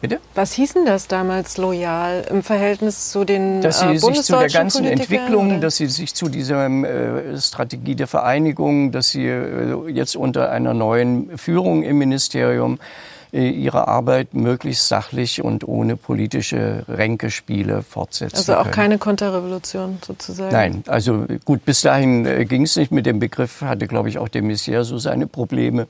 Bitte? 0.02 0.20
Was 0.34 0.54
hießen 0.54 0.84
das 0.84 1.08
damals 1.08 1.58
loyal 1.58 2.26
im 2.28 2.42
Verhältnis 2.42 3.12
zu 3.12 3.24
den 3.24 3.62
Dass 3.62 3.82
sie 3.82 3.90
äh, 3.94 3.98
sich 4.00 4.24
zu 4.24 4.36
der 4.36 4.48
ganzen 4.48 4.86
Entwicklung, 4.86 5.50
oder? 5.52 5.60
dass 5.60 5.76
sie 5.76 5.86
sich 5.86 6.16
zu 6.16 6.28
dieser 6.28 6.66
äh, 6.66 7.40
Strategie 7.40 7.94
der 7.94 8.08
Vereinigung, 8.08 8.92
dass 8.92 9.10
sie 9.10 9.28
äh, 9.28 9.90
jetzt 9.90 10.16
unter 10.16 10.50
einer 10.50 10.74
neuen 10.74 11.38
Führung 11.38 11.84
im 11.84 12.00
Ministerium 12.00 12.80
äh, 12.80 13.19
ihre 13.32 13.88
Arbeit 13.88 14.34
möglichst 14.34 14.88
sachlich 14.88 15.44
und 15.44 15.68
ohne 15.68 15.96
politische 15.98 16.84
Ränkespiele 16.88 17.84
fortsetzen 17.84 18.38
Also 18.38 18.56
auch 18.56 18.64
können. 18.64 18.74
keine 18.74 18.98
Konterrevolution 18.98 20.00
sozusagen? 20.06 20.52
Nein, 20.52 20.84
also 20.88 21.26
gut, 21.46 21.64
bis 21.66 21.82
dahin 21.82 22.26
äh, 22.26 22.46
ging 22.46 22.64
es 22.64 22.76
nicht 22.76 22.92
mit 22.92 23.06
dem 23.06 23.20
Begriff, 23.20 23.62
hatte, 23.62 23.88
glaube 23.88 24.10
ich, 24.10 24.18
auch 24.18 24.30
der 24.30 24.42
Messier 24.42 24.84
so 24.84 24.98
seine 24.98 25.28
Probleme. 25.28 25.88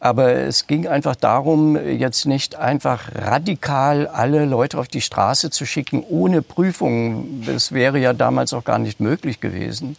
Aber 0.00 0.32
es 0.32 0.66
ging 0.66 0.88
einfach 0.88 1.14
darum, 1.14 1.76
jetzt 1.76 2.26
nicht 2.26 2.56
einfach 2.56 3.14
radikal 3.14 4.08
alle 4.08 4.46
Leute 4.46 4.78
auf 4.78 4.88
die 4.88 5.00
Straße 5.00 5.50
zu 5.50 5.64
schicken, 5.64 6.02
ohne 6.08 6.42
Prüfung. 6.42 7.44
Das 7.46 7.70
wäre 7.70 8.00
ja 8.00 8.12
damals 8.12 8.52
auch 8.52 8.64
gar 8.64 8.78
nicht 8.78 8.98
möglich 8.98 9.40
gewesen. 9.40 9.96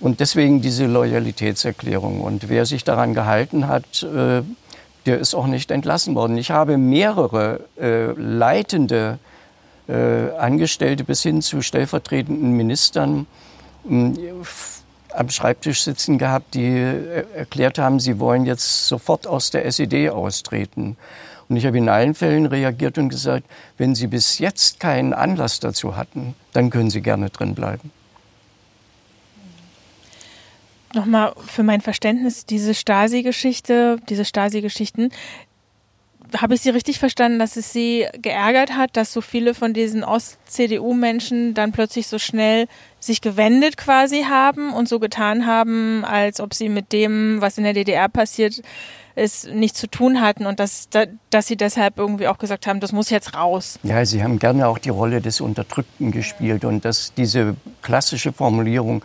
Und 0.00 0.18
deswegen 0.18 0.60
diese 0.60 0.86
Loyalitätserklärung. 0.86 2.20
Und 2.20 2.48
wer 2.48 2.66
sich 2.66 2.82
daran 2.82 3.14
gehalten 3.14 3.68
hat, 3.68 4.02
äh, 4.02 4.42
der 5.06 5.18
ist 5.18 5.34
auch 5.34 5.46
nicht 5.46 5.70
entlassen 5.70 6.14
worden. 6.14 6.36
Ich 6.38 6.50
habe 6.50 6.76
mehrere 6.78 7.60
äh, 7.80 8.12
leitende 8.12 9.18
äh, 9.88 10.30
Angestellte 10.38 11.04
bis 11.04 11.22
hin 11.22 11.42
zu 11.42 11.62
stellvertretenden 11.62 12.52
Ministern 12.52 13.26
äh, 13.88 14.12
am 15.14 15.28
Schreibtisch 15.28 15.82
sitzen 15.82 16.18
gehabt, 16.18 16.54
die 16.54 16.68
äh, 16.68 17.24
erklärt 17.34 17.78
haben, 17.78 18.00
sie 18.00 18.18
wollen 18.18 18.46
jetzt 18.46 18.86
sofort 18.86 19.26
aus 19.26 19.50
der 19.50 19.66
SED 19.66 20.10
austreten. 20.10 20.96
Und 21.48 21.56
ich 21.56 21.66
habe 21.66 21.76
in 21.78 21.88
allen 21.88 22.14
Fällen 22.14 22.46
reagiert 22.46 22.96
und 22.96 23.10
gesagt, 23.10 23.44
wenn 23.76 23.94
Sie 23.94 24.06
bis 24.06 24.38
jetzt 24.38 24.80
keinen 24.80 25.12
Anlass 25.12 25.60
dazu 25.60 25.96
hatten, 25.96 26.34
dann 26.54 26.70
können 26.70 26.88
Sie 26.88 27.02
gerne 27.02 27.28
drin 27.28 27.54
bleiben. 27.54 27.90
Nochmal 30.94 31.32
für 31.46 31.62
mein 31.62 31.80
Verständnis, 31.80 32.44
diese 32.44 32.74
Stasi-Geschichte, 32.74 33.98
diese 34.08 34.24
Stasi-Geschichten, 34.24 35.10
habe 36.40 36.54
ich 36.54 36.62
Sie 36.62 36.70
richtig 36.70 36.98
verstanden, 36.98 37.38
dass 37.38 37.56
es 37.56 37.72
Sie 37.72 38.06
geärgert 38.14 38.74
hat, 38.76 38.96
dass 38.96 39.12
so 39.12 39.20
viele 39.20 39.54
von 39.54 39.74
diesen 39.74 40.04
Ost-CDU-Menschen 40.04 41.54
dann 41.54 41.72
plötzlich 41.72 42.06
so 42.06 42.18
schnell 42.18 42.68
sich 43.00 43.20
gewendet 43.20 43.76
quasi 43.76 44.24
haben 44.24 44.72
und 44.72 44.88
so 44.88 44.98
getan 44.98 45.46
haben, 45.46 46.04
als 46.04 46.40
ob 46.40 46.54
sie 46.54 46.68
mit 46.68 46.92
dem, 46.92 47.40
was 47.40 47.58
in 47.58 47.64
der 47.64 47.72
DDR 47.74 48.08
passiert 48.08 48.62
ist, 49.14 49.48
nichts 49.48 49.78
zu 49.78 49.88
tun 49.88 50.20
hatten 50.20 50.46
und 50.46 50.58
dass, 50.58 50.88
dass 51.28 51.46
Sie 51.46 51.56
deshalb 51.56 51.98
irgendwie 51.98 52.28
auch 52.28 52.38
gesagt 52.38 52.66
haben, 52.66 52.80
das 52.80 52.92
muss 52.92 53.10
jetzt 53.10 53.34
raus? 53.34 53.78
Ja, 53.82 54.04
Sie 54.06 54.22
haben 54.22 54.38
gerne 54.38 54.66
auch 54.68 54.78
die 54.78 54.88
Rolle 54.88 55.20
des 55.20 55.40
Unterdrückten 55.40 56.12
gespielt 56.12 56.64
und 56.64 56.84
dass 56.84 57.12
diese 57.14 57.56
klassische 57.82 58.32
Formulierung, 58.32 59.04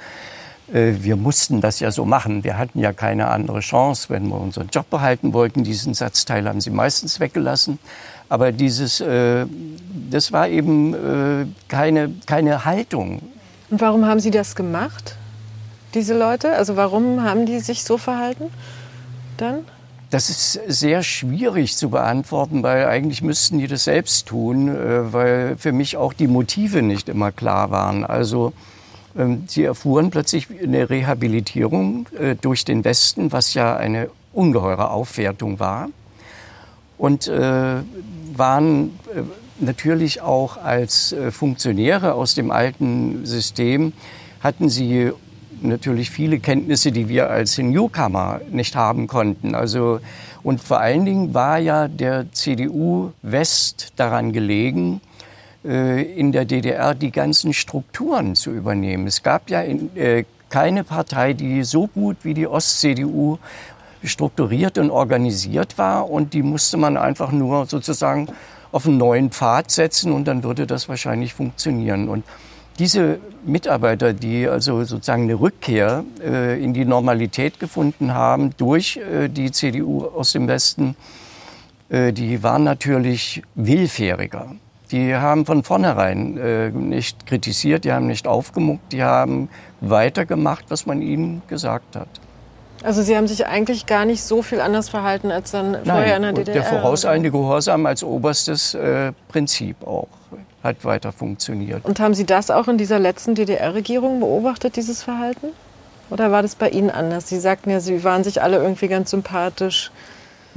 wir 0.70 1.16
mussten 1.16 1.62
das 1.62 1.80
ja 1.80 1.92
so 1.92 2.04
machen. 2.04 2.44
Wir 2.44 2.58
hatten 2.58 2.80
ja 2.80 2.92
keine 2.92 3.30
andere 3.30 3.62
Chance, 3.62 4.10
wenn 4.10 4.28
wir 4.28 4.40
unseren 4.40 4.68
Job 4.68 4.90
behalten 4.90 5.34
wollten. 5.34 5.64
Diesen 5.64 5.94
Satzteil 5.94 6.48
haben 6.48 6.60
sie 6.60 6.72
meistens 6.72 7.20
weggelassen. 7.20 7.80
Aber 8.30 8.52
dieses, 8.52 9.00
äh, 9.00 9.46
das 10.10 10.32
war 10.32 10.50
eben 10.50 10.94
äh, 10.94 11.46
keine, 11.68 12.12
keine 12.26 12.66
Haltung. 12.66 13.22
Und 13.70 13.82
warum 13.82 14.06
haben 14.06 14.20
Sie 14.20 14.32
das 14.32 14.56
gemacht, 14.56 15.16
diese 15.94 16.18
Leute? 16.18 16.54
Also 16.54 16.76
warum 16.76 17.24
haben 17.24 17.46
die 17.46 17.60
sich 17.60 17.84
so 17.84 17.98
verhalten 17.98 18.46
dann? 19.38 19.60
Das 20.10 20.30
ist 20.30 20.60
sehr 20.68 21.04
schwierig 21.04 21.76
zu 21.76 21.90
beantworten, 21.90 22.64
weil 22.64 22.86
eigentlich 22.86 23.22
müssten 23.22 23.58
die 23.60 23.68
das 23.68 23.84
selbst 23.86 24.28
tun, 24.28 24.70
äh, 24.70 25.14
weil 25.14 25.58
für 25.58 25.72
mich 25.72 25.98
auch 25.98 26.14
die 26.14 26.28
Motive 26.28 26.82
nicht 26.82 27.10
immer 27.10 27.32
klar 27.32 27.72
waren. 27.72 28.06
Also 28.06 28.54
sie 29.48 29.64
erfuhren 29.64 30.10
plötzlich 30.10 30.48
eine 30.62 30.90
Rehabilitierung 30.90 32.08
äh, 32.20 32.36
durch 32.36 32.66
den 32.66 32.84
Westen, 32.84 33.32
was 33.32 33.54
ja 33.54 33.76
eine 33.76 34.10
ungeheure 34.34 34.92
Aufwertung 34.92 35.60
war. 35.60 35.90
Und 36.98 37.28
äh, 37.28 37.78
waren 38.36 39.00
äh, 39.16 39.22
natürlich 39.60 40.22
auch 40.22 40.58
als 40.58 41.16
Funktionäre 41.32 42.14
aus 42.14 42.36
dem 42.36 42.52
alten 42.52 43.26
System, 43.26 43.94
hatten 44.40 44.70
sie 44.70 45.12
natürlich 45.62 46.12
viele 46.12 46.40
Kenntnisse, 46.40 46.92
die 46.92 47.10
wir 47.10 47.32
als 47.32 47.58
Newcomer 47.58 48.42
nicht 48.52 48.76
haben 48.76 49.08
konnten. 49.08 49.56
Also, 49.56 50.00
und 50.44 50.62
vor 50.62 50.80
allen 50.80 51.06
Dingen 51.06 51.34
war 51.34 51.58
ja 51.58 51.88
der 51.88 52.32
CDU 52.32 53.12
West 53.24 53.94
daran 53.96 54.32
gelegen, 54.32 55.02
in 55.68 56.32
der 56.32 56.46
DDR 56.46 56.96
die 56.96 57.12
ganzen 57.12 57.54
Strukturen 57.54 58.36
zu 58.36 58.52
übernehmen. 58.52 59.08
Es 59.08 59.22
gab 59.22 59.50
ja 59.50 59.62
in, 59.62 59.96
äh, 59.98 60.24
keine 60.50 60.84
Partei, 60.84 61.34
die 61.34 61.64
so 61.64 61.88
gut 61.88 62.18
wie 62.24 62.34
die 62.34 62.48
Ost-CDU 62.48 63.38
strukturiert 64.04 64.78
und 64.78 64.92
organisiert 64.92 65.78
war 65.78 66.10
und 66.10 66.34
die 66.34 66.44
musste 66.44 66.78
man 66.78 66.98
einfach 66.98 67.32
nur 67.32 67.66
sozusagen 67.66 68.28
auf 68.72 68.86
einen 68.86 68.98
neuen 68.98 69.32
Pfad 69.32 69.72
setzen 69.72 70.12
und 70.12 70.26
dann 70.26 70.44
würde 70.44 70.68
das 70.68 70.88
wahrscheinlich 70.88 71.34
funktionieren. 71.34 72.10
Und 72.10 72.24
diese 72.80 73.20
Mitarbeiter, 73.44 74.14
die 74.14 74.48
also 74.48 74.84
sozusagen 74.84 75.24
eine 75.24 75.36
Rückkehr 75.36 76.04
äh, 76.24 76.64
in 76.64 76.74
die 76.74 76.86
Normalität 76.86 77.60
gefunden 77.60 78.14
haben 78.14 78.52
durch 78.58 78.98
äh, 78.98 79.30
die 79.30 79.52
CDU 79.52 80.06
aus 80.06 80.34
dem 80.34 80.48
Westen, 80.48 80.96
äh, 81.90 82.14
die 82.14 82.44
waren 82.44 82.64
natürlich 82.64 83.42
willfähriger. 83.56 84.52
Die 84.92 85.16
haben 85.16 85.46
von 85.46 85.64
vornherein 85.64 86.38
äh, 86.38 86.70
nicht 86.70 87.26
kritisiert, 87.26 87.84
die 87.84 87.92
haben 87.92 88.08
nicht 88.08 88.28
aufgemuckt, 88.28 88.94
die 88.94 89.04
haben 89.04 89.50
weitergemacht, 89.82 90.66
was 90.70 90.86
man 90.86 91.02
ihnen 91.02 91.42
gesagt 91.48 91.96
hat. 91.96 92.08
Also 92.84 93.02
Sie 93.02 93.18
haben 93.18 93.28
sich 93.28 93.46
eigentlich 93.48 93.86
gar 93.86 94.06
nicht 94.06 94.24
so 94.24 94.42
viel 94.42 94.62
anders 94.62 94.88
verhalten 94.88 95.32
als 95.32 95.52
dann 95.52 95.72
Nein, 95.72 95.84
vorher 95.84 96.16
in 96.18 96.22
der 96.22 96.34
DDR? 96.34 96.54
der 96.54 96.64
vorauseilende 96.64 97.32
Gehorsam 97.32 97.86
als 97.86 98.04
oberstes 98.04 98.76
äh, 98.76 99.14
Prinzip 99.28 99.86
auch 99.86 100.08
hat 100.64 100.84
weiter 100.86 101.12
funktioniert. 101.12 101.86
Und 101.86 102.00
haben 102.00 102.14
Sie 102.14 102.26
das 102.26 102.52
auch 102.52 102.68
in 102.68 102.78
dieser 102.78 103.00
letzten 103.00 103.36
DDR-Regierung 103.36 104.20
beobachtet, 104.20 104.76
dieses 104.76 105.04
Verhalten? 105.04 105.48
Oder 106.10 106.32
war 106.32 106.42
das 106.42 106.56
bei 106.56 106.70
Ihnen 106.70 106.90
anders? 106.90 107.28
Sie 107.30 107.40
sagten 107.40 107.70
ja, 107.70 107.80
Sie 107.80 108.04
waren 108.04 108.24
sich 108.24 108.42
alle 108.42 108.58
irgendwie 108.58 108.88
ganz 108.88 109.12
sympathisch. 109.12 109.92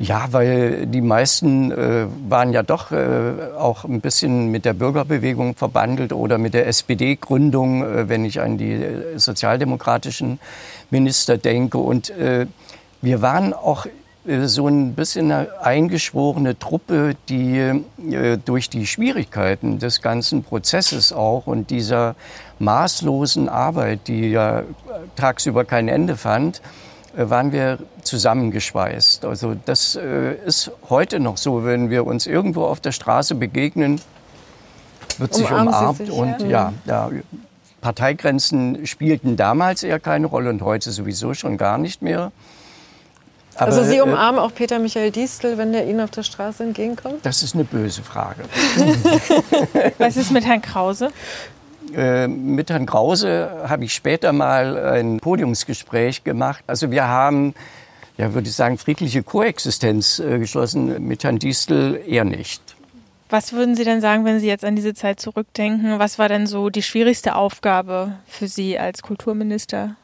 Ja, 0.00 0.28
weil 0.30 0.86
die 0.86 1.02
meisten 1.02 1.70
äh, 1.72 2.06
waren 2.26 2.54
ja 2.54 2.62
doch 2.62 2.90
äh, 2.90 3.52
auch 3.58 3.84
ein 3.84 4.00
bisschen 4.00 4.50
mit 4.50 4.64
der 4.64 4.72
Bürgerbewegung 4.72 5.56
verbandelt 5.56 6.14
oder 6.14 6.38
mit 6.38 6.54
der 6.54 6.66
SPD-Gründung, 6.68 7.82
äh, 7.82 8.08
wenn 8.08 8.24
ich 8.24 8.40
an 8.40 8.56
die 8.56 8.72
äh, 8.72 9.18
sozialdemokratischen 9.18 10.40
Minister 10.88 11.36
denke. 11.36 11.76
Und 11.76 12.08
äh, 12.08 12.46
wir 13.02 13.20
waren 13.20 13.52
auch 13.52 13.84
äh, 14.24 14.46
so 14.46 14.68
ein 14.68 14.94
bisschen 14.94 15.30
eine 15.30 15.48
eingeschworene 15.60 16.58
Truppe, 16.58 17.14
die 17.28 17.82
durch 18.46 18.70
die 18.70 18.86
Schwierigkeiten 18.86 19.80
des 19.80 20.00
ganzen 20.00 20.44
Prozesses 20.44 21.12
auch 21.12 21.46
und 21.46 21.68
dieser 21.68 22.14
maßlosen 22.58 23.50
Arbeit, 23.50 24.08
die 24.08 24.30
ja 24.30 24.62
tagsüber 25.16 25.66
kein 25.66 25.88
Ende 25.88 26.16
fand, 26.16 26.62
waren 27.14 27.52
wir 27.52 27.78
zusammengeschweißt. 28.10 29.24
Also 29.24 29.54
das 29.64 29.94
äh, 29.94 30.34
ist 30.44 30.70
heute 30.90 31.20
noch 31.20 31.36
so, 31.36 31.64
wenn 31.64 31.90
wir 31.90 32.04
uns 32.06 32.26
irgendwo 32.26 32.64
auf 32.64 32.80
der 32.80 32.92
Straße 32.92 33.34
begegnen, 33.36 34.00
wird 35.18 35.34
sich 35.34 35.50
Umarmen 35.50 35.68
umarmt 35.68 35.98
sich, 35.98 36.10
und 36.10 36.40
ja, 36.48 36.72
ja, 36.86 37.10
Parteigrenzen 37.80 38.86
spielten 38.86 39.36
damals 39.36 39.82
eher 39.82 40.00
keine 40.00 40.26
Rolle 40.26 40.50
und 40.50 40.62
heute 40.62 40.90
sowieso 40.90 41.34
schon 41.34 41.56
gar 41.56 41.78
nicht 41.78 42.02
mehr. 42.02 42.32
Aber, 43.54 43.66
also 43.66 43.84
Sie 43.84 43.98
äh, 43.98 44.00
umarmen 44.00 44.40
auch 44.40 44.54
Peter 44.54 44.78
Michael 44.78 45.10
Diestel, 45.10 45.56
wenn 45.56 45.72
der 45.72 45.86
Ihnen 45.86 46.00
auf 46.00 46.10
der 46.10 46.22
Straße 46.22 46.62
entgegenkommt? 46.62 47.24
Das 47.24 47.42
ist 47.42 47.54
eine 47.54 47.64
böse 47.64 48.02
Frage. 48.02 48.44
Was 49.98 50.16
ist 50.16 50.30
mit 50.30 50.44
Herrn 50.46 50.62
Krause? 50.62 51.10
Äh, 51.94 52.28
mit 52.28 52.70
Herrn 52.70 52.86
Krause 52.86 53.50
habe 53.68 53.84
ich 53.84 53.94
später 53.94 54.32
mal 54.32 54.78
ein 54.78 55.18
Podiumsgespräch 55.18 56.24
gemacht. 56.24 56.62
Also 56.66 56.90
wir 56.90 57.08
haben, 57.08 57.54
ja, 58.20 58.34
würde 58.34 58.48
ich 58.48 58.54
sagen, 58.54 58.76
friedliche 58.76 59.22
Koexistenz 59.22 60.18
äh, 60.18 60.38
geschlossen. 60.38 61.06
Mit 61.06 61.24
Herrn 61.24 61.38
Distel 61.38 61.98
eher 62.06 62.24
nicht. 62.24 62.60
Was 63.30 63.54
würden 63.54 63.76
Sie 63.76 63.84
denn 63.84 64.02
sagen, 64.02 64.26
wenn 64.26 64.40
Sie 64.40 64.46
jetzt 64.46 64.64
an 64.64 64.76
diese 64.76 64.92
Zeit 64.92 65.20
zurückdenken? 65.20 65.98
Was 65.98 66.18
war 66.18 66.28
denn 66.28 66.46
so 66.46 66.68
die 66.68 66.82
schwierigste 66.82 67.34
Aufgabe 67.34 68.12
für 68.26 68.46
Sie 68.46 68.78
als 68.78 69.00
Kulturminister? 69.00 69.96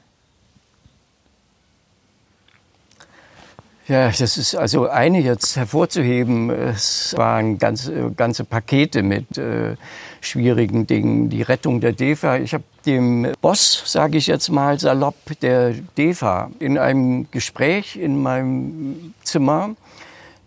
Ja, 3.89 4.09
das 4.09 4.37
ist 4.37 4.57
also 4.57 4.89
eine 4.89 5.21
jetzt 5.21 5.57
hervorzuheben. 5.57 6.51
Es 6.51 7.15
waren 7.17 7.57
ganze, 7.59 8.11
ganze 8.17 8.43
Pakete 8.43 9.05
mit 9.05 9.39
äh, 9.39 9.77
schwierigen 10.21 10.89
Dingen. 10.89 11.29
Die 11.29 11.43
Rettung 11.43 11.81
der 11.81 11.93
DEFA. 11.93 12.39
Ich 12.39 12.53
habe 12.53 12.65
dem 12.85 13.29
Boss, 13.41 13.85
sage 13.87 14.19
ich 14.19 14.27
jetzt 14.27 14.49
mal 14.49 14.81
salopp, 14.81 15.15
der 15.41 15.73
DEFA 15.97 16.51
in 16.59 16.79
einem 16.79 17.31
Gespräch 17.31 17.95
in 17.95 18.21
meinem 18.21 19.15
Zimmer 19.23 19.77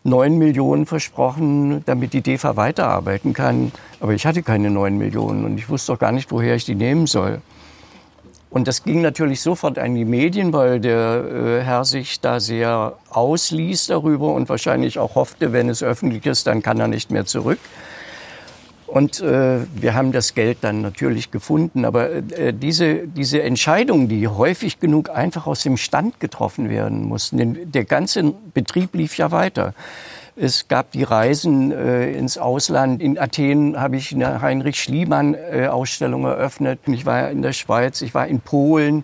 neun 0.03 0.37
Millionen 0.37 0.85
versprochen, 0.85 1.81
damit 1.85 2.11
die 2.11 2.21
DEFA 2.21 2.57
weiterarbeiten 2.57 3.31
kann. 3.31 3.71
Aber 4.01 4.13
ich 4.13 4.25
hatte 4.25 4.43
keine 4.43 4.69
neun 4.69 4.97
Millionen 4.97 5.45
und 5.45 5.57
ich 5.57 5.69
wusste 5.69 5.93
auch 5.93 5.99
gar 5.99 6.11
nicht, 6.11 6.29
woher 6.31 6.55
ich 6.55 6.65
die 6.65 6.75
nehmen 6.75 7.07
soll. 7.07 7.41
Und 8.49 8.67
das 8.67 8.83
ging 8.83 9.01
natürlich 9.01 9.41
sofort 9.41 9.77
an 9.77 9.93
die 9.93 10.05
Medien, 10.05 10.53
weil 10.53 10.79
der 10.79 11.23
äh, 11.23 11.63
Herr 11.63 11.85
sich 11.85 12.19
da 12.19 12.39
sehr 12.39 12.97
ausließ 13.11 13.87
darüber 13.87 14.33
und 14.33 14.49
wahrscheinlich 14.49 14.97
auch 14.97 15.15
hoffte, 15.15 15.53
wenn 15.53 15.69
es 15.69 15.83
öffentlich 15.83 16.25
ist, 16.25 16.47
dann 16.47 16.63
kann 16.63 16.79
er 16.79 16.87
nicht 16.87 17.11
mehr 17.11 17.25
zurück. 17.25 17.59
Und 18.89 19.21
äh, 19.21 19.59
wir 19.75 19.93
haben 19.93 20.11
das 20.11 20.33
Geld 20.33 20.59
dann 20.61 20.81
natürlich 20.81 21.29
gefunden. 21.29 21.85
Aber 21.85 22.09
äh, 22.09 22.51
diese, 22.51 23.07
diese 23.07 23.43
Entscheidungen, 23.43 24.07
die 24.07 24.27
häufig 24.27 24.79
genug 24.79 25.11
einfach 25.11 25.45
aus 25.45 25.61
dem 25.61 25.77
Stand 25.77 26.19
getroffen 26.19 26.69
werden 26.69 27.03
mussten, 27.03 27.37
denn 27.37 27.71
der 27.71 27.85
ganze 27.85 28.33
Betrieb 28.55 28.95
lief 28.95 29.15
ja 29.17 29.29
weiter. 29.29 29.75
Es 30.41 30.69
gab 30.69 30.91
die 30.91 31.03
Reisen 31.03 31.73
äh, 31.73 32.13
ins 32.13 32.37
Ausland. 32.37 33.01
In 33.01 33.19
Athen 33.19 33.77
habe 33.77 33.97
ich 33.97 34.15
eine 34.15 34.41
Heinrich 34.41 34.81
Schliemann-Ausstellung 34.81 36.23
äh, 36.23 36.29
eröffnet. 36.29 36.79
Ich 36.87 37.05
war 37.05 37.29
in 37.29 37.41
der 37.41 37.51
Schweiz, 37.51 38.01
ich 38.01 38.13
war 38.13 38.25
in 38.25 38.39
Polen. 38.39 39.03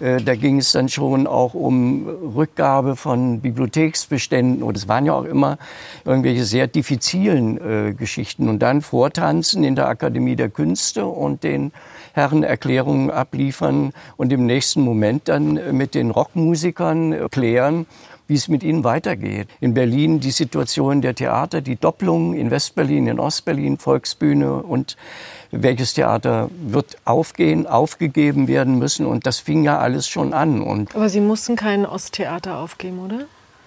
Äh, 0.00 0.22
da 0.22 0.34
ging 0.34 0.56
es 0.58 0.72
dann 0.72 0.88
schon 0.88 1.26
auch 1.26 1.52
um 1.52 2.08
Rückgabe 2.08 2.96
von 2.96 3.42
Bibliotheksbeständen 3.42 4.62
und 4.62 4.74
es 4.74 4.88
waren 4.88 5.04
ja 5.04 5.12
auch 5.12 5.24
immer 5.24 5.58
irgendwelche 6.06 6.44
sehr 6.44 6.66
diffizilen 6.66 7.58
äh, 7.58 7.92
Geschichten. 7.92 8.48
Und 8.48 8.60
dann 8.60 8.80
Vortanzen 8.80 9.64
in 9.64 9.76
der 9.76 9.86
Akademie 9.86 10.34
der 10.34 10.48
Künste 10.48 11.04
und 11.04 11.44
den 11.44 11.72
Herren 12.14 12.42
Erklärungen 12.42 13.10
abliefern 13.10 13.92
und 14.16 14.32
im 14.32 14.46
nächsten 14.46 14.80
Moment 14.80 15.28
dann 15.28 15.60
mit 15.76 15.94
den 15.94 16.10
Rockmusikern 16.10 17.28
klären, 17.30 17.86
wie 18.30 18.36
es 18.36 18.46
mit 18.46 18.62
ihnen 18.62 18.84
weitergeht. 18.84 19.48
In 19.60 19.74
Berlin 19.74 20.20
die 20.20 20.30
Situation 20.30 21.02
der 21.02 21.16
Theater, 21.16 21.60
die 21.60 21.74
Doppelung 21.74 22.32
in 22.34 22.52
Westberlin, 22.52 23.08
in 23.08 23.18
Ostberlin, 23.18 23.76
Volksbühne 23.76 24.62
und 24.62 24.96
welches 25.50 25.94
Theater 25.94 26.48
wird 26.62 26.96
aufgehen, 27.04 27.66
aufgegeben 27.66 28.46
werden 28.46 28.78
müssen. 28.78 29.04
Und 29.04 29.26
das 29.26 29.40
fing 29.40 29.64
ja 29.64 29.80
alles 29.80 30.06
schon 30.06 30.32
an. 30.32 30.62
Und 30.62 30.94
Aber 30.94 31.08
Sie 31.08 31.20
mussten 31.20 31.56
kein 31.56 31.84
Osttheater 31.84 32.58
aufgeben, 32.58 33.00
oder? 33.00 33.26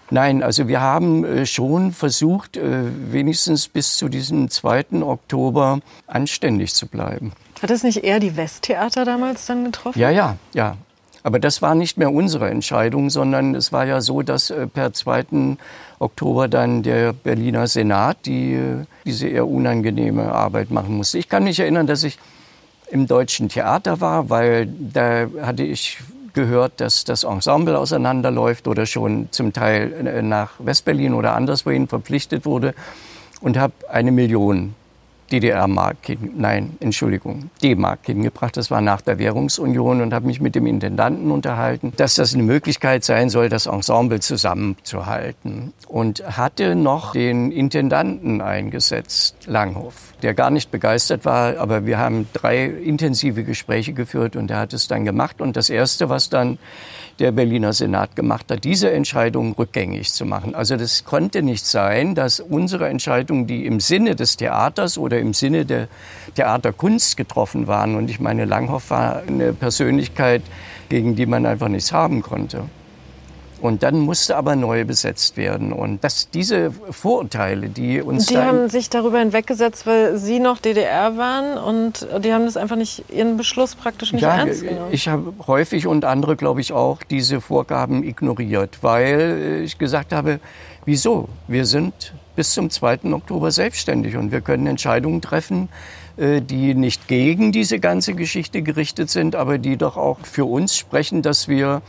Nein, 0.09 0.43
also 0.43 0.69
wir 0.69 0.79
haben 0.79 1.25
äh, 1.25 1.45
schon 1.45 1.91
versucht, 1.91 2.55
äh, 2.55 2.83
wenigstens 3.11 3.67
bis 3.67 3.97
zu 3.97 4.07
diesem 4.07 4.49
2. 4.49 5.01
Oktober 5.01 5.79
anständig 6.07 6.73
zu 6.73 6.87
bleiben. 6.87 7.33
Hat 7.61 7.69
es 7.69 7.83
nicht 7.83 8.03
eher 8.03 8.21
die 8.21 8.37
Westtheater 8.37 9.03
damals 9.03 9.45
dann 9.45 9.65
getroffen? 9.65 9.99
Ja, 9.99 10.09
ja, 10.09 10.37
ja. 10.53 10.77
Aber 11.23 11.39
das 11.39 11.61
war 11.61 11.73
nicht 11.73 11.97
mehr 11.97 12.11
unsere 12.11 12.49
Entscheidung, 12.49 13.09
sondern 13.09 13.55
es 13.55 13.71
war 13.71 13.85
ja 13.85 14.01
so, 14.01 14.21
dass 14.21 14.49
äh, 14.49 14.67
per 14.67 14.93
2. 14.93 15.57
Oktober 15.99 16.49
dann 16.49 16.83
der 16.83 17.13
Berliner 17.13 17.67
Senat 17.67 18.25
die, 18.25 18.55
äh, 18.55 18.85
diese 19.05 19.27
eher 19.27 19.47
unangenehme 19.47 20.31
Arbeit 20.33 20.69
machen 20.69 20.97
musste. 20.97 21.17
Ich 21.17 21.29
kann 21.29 21.45
mich 21.45 21.59
erinnern, 21.59 21.87
dass 21.87 22.03
ich 22.03 22.19
im 22.91 23.07
Deutschen 23.07 23.47
Theater 23.49 24.01
war, 24.01 24.29
weil 24.29 24.67
da 24.67 25.27
hatte 25.41 25.63
ich 25.63 25.97
gehört, 26.33 26.81
dass 26.81 27.05
das 27.05 27.23
Ensemble 27.23 27.77
auseinanderläuft 27.77 28.67
oder 28.67 28.85
schon 28.85 29.29
zum 29.31 29.53
Teil 29.53 29.93
äh, 30.05 30.21
nach 30.21 30.51
Westberlin 30.59 31.13
oder 31.13 31.35
anderswohin 31.35 31.87
verpflichtet 31.87 32.45
wurde 32.45 32.73
und 33.39 33.57
habe 33.57 33.73
eine 33.89 34.11
Million 34.11 34.75
DDR-Mark, 35.33 35.97
nein, 36.35 36.77
Entschuldigung, 36.79 37.49
D-Mark 37.63 38.01
hingebracht. 38.03 38.55
Das 38.55 38.69
war 38.69 38.81
nach 38.81 39.01
der 39.01 39.17
Währungsunion 39.17 40.01
und 40.01 40.13
habe 40.13 40.27
mich 40.27 40.39
mit 40.39 40.53
dem 40.53 40.67
Intendanten 40.67 41.31
unterhalten, 41.31 41.91
dass 41.97 42.13
das 42.13 42.35
eine 42.35 42.43
Möglichkeit 42.43 43.03
sein 43.03 43.29
soll, 43.29 43.49
das 43.49 43.65
Ensemble 43.65 44.19
zusammenzuhalten. 44.19 45.73
Und 45.87 46.37
hatte 46.37 46.75
noch 46.75 47.13
den 47.13 47.51
Intendanten 47.51 48.41
eingesetzt, 48.41 49.35
Langhoff, 49.47 50.13
der 50.21 50.35
gar 50.35 50.51
nicht 50.51 50.69
begeistert 50.69 51.25
war, 51.25 51.57
aber 51.57 51.87
wir 51.87 51.97
haben 51.97 52.27
drei 52.33 52.65
intensive 52.65 53.43
Gespräche 53.43 53.93
geführt 53.93 54.35
und 54.35 54.51
er 54.51 54.59
hat 54.59 54.73
es 54.73 54.87
dann 54.87 55.03
gemacht. 55.03 55.41
Und 55.41 55.57
das 55.57 55.71
Erste, 55.71 56.09
was 56.09 56.29
dann 56.29 56.59
der 57.19 57.31
Berliner 57.31 57.73
Senat 57.73 58.15
gemacht 58.15 58.51
hat, 58.51 58.63
diese 58.63 58.91
Entscheidung 58.91 59.53
rückgängig 59.53 60.13
zu 60.13 60.25
machen. 60.25 60.55
Also 60.55 60.75
das 60.77 61.03
konnte 61.05 61.41
nicht 61.41 61.65
sein, 61.65 62.15
dass 62.15 62.39
unsere 62.39 62.89
Entscheidungen, 62.89 63.47
die 63.47 63.65
im 63.65 63.79
Sinne 63.79 64.15
des 64.15 64.37
Theaters 64.37 64.97
oder 64.97 65.19
im 65.19 65.33
Sinne 65.33 65.65
der 65.65 65.87
Theaterkunst 66.35 67.17
getroffen 67.17 67.67
waren, 67.67 67.95
und 67.95 68.09
ich 68.09 68.19
meine, 68.19 68.45
Langhoff 68.45 68.89
war 68.89 69.23
eine 69.27 69.53
Persönlichkeit, 69.53 70.41
gegen 70.89 71.15
die 71.15 71.25
man 71.25 71.45
einfach 71.45 71.69
nichts 71.69 71.91
haben 71.91 72.21
konnte. 72.21 72.63
Und 73.63 73.81
dann 73.81 73.97
musste 73.99 74.35
aber 74.35 74.57
neu 74.57 74.83
besetzt 74.83 75.37
werden. 75.37 75.71
Und 75.71 76.03
dass 76.03 76.29
diese 76.29 76.69
Vorurteile, 76.71 77.69
die 77.69 78.01
uns. 78.01 78.25
Die 78.25 78.37
haben 78.37 78.67
sich 78.67 78.89
darüber 78.89 79.19
hinweggesetzt, 79.19 79.87
weil 79.87 80.17
Sie 80.17 80.41
noch 80.41 80.57
DDR 80.57 81.15
waren 81.15 81.57
und 81.57 82.05
die 82.25 82.33
haben 82.33 82.43
das 82.43 82.57
einfach 82.57 82.75
nicht, 82.75 83.05
Ihren 83.09 83.37
Beschluss 83.37 83.75
praktisch 83.75 84.11
nicht 84.11 84.23
ja, 84.23 84.35
ernst 84.35 84.63
genommen. 84.63 84.89
Ich 84.91 85.07
habe 85.07 85.33
häufig 85.47 85.87
und 85.87 86.03
andere, 86.03 86.35
glaube 86.35 86.59
ich, 86.59 86.73
auch 86.73 87.03
diese 87.03 87.39
Vorgaben 87.39 88.03
ignoriert, 88.03 88.79
weil 88.81 89.61
ich 89.63 89.77
gesagt 89.77 90.11
habe, 90.11 90.41
wieso? 90.83 91.29
Wir 91.47 91.65
sind 91.65 92.13
bis 92.35 92.51
zum 92.51 92.69
2. 92.69 93.13
Oktober 93.13 93.49
selbstständig 93.51 94.17
und 94.17 94.33
wir 94.33 94.41
können 94.41 94.67
Entscheidungen 94.67 95.21
treffen, 95.21 95.69
äh, 96.17 96.41
die 96.41 96.73
nicht 96.73 97.07
gegen 97.07 97.53
diese 97.53 97.79
ganze 97.79 98.13
Geschichte 98.13 98.61
gerichtet 98.61 99.09
sind, 99.09 99.37
aber 99.37 99.57
die 99.57 99.77
doch 99.77 99.95
auch 99.95 100.17
für 100.23 100.43
uns 100.43 100.75
sprechen, 100.75 101.21
dass 101.21 101.47
wir 101.47 101.81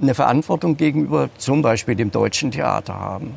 eine 0.00 0.14
Verantwortung 0.14 0.76
gegenüber 0.76 1.30
zum 1.38 1.62
Beispiel 1.62 1.94
dem 1.94 2.10
deutschen 2.10 2.50
Theater 2.50 2.94
haben. 2.94 3.34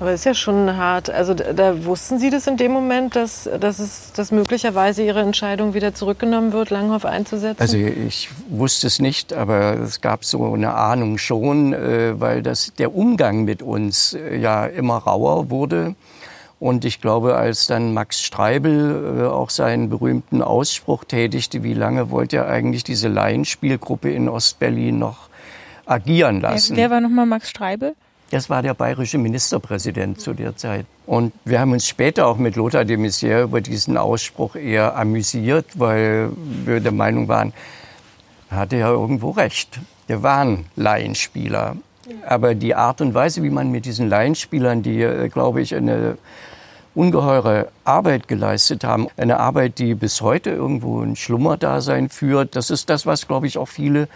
Aber 0.00 0.12
ist 0.12 0.24
ja 0.24 0.32
schon 0.32 0.78
hart. 0.78 1.10
Also 1.10 1.34
da 1.34 1.84
wussten 1.84 2.18
Sie 2.18 2.30
das 2.30 2.46
in 2.46 2.56
dem 2.56 2.72
Moment, 2.72 3.16
dass, 3.16 3.48
dass, 3.60 3.78
es, 3.78 4.12
dass 4.14 4.32
möglicherweise 4.32 5.02
Ihre 5.02 5.20
Entscheidung 5.20 5.74
wieder 5.74 5.94
zurückgenommen 5.94 6.54
wird, 6.54 6.70
Langhoff 6.70 7.04
einzusetzen? 7.04 7.60
Also 7.60 7.76
ich 7.76 8.30
wusste 8.48 8.86
es 8.86 8.98
nicht, 8.98 9.34
aber 9.34 9.78
es 9.78 10.00
gab 10.00 10.24
so 10.24 10.54
eine 10.54 10.72
Ahnung 10.72 11.18
schon, 11.18 11.74
äh, 11.74 12.18
weil 12.18 12.42
das, 12.42 12.72
der 12.78 12.94
Umgang 12.94 13.44
mit 13.44 13.62
uns 13.62 14.14
äh, 14.14 14.38
ja 14.38 14.64
immer 14.64 14.96
rauer 14.96 15.50
wurde. 15.50 15.94
Und 16.58 16.86
ich 16.86 17.02
glaube, 17.02 17.36
als 17.36 17.66
dann 17.66 17.92
Max 17.92 18.22
Streibel 18.22 19.20
äh, 19.20 19.26
auch 19.26 19.50
seinen 19.50 19.90
berühmten 19.90 20.40
Ausspruch 20.40 21.04
tätigte, 21.04 21.62
wie 21.62 21.74
lange 21.74 22.10
wollte 22.10 22.38
er 22.38 22.48
eigentlich 22.48 22.84
diese 22.84 23.08
Laienspielgruppe 23.08 24.10
in 24.10 24.30
Ostberlin 24.30 24.98
noch 24.98 25.29
agieren 25.90 26.40
lassen. 26.40 26.76
Wer, 26.76 26.84
wer 26.84 26.96
war 26.96 27.00
nochmal 27.00 27.26
Max 27.26 27.50
Streibel? 27.50 27.94
Das 28.30 28.48
war 28.48 28.62
der 28.62 28.74
bayerische 28.74 29.18
Ministerpräsident 29.18 30.20
zu 30.20 30.34
der 30.34 30.56
Zeit. 30.56 30.86
Und 31.04 31.32
wir 31.44 31.58
haben 31.58 31.72
uns 31.72 31.88
später 31.88 32.28
auch 32.28 32.36
mit 32.36 32.54
Lothar 32.54 32.84
de 32.84 32.96
Maizière 32.96 33.42
über 33.42 33.60
diesen 33.60 33.96
Ausspruch 33.96 34.54
eher 34.54 34.96
amüsiert, 34.96 35.66
weil 35.74 36.30
wir 36.64 36.78
der 36.78 36.92
Meinung 36.92 37.26
waren, 37.26 37.52
er 38.50 38.58
hatte 38.58 38.76
ja 38.76 38.90
irgendwo 38.90 39.30
recht. 39.30 39.80
Wir 40.06 40.22
waren 40.22 40.66
Laienspieler. 40.76 41.76
Aber 42.26 42.54
die 42.54 42.74
Art 42.74 43.00
und 43.00 43.14
Weise, 43.14 43.42
wie 43.42 43.50
man 43.50 43.70
mit 43.70 43.84
diesen 43.84 44.08
Laienspielern, 44.08 44.82
die, 44.82 45.02
äh, 45.02 45.28
glaube 45.28 45.60
ich, 45.60 45.74
eine 45.74 46.18
ungeheure 46.94 47.68
Arbeit 47.84 48.26
geleistet 48.26 48.82
haben. 48.82 49.08
Eine 49.16 49.38
Arbeit, 49.38 49.78
die 49.78 49.94
bis 49.94 50.20
heute 50.20 50.50
irgendwo 50.50 51.00
ein 51.00 51.14
Schlummerdasein 51.14 52.08
führt. 52.08 52.56
Das 52.56 52.70
ist 52.70 52.90
das, 52.90 53.06
was, 53.06 53.28
glaube 53.28 53.46
ich, 53.46 53.58
auch 53.58 53.68
viele 53.68 54.08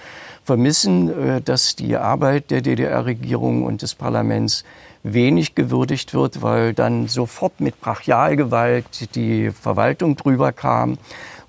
vermissen, 0.44 1.08
äh, 1.08 1.40
dass 1.40 1.74
die 1.74 1.96
Arbeit 1.96 2.50
der 2.50 2.60
DDR-Regierung 2.60 3.64
und 3.64 3.82
des 3.82 3.94
Parlaments 3.94 4.64
wenig 5.02 5.54
gewürdigt 5.54 6.14
wird, 6.14 6.42
weil 6.42 6.72
dann 6.72 7.08
sofort 7.08 7.60
mit 7.60 7.80
Brachialgewalt 7.80 9.14
die 9.14 9.50
Verwaltung 9.50 10.16
drüber 10.16 10.52
kam 10.52 10.98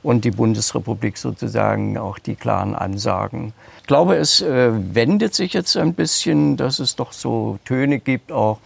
und 0.03 0.25
die 0.25 0.31
Bundesrepublik 0.31 1.17
sozusagen 1.17 1.97
auch 1.97 2.19
die 2.19 2.35
klaren 2.35 2.75
Ansagen. 2.75 3.53
Ich 3.79 3.87
glaube, 3.87 4.15
es 4.15 4.41
äh, 4.41 4.71
wendet 4.93 5.33
sich 5.33 5.53
jetzt 5.53 5.75
ein 5.77 5.93
bisschen, 5.93 6.57
dass 6.57 6.79
es 6.79 6.95
doch 6.95 7.11
so 7.11 7.59
Töne 7.65 7.99
gibt, 7.99 8.31
auch 8.31 8.59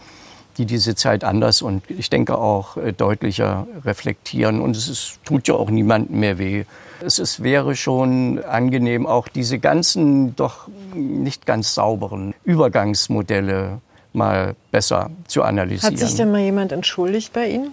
die 0.58 0.66
diese 0.66 0.94
Zeit 0.94 1.24
anders 1.24 1.62
und 1.62 1.88
ich 1.90 2.10
denke 2.10 2.38
auch 2.38 2.76
äh, 2.76 2.92
deutlicher 2.92 3.66
reflektieren. 3.84 4.60
Und 4.60 4.76
es 4.76 4.88
ist, 4.88 5.18
tut 5.24 5.48
ja 5.48 5.54
auch 5.54 5.70
niemandem 5.70 6.20
mehr 6.20 6.38
weh. 6.38 6.64
Es 7.00 7.18
ist, 7.18 7.42
wäre 7.42 7.76
schon 7.76 8.42
angenehm, 8.44 9.06
auch 9.06 9.28
diese 9.28 9.58
ganzen 9.58 10.36
doch 10.36 10.68
nicht 10.94 11.46
ganz 11.46 11.74
sauberen 11.74 12.34
Übergangsmodelle 12.44 13.80
mal 14.12 14.54
besser 14.70 15.10
zu 15.26 15.42
analysieren. 15.42 15.94
Hat 15.94 16.00
sich 16.00 16.16
denn 16.16 16.30
mal 16.30 16.40
jemand 16.40 16.72
entschuldigt 16.72 17.32
bei 17.32 17.48
Ihnen 17.48 17.72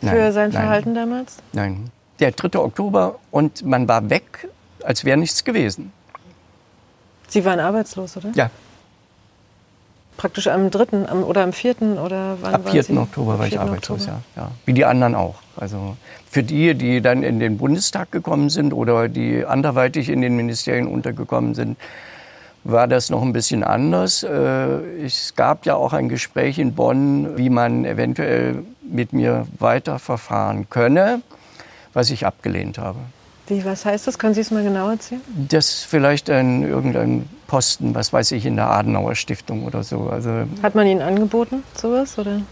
für 0.00 0.06
nein, 0.06 0.32
sein 0.32 0.52
Verhalten 0.52 0.92
nein, 0.92 1.10
damals? 1.10 1.36
Nein. 1.52 1.90
Der 2.20 2.32
3. 2.32 2.58
Oktober 2.58 3.18
und 3.30 3.64
man 3.64 3.88
war 3.88 4.08
weg, 4.10 4.48
als 4.84 5.04
wäre 5.04 5.16
nichts 5.16 5.44
gewesen. 5.44 5.92
Sie 7.28 7.44
waren 7.44 7.60
arbeitslos, 7.60 8.16
oder? 8.16 8.30
Ja, 8.34 8.50
praktisch 10.20 10.48
am 10.48 10.70
3. 10.70 11.08
Am, 11.08 11.24
oder 11.24 11.42
am 11.42 11.54
4. 11.54 11.98
oder 12.04 12.36
wann 12.42 12.54
Ab 12.54 12.68
4. 12.68 12.94
Oktober 12.98 13.38
war 13.38 13.46
ich 13.46 13.58
arbeitslos, 13.58 14.04
ja, 14.04 14.20
ja. 14.36 14.50
Wie 14.66 14.74
die 14.74 14.84
anderen 14.84 15.14
auch. 15.14 15.36
Also 15.56 15.96
für 16.28 16.42
die, 16.42 16.74
die 16.74 17.00
dann 17.00 17.22
in 17.22 17.40
den 17.40 17.56
Bundestag 17.56 18.12
gekommen 18.12 18.50
sind 18.50 18.74
oder 18.74 19.08
die 19.08 19.46
anderweitig 19.46 20.10
in 20.10 20.20
den 20.20 20.36
Ministerien 20.36 20.88
untergekommen 20.88 21.54
sind, 21.54 21.78
war 22.64 22.86
das 22.86 23.08
noch 23.08 23.22
ein 23.22 23.32
bisschen 23.32 23.64
anders. 23.64 24.22
Äh, 24.22 24.28
es 25.02 25.34
gab 25.36 25.64
ja 25.64 25.76
auch 25.76 25.94
ein 25.94 26.10
Gespräch 26.10 26.58
in 26.58 26.74
Bonn, 26.74 27.38
wie 27.38 27.48
man 27.48 27.86
eventuell 27.86 28.62
mit 28.82 29.14
mir 29.14 29.46
weiterverfahren 29.58 30.68
könne, 30.68 31.22
was 31.94 32.10
ich 32.10 32.26
abgelehnt 32.26 32.76
habe. 32.76 32.98
Wie, 33.50 33.64
was 33.64 33.84
heißt 33.84 34.06
das? 34.06 34.16
Können 34.16 34.34
Sie 34.34 34.42
es 34.42 34.52
mal 34.52 34.62
genau 34.62 34.88
erzählen? 34.88 35.20
Das 35.48 35.82
vielleicht 35.82 36.30
ein 36.30 36.62
irgendein 36.62 37.28
Posten, 37.48 37.96
was 37.96 38.12
weiß 38.12 38.30
ich, 38.32 38.46
in 38.46 38.54
der 38.54 38.70
Adenauer 38.70 39.16
Stiftung 39.16 39.64
oder 39.64 39.82
so. 39.82 40.08
Also, 40.08 40.44
Hat 40.62 40.76
man 40.76 40.86
Ihnen 40.86 41.02
angeboten, 41.02 41.64
sowas? 41.74 42.16
Oder? 42.16 42.42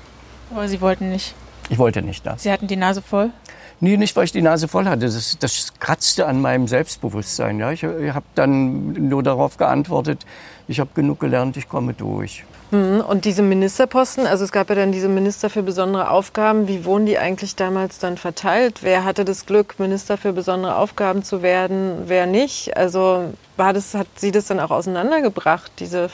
Aber 0.50 0.66
Sie 0.66 0.80
wollten 0.80 1.10
nicht. 1.10 1.36
Ich 1.70 1.78
wollte 1.78 2.02
nicht 2.02 2.26
das. 2.26 2.42
Sie 2.42 2.50
hatten 2.50 2.66
die 2.66 2.76
Nase 2.76 3.00
voll? 3.00 3.30
Nee, 3.78 3.96
nicht, 3.96 4.16
weil 4.16 4.24
ich 4.24 4.32
die 4.32 4.42
Nase 4.42 4.66
voll 4.66 4.86
hatte. 4.86 5.06
Das, 5.06 5.38
das 5.38 5.72
kratzte 5.78 6.26
an 6.26 6.40
meinem 6.40 6.66
Selbstbewusstsein. 6.66 7.60
Ja. 7.60 7.70
Ich, 7.70 7.84
ich 7.84 8.12
habe 8.12 8.26
dann 8.34 8.92
nur 9.08 9.22
darauf 9.22 9.56
geantwortet, 9.56 10.26
ich 10.66 10.80
habe 10.80 10.90
genug 10.94 11.20
gelernt, 11.20 11.56
ich 11.56 11.68
komme 11.68 11.94
durch. 11.94 12.44
Mhm. 12.70 13.00
Und 13.00 13.24
diese 13.24 13.42
Ministerposten, 13.42 14.26
also 14.26 14.44
es 14.44 14.52
gab 14.52 14.68
ja 14.68 14.74
dann 14.74 14.92
diese 14.92 15.08
Minister 15.08 15.50
für 15.50 15.62
besondere 15.62 16.10
Aufgaben. 16.10 16.68
Wie 16.68 16.84
wurden 16.84 17.06
die 17.06 17.18
eigentlich 17.18 17.56
damals 17.56 17.98
dann 17.98 18.16
verteilt? 18.16 18.80
Wer 18.82 19.04
hatte 19.04 19.24
das 19.24 19.46
Glück, 19.46 19.78
Minister 19.78 20.16
für 20.16 20.32
besondere 20.32 20.76
Aufgaben 20.76 21.22
zu 21.22 21.42
werden, 21.42 22.04
wer 22.06 22.26
nicht? 22.26 22.76
Also 22.76 23.32
war 23.56 23.72
das, 23.72 23.94
hat 23.94 24.06
sie 24.16 24.32
das 24.32 24.46
dann 24.46 24.60
auch 24.60 24.70
auseinandergebracht, 24.70 25.72
diese 25.78 26.10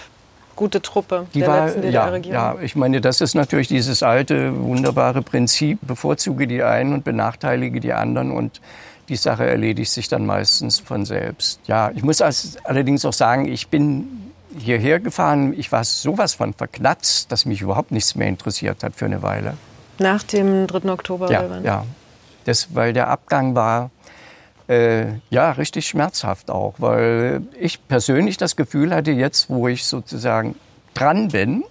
gute 0.57 0.81
Truppe 0.81 1.27
die 1.35 1.41
der 1.41 1.49
war, 1.49 1.67
letzten 1.67 1.83
ja, 1.83 1.89
DDR-Regierung? 1.89 2.35
ja, 2.35 2.57
ich 2.63 2.77
meine, 2.77 3.01
das 3.01 3.21
ist 3.21 3.35
natürlich 3.35 3.69
dieses 3.69 4.03
alte, 4.03 4.57
wunderbare 4.57 5.23
Prinzip, 5.23 5.79
bevorzuge 5.83 6.47
die 6.47 6.63
einen 6.63 6.93
und 6.93 7.05
benachteilige 7.05 7.81
die 7.81 7.93
anderen 7.93 8.31
und 8.31 8.61
die 9.09 9.17
Sache 9.17 9.45
erledigt 9.45 9.91
sich 9.91 10.09
dann 10.09 10.25
meistens 10.25 10.79
von 10.79 11.05
selbst. 11.05 11.61
Ja, 11.67 11.91
ich 11.95 12.03
muss 12.03 12.23
allerdings 12.23 13.05
auch 13.05 13.13
sagen, 13.13 13.47
ich 13.47 13.69
bin 13.69 14.33
hierher 14.59 15.01
gefahren, 15.01 15.55
ich 15.57 15.73
war 15.73 15.85
sowas 15.85 16.35
von 16.35 16.55
verknatzt, 16.55 17.33
dass 17.33 17.45
mich 17.45 17.61
überhaupt 17.61 17.91
nichts 17.91 18.15
mehr 18.15 18.29
interessiert 18.29 18.83
hat 18.83 18.95
für 18.95 19.07
eine 19.07 19.23
Weile. 19.23 19.57
Nach 19.99 20.23
dem 20.23 20.67
3. 20.67 20.91
Oktober? 20.91 21.31
Ja, 21.31 21.61
ja. 21.61 21.87
Das, 22.45 22.75
weil 22.75 22.93
der 22.93 23.09
Abgang 23.09 23.55
war 23.55 23.91
äh, 24.69 25.07
ja 25.31 25.53
richtig 25.53 25.87
schmerzhaft 25.87 26.51
auch, 26.51 26.75
weil 26.79 27.43
ich 27.59 27.87
persönlich 27.87 28.37
das 28.37 28.57
Gefühl 28.57 28.95
hatte, 28.95 29.11
jetzt 29.11 29.51
wo 29.51 29.69
ich 29.69 29.85
sozusagen 29.85 30.57
dran 30.95 31.29
bin, 31.29 31.65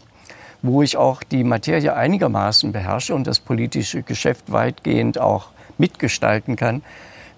wo 0.62 0.82
ich 0.82 0.98
auch 0.98 1.24
die 1.24 1.44
Materie 1.44 1.94
einigermaßen 1.94 2.72
beherrsche 2.72 3.14
und 3.14 3.28
das 3.28 3.40
politische 3.40 4.02
Geschäft 4.02 4.52
weitgehend 4.52 5.20
auch 5.20 5.48
mitgestalten 5.78 6.56
kann, 6.56 6.84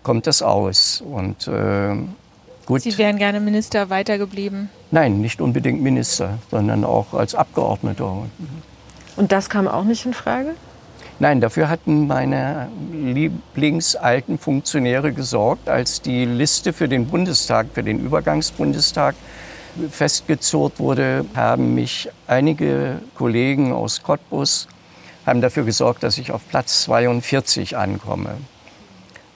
kommt 0.04 0.28
das 0.28 0.41
aus. 0.41 1.02
Und 1.02 1.48
äh, 1.48 1.96
gut. 2.66 2.82
Sie 2.82 2.97
wären 2.97 3.18
gerne 3.18 3.39
Minister 3.39 3.89
weitergeblieben? 3.89 4.70
Nein, 4.91 5.22
nicht 5.22 5.41
unbedingt 5.41 5.82
Minister, 5.82 6.39
sondern 6.51 6.84
auch 6.84 7.13
als 7.13 7.36
Abgeordneter. 7.36 8.26
Und 9.16 9.32
das 9.32 9.49
kam 9.49 9.68
auch 9.68 9.84
nicht 9.84 10.05
in 10.05 10.13
Frage? 10.13 10.55
Nein, 11.20 11.39
dafür 11.39 11.70
hatten 11.70 12.07
meine 12.07 12.68
lieblingsalten 12.91 14.38
Funktionäre 14.38 15.13
gesorgt, 15.13 15.70
als 15.70 16.01
die 16.01 16.26
Liste 16.26 16.74
für 16.74 16.89
den 16.89 17.07
Bundestag, 17.07 17.68
für 17.74 17.84
den 17.84 17.99
Übergangsbundestag 17.99 19.16
festgezurrt 19.89 20.80
wurde, 20.80 21.26
haben 21.36 21.74
mich 21.74 22.09
einige 22.28 22.99
Kollegen 23.16 23.72
aus 23.72 24.03
Cottbus 24.03 24.68
haben 25.26 25.41
dafür 25.41 25.63
gesorgt, 25.63 26.03
dass 26.03 26.18
ich 26.18 26.32
auf 26.32 26.47
Platz 26.49 26.84
42 26.84 27.76
ankomme. 27.78 28.38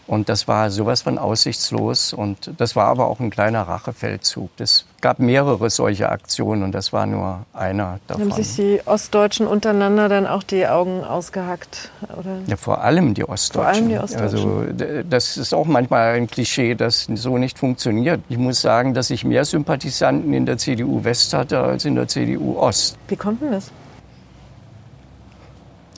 Und 0.09 0.27
das 0.27 0.47
war 0.47 0.71
sowas 0.71 1.03
von 1.03 1.19
aussichtslos. 1.19 2.13
Und 2.13 2.51
das 2.57 2.75
war 2.75 2.87
aber 2.87 3.05
auch 3.07 3.19
ein 3.19 3.29
kleiner 3.29 3.61
Rachefeldzug. 3.61 4.49
Es 4.57 4.85
gab 5.01 5.19
mehrere 5.19 5.69
solche 5.69 6.09
Aktionen 6.09 6.63
und 6.63 6.71
das 6.71 6.91
war 6.91 7.05
nur 7.05 7.45
einer 7.53 7.99
davon. 8.07 8.31
Haben 8.31 8.43
sich 8.43 8.55
die 8.55 8.81
Ostdeutschen 8.85 9.45
untereinander 9.45 10.09
dann 10.09 10.25
auch 10.25 10.41
die 10.41 10.65
Augen 10.65 11.03
ausgehackt? 11.03 11.91
Oder? 12.17 12.39
Ja, 12.47 12.57
vor 12.57 12.83
allem 12.83 13.13
die 13.13 13.23
Ostdeutschen. 13.23 13.61
Vor 13.61 13.67
allem 13.67 13.89
die 13.89 13.99
Ostdeutschen. 13.99 14.79
Also 14.79 15.03
das 15.07 15.37
ist 15.37 15.53
auch 15.53 15.67
manchmal 15.67 16.15
ein 16.15 16.25
Klischee, 16.25 16.73
das 16.73 17.07
so 17.13 17.37
nicht 17.37 17.59
funktioniert. 17.59 18.19
Ich 18.29 18.39
muss 18.39 18.61
sagen, 18.61 18.95
dass 18.95 19.11
ich 19.11 19.23
mehr 19.23 19.45
Sympathisanten 19.45 20.33
in 20.33 20.47
der 20.47 20.57
CDU 20.57 21.03
West 21.03 21.35
hatte 21.35 21.59
als 21.59 21.85
in 21.85 21.93
der 21.93 22.07
CDU 22.07 22.57
Ost. 22.57 22.97
Wie 23.09 23.15
kommt 23.15 23.43
denn 23.43 23.51
das? 23.51 23.69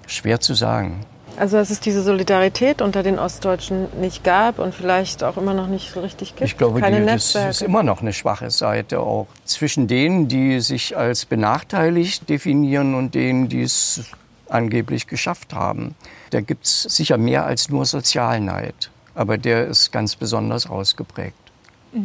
Schwer 0.05 0.41
zu 0.41 0.53
sagen. 0.53 1.05
Also 1.37 1.57
dass 1.57 1.69
es 1.69 1.79
diese 1.79 2.03
Solidarität 2.03 2.81
unter 2.81 3.03
den 3.03 3.17
Ostdeutschen 3.17 3.87
nicht 3.99 4.23
gab 4.23 4.59
und 4.59 4.75
vielleicht 4.75 5.23
auch 5.23 5.37
immer 5.37 5.53
noch 5.53 5.67
nicht 5.67 5.91
so 5.91 6.01
richtig 6.01 6.35
gibt. 6.35 6.41
Ich 6.41 6.57
glaube, 6.57 6.79
Keine 6.79 6.99
die, 6.99 7.05
das 7.05 7.35
ist 7.35 7.61
immer 7.61 7.83
noch 7.83 8.01
eine 8.01 8.13
schwache 8.13 8.51
Seite 8.51 8.99
auch 8.99 9.27
zwischen 9.45 9.87
denen, 9.87 10.27
die 10.27 10.59
sich 10.59 10.97
als 10.97 11.25
benachteiligt 11.25 12.29
definieren 12.29 12.95
und 12.95 13.15
denen, 13.15 13.49
die 13.49 13.61
es 13.61 14.01
angeblich 14.49 15.07
geschafft 15.07 15.53
haben. 15.53 15.95
Da 16.29 16.41
gibt 16.41 16.65
es 16.65 16.83
sicher 16.83 17.17
mehr 17.17 17.45
als 17.45 17.69
nur 17.69 17.85
Sozialneid, 17.85 18.91
aber 19.15 19.37
der 19.37 19.67
ist 19.67 19.91
ganz 19.91 20.15
besonders 20.15 20.69
ausgeprägt. 20.69 21.40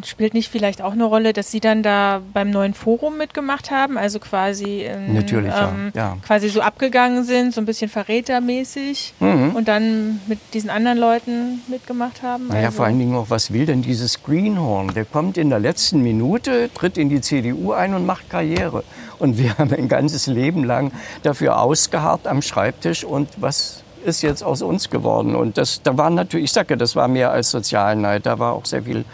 Spielt 0.05 0.35
nicht 0.35 0.49
vielleicht 0.51 0.83
auch 0.83 0.93
eine 0.93 1.05
Rolle, 1.05 1.33
dass 1.33 1.53
Sie 1.53 1.61
dann 1.61 1.85
da 1.85 2.21
beim 2.33 2.51
neuen 2.51 2.75
Forum 2.75 3.19
mitgemacht 3.19 3.71
haben, 3.71 3.97
also 3.97 4.19
quasi 4.19 4.83
ähm, 4.83 5.15
Natürlich, 5.15 5.53
ähm, 5.57 5.93
ja. 5.95 6.17
quasi 6.27 6.49
so 6.49 6.61
abgegangen 6.61 7.23
sind, 7.23 7.55
so 7.55 7.61
ein 7.61 7.67
bisschen 7.67 7.89
verrätermäßig 7.89 9.15
mhm. 9.21 9.55
und 9.55 9.69
dann 9.69 10.21
mit 10.27 10.41
diesen 10.55 10.71
anderen 10.71 10.99
Leuten 10.99 11.61
mitgemacht 11.69 12.23
haben? 12.23 12.49
Naja, 12.49 12.67
also 12.67 12.79
vor 12.79 12.87
allen 12.87 12.99
Dingen 12.99 13.15
auch, 13.15 13.31
was 13.31 13.53
will 13.53 13.65
denn 13.65 13.83
dieses 13.83 14.25
Greenhorn? 14.25 14.93
Der 14.93 15.05
kommt 15.05 15.39
in 15.39 15.51
der 15.51 15.61
letzten 15.61 16.03
Minute, 16.03 16.69
tritt 16.75 16.99
in 16.99 17.09
die 17.09 17.21
CDU 17.21 17.73
ein 17.73 17.95
und 17.95 18.07
macht 18.07 18.29
Karriere. 18.29 18.83
Und 19.21 19.39
wir 19.39 19.57
haben 19.57 19.73
ein 19.73 19.89
ganzes 19.89 20.27
Leben 20.27 20.65
lang 20.65 20.91
dafür 21.23 21.61
ausgeharrt 21.61 22.27
am 22.27 22.43
Schreibtisch 22.43 23.05
und 23.05 23.29
was 23.37 23.85
ist 24.05 24.23
jetzt 24.23 24.43
aus 24.43 24.63
uns 24.63 24.91
geworden? 24.91 25.35
Und 25.35 25.59
das, 25.59 25.83
da 25.83 25.97
war 25.99 26.11
natürlich, 26.11 26.45
ich 26.45 26.53
sage 26.53 26.71
ja, 26.71 26.77
das 26.77 26.97
war 26.97 27.09
mehr 27.09 27.31
als 27.31 27.51
Sozialneid, 27.51 28.27
da 28.27 28.39
war 28.39 28.53
auch 28.53 28.65
sehr 28.65 28.85
viel 28.85 29.05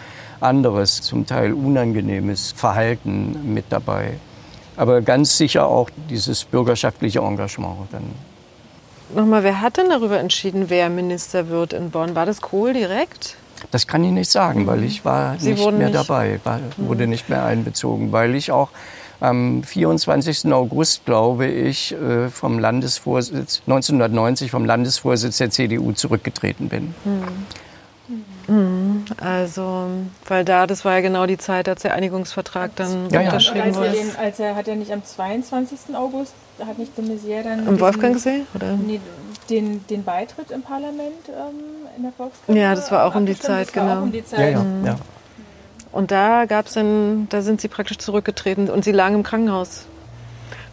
anderes, 0.42 1.00
zum 1.00 1.26
Teil 1.26 1.52
unangenehmes 1.52 2.52
Verhalten 2.52 3.54
mit 3.54 3.66
dabei. 3.70 4.14
Aber 4.76 5.00
ganz 5.02 5.36
sicher 5.36 5.66
auch 5.66 5.90
dieses 6.10 6.44
bürgerschaftliche 6.44 7.20
Engagement 7.20 7.76
dann. 7.92 8.04
Nochmal, 9.14 9.44
wer 9.44 9.60
hat 9.60 9.76
denn 9.76 9.90
darüber 9.90 10.18
entschieden, 10.18 10.64
wer 10.68 10.88
Minister 10.88 11.48
wird 11.48 11.74
in 11.74 11.90
Bonn? 11.90 12.14
War 12.14 12.24
das 12.24 12.40
Kohl 12.40 12.72
direkt? 12.72 13.36
Das 13.70 13.86
kann 13.86 14.02
ich 14.02 14.10
nicht 14.10 14.30
sagen, 14.30 14.66
weil 14.66 14.82
ich 14.82 15.04
war 15.04 15.38
Sie 15.38 15.52
nicht 15.52 15.64
mehr 15.64 15.88
nicht 15.88 15.94
dabei, 15.94 16.40
war, 16.44 16.60
wurde 16.78 17.06
nicht 17.06 17.28
mehr 17.28 17.44
einbezogen, 17.44 18.10
weil 18.10 18.34
ich 18.34 18.50
auch 18.50 18.70
am 19.20 19.62
24. 19.62 20.52
August, 20.52 21.04
glaube 21.04 21.46
ich, 21.46 21.92
äh, 21.92 22.28
vom 22.28 22.58
Landesvorsitz 22.58 23.62
1990 23.66 24.50
vom 24.50 24.64
Landesvorsitz 24.64 25.38
der 25.38 25.50
CDU 25.50 25.92
zurückgetreten 25.92 26.68
bin. 26.68 26.94
Mhm. 27.04 27.22
Mhm. 28.48 29.04
Also, 29.20 29.88
weil 30.26 30.44
da, 30.44 30.66
das 30.66 30.84
war 30.84 30.94
ja 30.94 31.00
genau 31.00 31.26
die 31.26 31.38
Zeit, 31.38 31.68
als 31.68 31.82
der 31.82 31.94
Einigungsvertrag 31.94 32.74
dann 32.76 33.08
ja, 33.10 33.20
unterschrieben 33.20 33.74
wurde. 33.74 33.96
Ja. 33.96 34.20
Als 34.20 34.40
er 34.40 34.56
hat 34.56 34.68
er 34.68 34.76
nicht 34.76 34.92
am 34.92 35.04
22. 35.04 35.94
August, 35.94 36.34
hat 36.58 36.78
nicht 36.78 36.96
de 36.96 37.04
Maizière 37.04 37.42
dann. 37.42 37.66
Am 37.66 37.80
Wolfgangsee? 37.80 38.42
Oder? 38.54 38.76
Nee, 38.76 39.00
den, 39.50 39.86
den 39.88 40.04
Beitritt 40.04 40.50
im 40.50 40.62
Parlament 40.62 41.28
ähm, 41.28 41.88
in 41.96 42.02
der 42.02 42.12
Volkskammer. 42.12 42.58
Ja, 42.58 42.74
das 42.74 42.90
war 42.90 43.04
auch 43.04 43.14
um 43.14 43.26
die 43.26 43.38
Zeit, 43.38 43.66
das 43.66 43.72
genau. 43.72 43.86
War 43.86 43.98
auch 43.98 44.02
um 44.02 44.12
die 44.12 44.24
Zeit. 44.24 44.40
Ja, 44.40 44.48
ja, 44.50 44.60
mhm. 44.60 44.86
ja. 44.86 44.96
Und 45.92 46.10
da 46.10 46.46
gab's 46.46 46.72
dann, 46.72 47.28
da 47.28 47.42
sind 47.42 47.60
sie 47.60 47.68
praktisch 47.68 47.98
zurückgetreten 47.98 48.70
und 48.70 48.82
sie 48.82 48.92
lagen 48.92 49.16
im 49.16 49.22
Krankenhaus. 49.22 49.86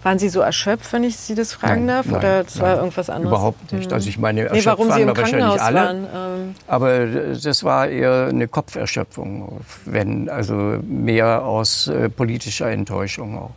Waren 0.09 0.17
Sie 0.17 0.29
so 0.29 0.39
erschöpft, 0.39 0.91
wenn 0.91 1.03
ich 1.03 1.17
Sie 1.17 1.35
das 1.35 1.53
fragen 1.53 1.85
nein, 1.85 1.97
darf? 1.97 2.07
Nein, 2.07 2.15
oder 2.15 2.43
das 2.43 2.59
war 2.59 2.77
irgendwas 2.77 3.11
anderes? 3.11 3.31
Überhaupt 3.31 3.71
nicht. 3.71 3.93
Also 3.93 4.09
ich 4.09 4.17
meine, 4.17 4.45
erschöpft 4.45 4.65
nee, 4.65 4.71
warum 4.71 4.91
Sie 4.91 5.01
im 5.01 5.07
waren 5.09 5.17
wahrscheinlich 5.17 5.61
alle. 5.61 5.79
Waren, 5.79 6.07
ähm 6.15 6.55
aber 6.65 7.05
das 7.05 7.63
war 7.63 7.87
eher 7.87 8.25
eine 8.25 8.47
Kopferschöpfung, 8.47 9.61
wenn, 9.85 10.27
also 10.27 10.79
mehr 10.81 11.45
aus 11.45 11.89
äh, 11.89 12.09
politischer 12.09 12.71
Enttäuschung 12.71 13.37
auch. 13.37 13.51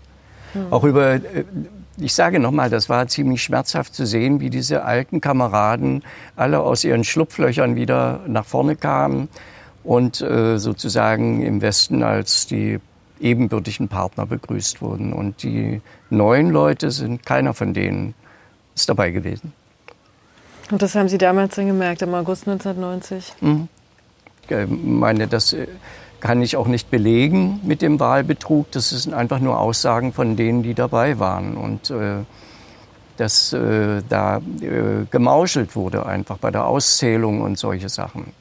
Hm. 0.52 0.66
Auch 0.70 0.84
über, 0.84 1.14
äh, 1.14 1.20
ich 1.96 2.12
sage 2.12 2.38
nochmal, 2.38 2.68
das 2.68 2.90
war 2.90 3.08
ziemlich 3.08 3.42
schmerzhaft 3.42 3.94
zu 3.94 4.04
sehen, 4.04 4.40
wie 4.40 4.50
diese 4.50 4.84
alten 4.84 5.22
Kameraden 5.22 6.02
alle 6.36 6.60
aus 6.60 6.84
ihren 6.84 7.04
Schlupflöchern 7.04 7.76
wieder 7.76 8.20
nach 8.26 8.44
vorne 8.44 8.76
kamen 8.76 9.30
und 9.84 10.20
äh, 10.20 10.58
sozusagen 10.58 11.42
im 11.42 11.62
Westen 11.62 12.02
als 12.02 12.46
die 12.46 12.78
ebenbürtigen 13.22 13.88
Partner 13.88 14.26
begrüßt 14.26 14.82
wurden. 14.82 15.12
Und 15.14 15.42
die 15.42 15.80
neuen 16.12 16.50
Leute 16.50 16.90
sind, 16.90 17.24
keiner 17.24 17.54
von 17.54 17.74
denen 17.74 18.14
ist 18.74 18.88
dabei 18.88 19.10
gewesen. 19.10 19.52
Und 20.70 20.80
das 20.80 20.94
haben 20.94 21.08
Sie 21.08 21.18
damals 21.18 21.56
dann 21.56 21.66
gemerkt, 21.66 22.02
im 22.02 22.14
August 22.14 22.48
1990? 22.48 23.34
Mhm. 23.40 23.68
Ich 24.48 24.56
meine, 24.68 25.28
das 25.28 25.52
äh, 25.52 25.66
kann 26.20 26.40
ich 26.42 26.56
auch 26.56 26.66
nicht 26.66 26.90
belegen 26.90 27.60
mit 27.62 27.82
dem 27.82 28.00
Wahlbetrug. 28.00 28.70
Das 28.70 28.90
sind 28.90 29.14
einfach 29.14 29.40
nur 29.40 29.58
Aussagen 29.58 30.12
von 30.12 30.36
denen, 30.36 30.62
die 30.62 30.74
dabei 30.74 31.18
waren. 31.18 31.56
Und 31.56 31.90
äh, 31.90 32.24
dass 33.16 33.52
äh, 33.52 34.02
da 34.08 34.38
äh, 34.38 35.04
gemauschelt 35.10 35.76
wurde 35.76 36.06
einfach 36.06 36.38
bei 36.38 36.50
der 36.50 36.66
Auszählung 36.66 37.42
und 37.42 37.58
solche 37.58 37.88
Sachen. 37.88 38.32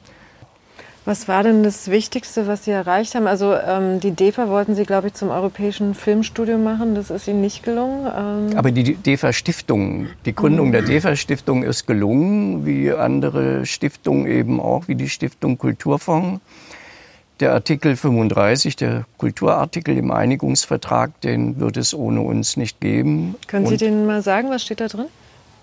Was 1.04 1.26
war 1.26 1.42
denn 1.42 1.64
das 1.64 1.90
Wichtigste, 1.90 2.46
was 2.46 2.64
Sie 2.64 2.70
erreicht 2.70 3.16
haben? 3.16 3.26
Also 3.26 3.54
ähm, 3.54 3.98
die 3.98 4.12
DEFA 4.12 4.48
wollten 4.48 4.76
Sie, 4.76 4.84
glaube 4.84 5.08
ich, 5.08 5.14
zum 5.14 5.30
Europäischen 5.30 5.94
Filmstudio 5.94 6.58
machen. 6.58 6.94
Das 6.94 7.10
ist 7.10 7.26
Ihnen 7.26 7.40
nicht 7.40 7.64
gelungen. 7.64 8.06
Ähm 8.06 8.56
Aber 8.56 8.70
die 8.70 8.94
DEFA-Stiftung, 8.94 10.06
die 10.24 10.34
Gründung 10.34 10.68
mhm. 10.68 10.72
der 10.72 10.82
DEFA-Stiftung 10.82 11.64
ist 11.64 11.86
gelungen, 11.86 12.64
wie 12.66 12.92
andere 12.92 13.66
Stiftungen 13.66 14.26
eben 14.28 14.60
auch, 14.60 14.86
wie 14.86 14.94
die 14.94 15.08
Stiftung 15.08 15.58
Kulturfonds. 15.58 16.40
Der 17.40 17.52
Artikel 17.52 17.96
35, 17.96 18.76
der 18.76 19.04
Kulturartikel 19.18 19.98
im 19.98 20.12
Einigungsvertrag, 20.12 21.20
den 21.22 21.58
wird 21.58 21.76
es 21.76 21.92
ohne 21.94 22.20
uns 22.20 22.56
nicht 22.56 22.78
geben. 22.78 23.34
Können 23.48 23.66
Sie 23.66 23.76
den 23.76 24.06
mal 24.06 24.22
sagen? 24.22 24.50
Was 24.50 24.62
steht 24.62 24.80
da 24.80 24.86
drin? 24.86 25.06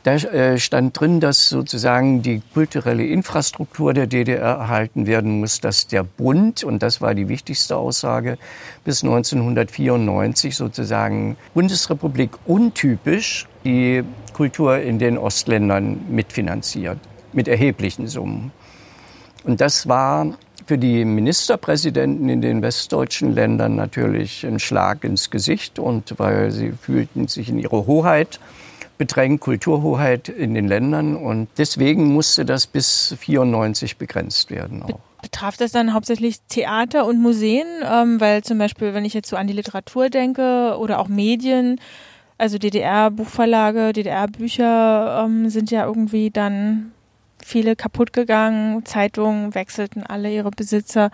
Da 0.03 0.13
äh, 0.13 0.57
stand 0.57 0.97
drin, 0.97 1.19
dass 1.19 1.49
sozusagen 1.49 2.21
die 2.21 2.41
kulturelle 2.53 3.05
Infrastruktur 3.05 3.93
der 3.93 4.07
DDR 4.07 4.55
erhalten 4.55 5.07
werden 5.07 5.41
muss, 5.41 5.59
dass 5.59 5.87
der 5.87 6.03
Bund, 6.03 6.63
und 6.63 6.81
das 6.81 7.01
war 7.01 7.13
die 7.13 7.27
wichtigste 7.27 7.75
Aussage, 7.75 8.37
bis 8.85 9.03
1994 9.03 10.55
sozusagen 10.55 11.35
Bundesrepublik 11.53 12.31
untypisch 12.45 13.45
die 13.65 14.03
Kultur 14.33 14.79
in 14.79 14.99
den 14.99 15.17
Ostländern 15.17 15.99
mitfinanziert, 16.09 16.97
mit 17.33 17.49
erheblichen 17.49 18.07
Summen. 18.07 18.51
Und 19.43 19.59
das 19.59 19.89
war 19.89 20.27
für 20.65 20.77
die 20.77 21.03
Ministerpräsidenten 21.03 22.29
in 22.29 22.41
den 22.41 22.61
westdeutschen 22.61 23.33
Ländern 23.33 23.75
natürlich 23.75 24.45
ein 24.45 24.59
Schlag 24.59 25.03
ins 25.03 25.29
Gesicht 25.29 25.77
und 25.77 26.13
weil 26.17 26.51
sie 26.51 26.71
fühlten 26.71 27.27
sich 27.27 27.49
in 27.49 27.59
ihrer 27.59 27.85
Hoheit 27.85 28.39
bedrängt, 28.99 29.41
Kulturhoheit 29.41 30.29
in 30.29 30.53
den 30.53 30.67
Ländern. 30.67 31.15
Und 31.15 31.47
deswegen 31.57 32.13
musste 32.13 32.45
das 32.45 32.67
bis 32.67 33.15
94 33.17 33.97
begrenzt 33.97 34.51
werden. 34.51 34.83
Auch. 34.83 34.99
Betraf 35.23 35.57
das 35.57 35.71
dann 35.71 35.93
hauptsächlich 35.93 36.41
Theater 36.49 37.05
und 37.05 37.19
Museen? 37.19 37.65
Ähm, 37.83 38.21
weil 38.21 38.43
zum 38.43 38.59
Beispiel, 38.59 38.93
wenn 38.93 39.05
ich 39.05 39.15
jetzt 39.15 39.29
so 39.29 39.35
an 39.37 39.47
die 39.47 39.53
Literatur 39.53 40.09
denke 40.09 40.75
oder 40.77 40.99
auch 40.99 41.07
Medien, 41.07 41.81
also 42.37 42.57
DDR-Buchverlage, 42.57 43.93
DDR-Bücher 43.93 45.25
ähm, 45.25 45.49
sind 45.49 45.71
ja 45.71 45.85
irgendwie 45.85 46.29
dann 46.29 46.91
viele 47.43 47.75
kaputt 47.75 48.13
gegangen. 48.13 48.85
Zeitungen 48.85 49.55
wechselten 49.55 50.03
alle 50.03 50.31
ihre 50.31 50.51
Besitzer. 50.51 51.09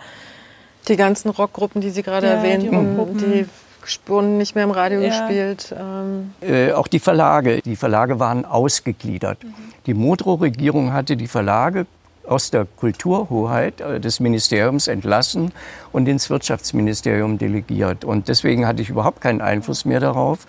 Die 0.88 0.96
ganzen 0.96 1.30
Rockgruppen, 1.30 1.80
die 1.80 1.90
Sie 1.90 2.02
gerade 2.02 2.26
ja, 2.26 2.34
erwähnten, 2.34 3.16
die, 3.18 3.24
die 3.24 3.46
Spuren 3.88 4.38
nicht 4.38 4.54
mehr 4.54 4.64
im 4.64 4.70
Radio 4.70 5.00
ja. 5.00 5.08
gespielt. 5.08 5.74
Ähm. 5.78 6.32
Äh, 6.40 6.72
auch 6.72 6.86
die 6.86 6.98
Verlage. 6.98 7.60
Die 7.62 7.76
Verlage 7.76 8.18
waren 8.18 8.44
ausgegliedert. 8.44 9.42
Mhm. 9.42 9.54
Die 9.86 9.94
Modrow-Regierung 9.94 10.92
hatte 10.92 11.16
die 11.16 11.28
Verlage 11.28 11.86
aus 12.26 12.50
der 12.50 12.64
Kulturhoheit 12.64 13.80
äh, 13.80 14.00
des 14.00 14.20
Ministeriums 14.20 14.88
entlassen 14.88 15.52
und 15.92 16.08
ins 16.08 16.28
Wirtschaftsministerium 16.30 17.38
delegiert. 17.38 18.04
Und 18.04 18.28
deswegen 18.28 18.66
hatte 18.66 18.82
ich 18.82 18.90
überhaupt 18.90 19.20
keinen 19.20 19.40
Einfluss 19.40 19.84
mehr 19.84 20.00
darauf. 20.00 20.46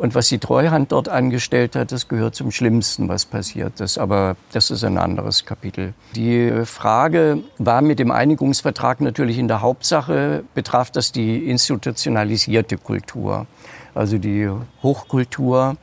Und 0.00 0.14
was 0.14 0.28
die 0.28 0.38
Treuhand 0.38 0.92
dort 0.92 1.10
angestellt 1.10 1.76
hat, 1.76 1.92
das 1.92 2.08
gehört 2.08 2.34
zum 2.34 2.52
Schlimmsten, 2.52 3.10
was 3.10 3.26
passiert 3.26 3.80
ist. 3.80 3.98
Aber 3.98 4.34
das 4.50 4.70
ist 4.70 4.82
ein 4.82 4.96
anderes 4.96 5.44
Kapitel. 5.44 5.92
Die 6.16 6.50
Frage 6.64 7.40
war 7.58 7.82
mit 7.82 7.98
dem 7.98 8.10
Einigungsvertrag 8.10 9.02
natürlich 9.02 9.36
in 9.36 9.46
der 9.46 9.60
Hauptsache, 9.60 10.42
betraf 10.54 10.90
das 10.90 11.12
die 11.12 11.50
institutionalisierte 11.50 12.78
Kultur, 12.78 13.46
also 13.94 14.16
die 14.16 14.48
Hochkultur. 14.82 15.76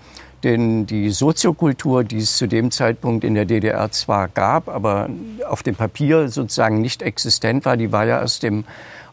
Denn 0.44 0.88
die 0.88 1.12
Soziokultur, 1.12 2.04
die 2.04 2.18
es 2.18 2.38
zu 2.38 2.48
dem 2.48 2.72
Zeitpunkt 2.72 3.24
in 3.24 3.36
der 3.36 3.46
DDR 3.46 3.92
zwar 3.92 4.30
gab, 4.30 4.68
aber 4.68 5.10
auf 5.48 5.62
dem 5.62 5.76
Papier 5.76 6.30
sozusagen 6.30 6.82
nicht 6.82 7.04
existent 7.04 7.66
war, 7.66 7.78
die 7.78 7.92
war 7.92 8.06
ja 8.08 8.20
erst 8.20 8.44
im 8.44 8.64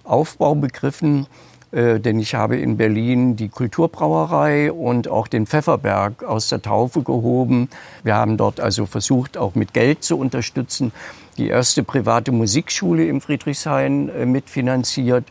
Aufbau 0.05 0.55
begriffen. 0.55 1.27
Äh, 1.75 1.99
denn 1.99 2.21
ich 2.21 2.35
habe 2.35 2.57
in 2.57 2.77
Berlin 2.77 3.37
die 3.37 3.49
Kulturbrauerei 3.49 4.71
und 4.71 5.09
auch 5.09 5.27
den 5.27 5.47
Pfefferberg 5.47 6.23
aus 6.23 6.49
der 6.49 6.63
Taufe 6.63 7.03
gehoben. 7.03 7.69
Wir 8.05 8.15
haben 8.15 8.37
dort 8.37 8.61
also 8.61 8.87
versucht, 8.87 9.37
auch 9.37 9.55
mit 9.55 9.75
Geld 9.75 10.05
zu 10.05 10.17
unterstützen, 10.17 10.93
die 11.37 11.49
erste 11.49 11.83
private 11.83 12.31
Musikschule 12.31 13.07
im 13.07 13.21
Friedrichshain 13.21 14.09
äh, 14.09 14.25
mitfinanziert. 14.25 15.25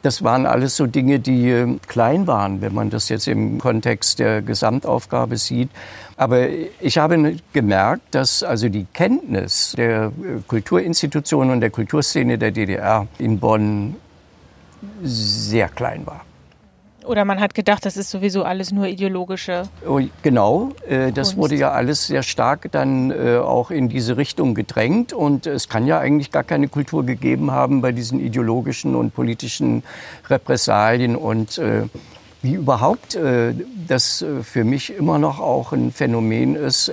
Das 0.00 0.22
waren 0.22 0.46
alles 0.46 0.76
so 0.76 0.86
Dinge, 0.86 1.18
die 1.18 1.50
äh, 1.50 1.78
klein 1.88 2.26
waren, 2.26 2.62
wenn 2.62 2.72
man 2.72 2.88
das 2.88 3.10
jetzt 3.10 3.28
im 3.28 3.58
Kontext 3.58 4.18
der 4.18 4.40
Gesamtaufgabe 4.40 5.36
sieht. 5.36 5.68
Aber 6.16 6.48
ich 6.80 6.96
habe 6.96 7.36
gemerkt, 7.52 8.14
dass 8.14 8.42
also 8.42 8.70
die 8.70 8.86
Kenntnis 8.94 9.74
der 9.76 10.10
Kulturinstitutionen 10.46 11.50
und 11.52 11.60
der 11.60 11.70
Kulturszene 11.70 12.38
der 12.38 12.52
DDR 12.52 13.06
in 13.18 13.38
Bonn 13.40 13.96
sehr 15.02 15.68
klein 15.68 16.06
war. 16.06 16.22
Oder 17.06 17.24
man 17.24 17.40
hat 17.40 17.54
gedacht, 17.54 17.86
das 17.86 17.96
ist 17.96 18.10
sowieso 18.10 18.42
alles 18.42 18.72
nur 18.72 18.86
ideologische. 18.86 19.62
Oh, 19.86 20.00
genau, 20.22 20.70
äh, 20.88 21.12
das 21.12 21.28
Kunst. 21.28 21.36
wurde 21.36 21.54
ja 21.54 21.70
alles 21.70 22.06
sehr 22.08 22.24
stark 22.24 22.68
dann 22.72 23.12
äh, 23.12 23.36
auch 23.36 23.70
in 23.70 23.88
diese 23.88 24.16
Richtung 24.16 24.54
gedrängt. 24.54 25.12
Und 25.12 25.46
es 25.46 25.68
kann 25.68 25.86
ja 25.86 26.00
eigentlich 26.00 26.32
gar 26.32 26.42
keine 26.42 26.66
Kultur 26.66 27.06
gegeben 27.06 27.52
haben 27.52 27.80
bei 27.80 27.92
diesen 27.92 28.18
ideologischen 28.18 28.96
und 28.96 29.14
politischen 29.14 29.84
Repressalien. 30.28 31.14
Und 31.14 31.58
äh, 31.58 31.84
wie 32.42 32.54
überhaupt 32.54 33.18
das 33.88 34.24
für 34.42 34.62
mich 34.62 34.94
immer 34.94 35.18
noch 35.18 35.40
auch 35.40 35.72
ein 35.72 35.90
Phänomen 35.90 36.54
ist, 36.54 36.92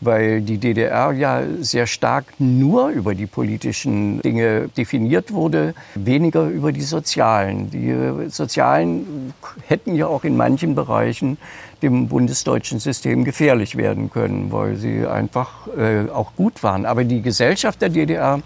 weil 0.00 0.40
die 0.40 0.58
DDR 0.58 1.12
ja 1.12 1.42
sehr 1.60 1.86
stark 1.86 2.24
nur 2.38 2.88
über 2.88 3.14
die 3.14 3.26
politischen 3.26 4.20
Dinge 4.22 4.68
definiert 4.76 5.32
wurde, 5.32 5.74
weniger 5.94 6.46
über 6.46 6.72
die 6.72 6.82
sozialen. 6.82 7.70
Die 7.70 7.94
sozialen 8.28 9.34
hätten 9.66 9.94
ja 9.94 10.06
auch 10.06 10.24
in 10.24 10.36
manchen 10.36 10.74
Bereichen 10.74 11.38
dem 11.82 12.08
bundesdeutschen 12.08 12.78
System 12.78 13.24
gefährlich 13.24 13.76
werden 13.76 14.10
können, 14.10 14.52
weil 14.52 14.76
sie 14.76 15.06
einfach 15.06 15.66
äh, 15.76 16.10
auch 16.10 16.34
gut 16.36 16.62
waren. 16.62 16.86
Aber 16.86 17.04
die 17.04 17.22
Gesellschaft 17.22 17.80
der 17.80 17.88
DDR 17.88 18.40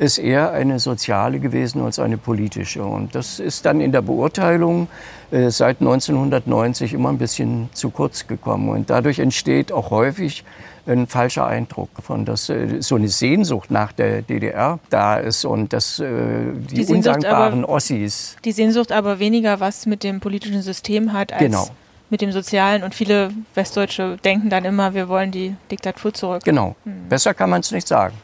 ist 0.00 0.16
eher 0.16 0.52
eine 0.52 0.78
soziale 0.78 1.40
gewesen 1.40 1.82
als 1.82 1.98
eine 1.98 2.16
politische. 2.16 2.82
Und 2.82 3.14
das 3.14 3.38
ist 3.38 3.66
dann 3.66 3.82
in 3.82 3.92
der 3.92 4.00
Beurteilung 4.00 4.88
äh, 5.30 5.50
seit 5.50 5.80
1990 5.80 6.94
immer 6.94 7.10
ein 7.10 7.18
bisschen 7.18 7.68
zu 7.74 7.90
kurz 7.90 8.26
gekommen. 8.26 8.70
Und 8.70 8.88
dadurch 8.88 9.18
entsteht 9.18 9.72
auch 9.72 9.90
häufig 9.90 10.44
ein 10.86 11.06
falscher 11.06 11.46
Eindruck 11.46 11.90
von, 12.02 12.24
dass 12.24 12.52
so 12.80 12.94
eine 12.94 13.08
Sehnsucht 13.08 13.70
nach 13.70 13.92
der 13.92 14.22
DDR 14.22 14.78
da 14.90 15.16
ist 15.16 15.44
und 15.44 15.72
dass 15.72 15.98
äh, 15.98 16.06
die, 16.54 16.84
die 16.84 16.92
undankbaren 16.92 17.64
aber, 17.64 17.72
Ossis. 17.74 18.36
Die 18.44 18.52
Sehnsucht 18.52 18.92
aber 18.92 19.18
weniger 19.18 19.60
was 19.60 19.86
mit 19.86 20.02
dem 20.02 20.20
politischen 20.20 20.62
System 20.62 21.12
hat 21.12 21.32
als 21.32 21.42
genau. 21.42 21.68
mit 22.08 22.20
dem 22.20 22.32
sozialen. 22.32 22.82
Und 22.82 22.94
viele 22.94 23.30
Westdeutsche 23.54 24.18
denken 24.24 24.50
dann 24.50 24.64
immer, 24.64 24.94
wir 24.94 25.08
wollen 25.08 25.30
die 25.30 25.54
Diktatur 25.70 26.12
zurück. 26.14 26.42
Genau. 26.44 26.76
Hm. 26.84 27.08
Besser 27.08 27.34
kann 27.34 27.50
man 27.50 27.60
es 27.60 27.70
nicht 27.70 27.88
sagen. 27.88 28.14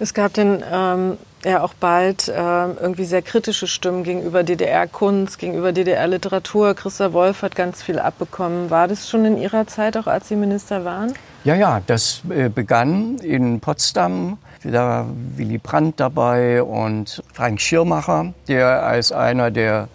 Es 0.00 0.14
gab 0.14 0.32
den 0.34 0.62
ähm, 0.72 1.18
ja 1.44 1.62
auch 1.62 1.74
bald 1.74 2.28
äh, 2.28 2.32
irgendwie 2.32 3.04
sehr 3.04 3.22
kritische 3.22 3.66
Stimmen 3.66 4.04
gegenüber 4.04 4.42
DDR-Kunst, 4.42 5.38
gegenüber 5.38 5.72
DDR-Literatur. 5.72 6.74
Christa 6.74 7.12
Wolf 7.12 7.42
hat 7.42 7.56
ganz 7.56 7.82
viel 7.82 7.98
abbekommen. 7.98 8.70
War 8.70 8.88
das 8.88 9.08
schon 9.08 9.24
in 9.24 9.38
Ihrer 9.38 9.66
Zeit, 9.66 9.96
auch 9.96 10.06
als 10.06 10.28
Sie 10.28 10.36
Minister 10.36 10.84
waren? 10.84 11.14
Ja, 11.48 11.54
ja, 11.54 11.80
das 11.86 12.20
äh, 12.28 12.50
begann 12.50 13.16
in 13.20 13.60
Potsdam. 13.60 14.36
Da 14.62 14.86
war 14.86 15.06
Willy 15.34 15.56
Brandt 15.56 15.98
dabei 15.98 16.62
und 16.62 17.22
Frank 17.32 17.58
Schirmacher, 17.58 18.34
der 18.48 18.82
als 18.82 19.12
einer 19.12 19.50
der 19.50 19.88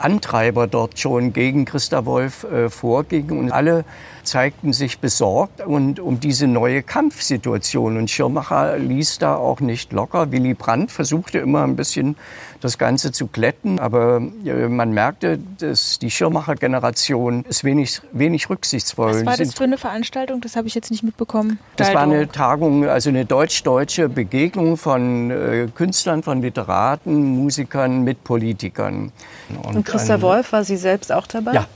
Antreiber 0.00 0.66
dort 0.66 0.98
schon 0.98 1.34
gegen 1.34 1.66
Christa 1.66 2.06
Wolf 2.06 2.44
äh, 2.44 2.70
vorging. 2.70 3.28
Und 3.38 3.52
alle 3.52 3.84
zeigten 4.26 4.72
sich 4.72 4.98
besorgt 4.98 5.60
und 5.60 6.00
um 6.00 6.20
diese 6.20 6.46
neue 6.46 6.82
Kampfsituation. 6.82 7.96
Und 7.96 8.10
Schirmacher 8.10 8.78
ließ 8.78 9.18
da 9.18 9.36
auch 9.36 9.60
nicht 9.60 9.92
locker. 9.92 10.32
Willy 10.32 10.54
Brandt 10.54 10.90
versuchte 10.90 11.38
immer 11.38 11.64
ein 11.64 11.76
bisschen 11.76 12.16
das 12.60 12.78
Ganze 12.78 13.12
zu 13.12 13.26
glätten, 13.26 13.78
aber 13.78 14.20
äh, 14.44 14.68
man 14.68 14.92
merkte, 14.92 15.38
dass 15.58 15.98
die 15.98 16.10
Schirmacher-Generation 16.10 17.44
ist 17.48 17.64
wenig, 17.64 18.00
wenig 18.12 18.50
rücksichtsvoll. 18.50 19.14
Was 19.14 19.26
war 19.26 19.36
das 19.36 19.54
für 19.54 19.64
eine 19.64 19.78
Veranstaltung? 19.78 20.40
Das 20.40 20.56
habe 20.56 20.66
ich 20.66 20.74
jetzt 20.74 20.90
nicht 20.90 21.02
mitbekommen. 21.02 21.58
Das 21.76 21.92
war 21.94 22.02
eine 22.02 22.28
Tagung, 22.28 22.86
also 22.88 23.10
eine 23.10 23.24
deutsch-deutsche 23.24 24.08
Begegnung 24.08 24.76
von 24.76 25.30
äh, 25.30 25.68
Künstlern, 25.74 26.22
von 26.22 26.42
Literaten, 26.42 27.36
Musikern 27.36 28.02
mit 28.02 28.24
Politikern. 28.24 29.12
Und, 29.62 29.76
und 29.76 29.86
Christa 29.86 30.20
Wolf, 30.22 30.52
war 30.52 30.64
sie 30.64 30.76
selbst 30.76 31.12
auch 31.12 31.26
dabei? 31.26 31.52
Ja, 31.52 31.66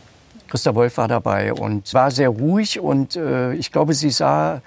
Christa 0.51 0.75
Wolf 0.75 0.97
war 0.99 1.09
dabei 1.09 1.53
und 1.55 1.95
war 1.95 2.11
sehr 2.11 2.29
ruhig 2.29 2.81
und 2.81 3.17
äh, 3.17 3.55
ich 3.55 3.73
glaube, 3.73 3.95
sie 3.95 4.11
sah 4.11 4.61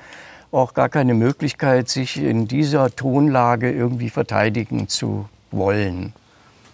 auch 0.51 0.73
gar 0.73 0.89
keine 0.89 1.13
Möglichkeit, 1.13 1.89
sich 1.89 2.17
in 2.17 2.47
dieser 2.47 2.95
Tonlage 2.95 3.71
irgendwie 3.71 4.09
verteidigen 4.09 4.87
zu 4.87 5.27
wollen. 5.51 6.13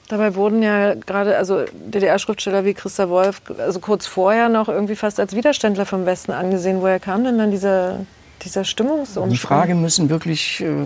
Dabei 0.10 0.36
wurden 0.36 0.64
ja 0.64 0.96
gerade 0.96 1.38
also 1.38 1.66
DDR-Schriftsteller 1.72 2.66
wie 2.66 2.74
Christa 2.74 3.10
Wolf 3.10 3.42
also 3.60 3.80
kurz 3.80 4.06
vorher 4.08 4.50
noch 4.50 4.68
irgendwie 4.68 4.96
fast 4.96 5.20
als 5.20 5.36
Widerständler 5.36 5.86
vom 5.86 6.06
Westen 6.06 6.32
angesehen. 6.32 6.82
Woher 6.82 7.00
kam 7.00 7.24
denn 7.24 7.38
dann 7.38 7.52
dieser, 7.52 8.06
dieser 8.44 8.64
Stimmungsumschwung? 8.64 9.30
Die 9.30 9.38
Frage 9.38 9.76
müssen 9.76 10.10
wirklich 10.10 10.62
äh, 10.62 10.86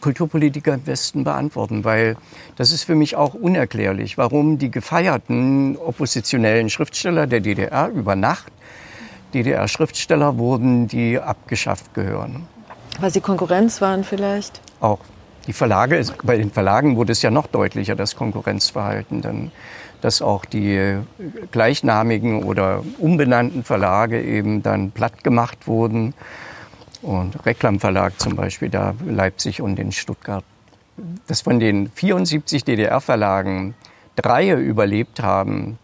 Kulturpolitiker 0.00 0.74
im 0.74 0.86
Westen 0.86 1.24
beantworten, 1.24 1.84
weil 1.84 2.16
das 2.56 2.72
ist 2.72 2.84
für 2.84 2.94
mich 2.94 3.16
auch 3.16 3.34
unerklärlich, 3.34 4.18
warum 4.18 4.58
die 4.58 4.70
gefeierten 4.70 5.76
oppositionellen 5.76 6.70
Schriftsteller 6.70 7.26
der 7.26 7.40
DDR 7.40 7.88
über 7.88 8.16
Nacht 8.16 8.52
DDR-Schriftsteller 9.34 10.38
wurden, 10.38 10.88
die 10.88 11.18
abgeschafft 11.18 11.94
gehören. 11.94 12.46
Weil 12.98 13.10
sie 13.10 13.20
Konkurrenz 13.20 13.80
waren 13.80 14.02
vielleicht? 14.02 14.60
Auch. 14.80 14.98
Die 15.46 15.52
Verlage, 15.52 16.04
bei 16.22 16.36
den 16.36 16.50
Verlagen 16.50 16.96
wurde 16.96 17.12
es 17.12 17.22
ja 17.22 17.30
noch 17.30 17.46
deutlicher, 17.46 17.96
das 17.96 18.14
Konkurrenzverhalten. 18.14 19.22
Dann 19.22 19.52
dass 20.00 20.22
auch 20.22 20.44
die 20.44 20.98
gleichnamigen 21.50 22.42
oder 22.42 22.82
umbenannten 22.98 23.64
Verlage 23.64 24.22
eben 24.22 24.62
dann 24.62 24.90
platt 24.90 25.24
gemacht 25.24 25.66
wurden. 25.66 26.14
Und 27.02 27.46
Reklamverlag 27.46 28.20
zum 28.20 28.36
Beispiel, 28.36 28.68
da 28.68 28.94
Leipzig 29.06 29.62
und 29.62 29.78
in 29.78 29.92
Stuttgart. 29.92 30.44
Dass 31.26 31.40
von 31.40 31.58
den 31.58 31.90
74 31.90 32.64
DDR-Verlagen 32.64 33.74
drei 34.16 34.50
überlebt 34.50 35.22
haben, 35.22 35.78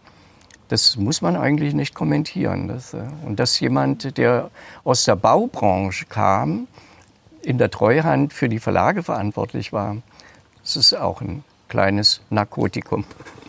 das 0.67 0.97
muss 0.97 1.21
man 1.21 1.35
eigentlich 1.35 1.73
nicht 1.73 1.95
kommentieren. 1.95 2.67
Das, 2.67 2.93
äh, 2.93 3.03
und 3.25 3.39
dass 3.39 3.59
jemand, 3.59 4.17
der 4.17 4.51
aus 4.83 5.05
der 5.05 5.15
Baubranche 5.15 6.05
kam, 6.05 6.67
in 7.41 7.57
der 7.57 7.71
Treuhand 7.71 8.33
für 8.33 8.49
die 8.49 8.59
Verlage 8.59 9.03
verantwortlich 9.03 9.71
war, 9.71 9.97
das 10.61 10.75
ist 10.75 10.93
auch 10.93 11.21
ein 11.21 11.43
kleines 11.69 12.21
Narkotikum. 12.29 13.05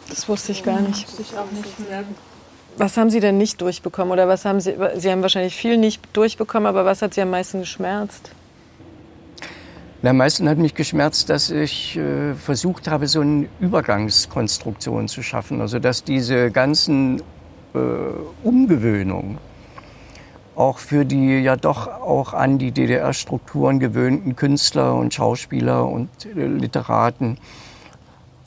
Das 0.09 0.29
wusste 0.29 0.53
ich 0.53 0.63
gar 0.63 0.81
nicht. 0.81 1.07
Was 2.79 2.97
haben 2.97 3.11
Sie 3.11 3.19
denn 3.19 3.39
nicht 3.39 3.61
durchbekommen? 3.61 4.13
Oder 4.13 4.29
was 4.29 4.45
haben 4.45 4.61
Sie, 4.61 4.75
Sie 4.97 5.11
haben 5.11 5.23
wahrscheinlich 5.23 5.57
viel 5.57 5.77
nicht 5.77 6.01
durchbekommen, 6.13 6.67
aber 6.67 6.85
was 6.85 7.03
hat 7.03 7.13
Sie 7.13 7.21
am 7.21 7.31
meisten 7.31 7.61
geschmerzt? 7.61 8.31
am 10.05 10.17
meisten 10.17 10.49
hat 10.49 10.59
mich 10.59 10.75
geschmerzt, 10.75 11.29
dass 11.29 11.51
ich 11.51 11.97
äh, 11.97 12.35
versucht 12.35 12.87
habe, 12.87 13.09
so 13.09 13.21
eine 13.21 13.49
Übergangskonstruktion 13.59 15.09
zu 15.09 15.25
schaffen. 15.25 15.61
Also 15.61 15.81
dass 15.81 16.05
diese 16.05 16.53
ganzen 16.53 17.21
äh, 17.75 17.79
Umgewöhnungen 18.45 19.39
auch 20.55 20.79
für 20.79 21.05
die 21.05 21.41
ja 21.41 21.57
doch 21.57 21.89
auch 21.89 22.33
an 22.33 22.59
die 22.59 22.71
DDR-Strukturen 22.71 23.81
gewöhnten 23.81 24.37
Künstler 24.37 24.95
und 24.95 25.15
Schauspieler 25.15 25.85
und 25.85 26.11
äh, 26.27 26.47
Literaten, 26.47 27.39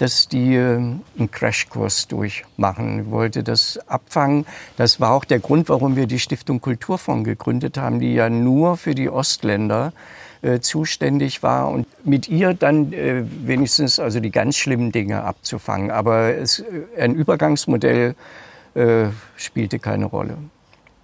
dass 0.02 0.28
die 0.28 0.58
einen 0.58 1.30
Crashkurs 1.30 2.08
durchmachen. 2.08 3.02
Ich 3.02 3.12
wollte 3.12 3.44
das 3.44 3.80
abfangen. 3.88 4.48
Das 4.76 5.00
war 5.00 5.12
auch 5.12 5.26
der 5.26 5.38
Grund, 5.38 5.70
warum 5.70 5.96
wir 5.96 6.08
die 6.08 6.18
Stiftung 6.18 6.60
Kulturfonds 6.60 7.24
gegründet 7.24 7.78
haben, 7.78 8.00
die 8.00 8.16
ja 8.16 8.28
nur 8.28 8.78
für 8.78 8.96
die 8.96 9.12
Ostländer 9.12 9.94
äh, 10.42 10.60
zuständig 10.60 11.44
war 11.44 11.70
und 11.70 11.86
mit 12.04 12.28
ihr 12.28 12.56
dann 12.56 12.94
äh, 12.94 13.24
wenigstens 13.46 14.00
also 14.00 14.20
die 14.20 14.32
ganz 14.32 14.58
schlimmen 14.58 14.92
Dinge 14.92 15.24
abzufangen. 15.24 15.92
Aber 15.92 16.34
es, 16.34 16.62
äh, 16.62 16.66
ein 17.00 17.14
Übergangsmodell 17.14 18.16
äh, 18.74 19.06
spielte 19.36 19.78
keine 19.78 20.06
Rolle. 20.06 20.38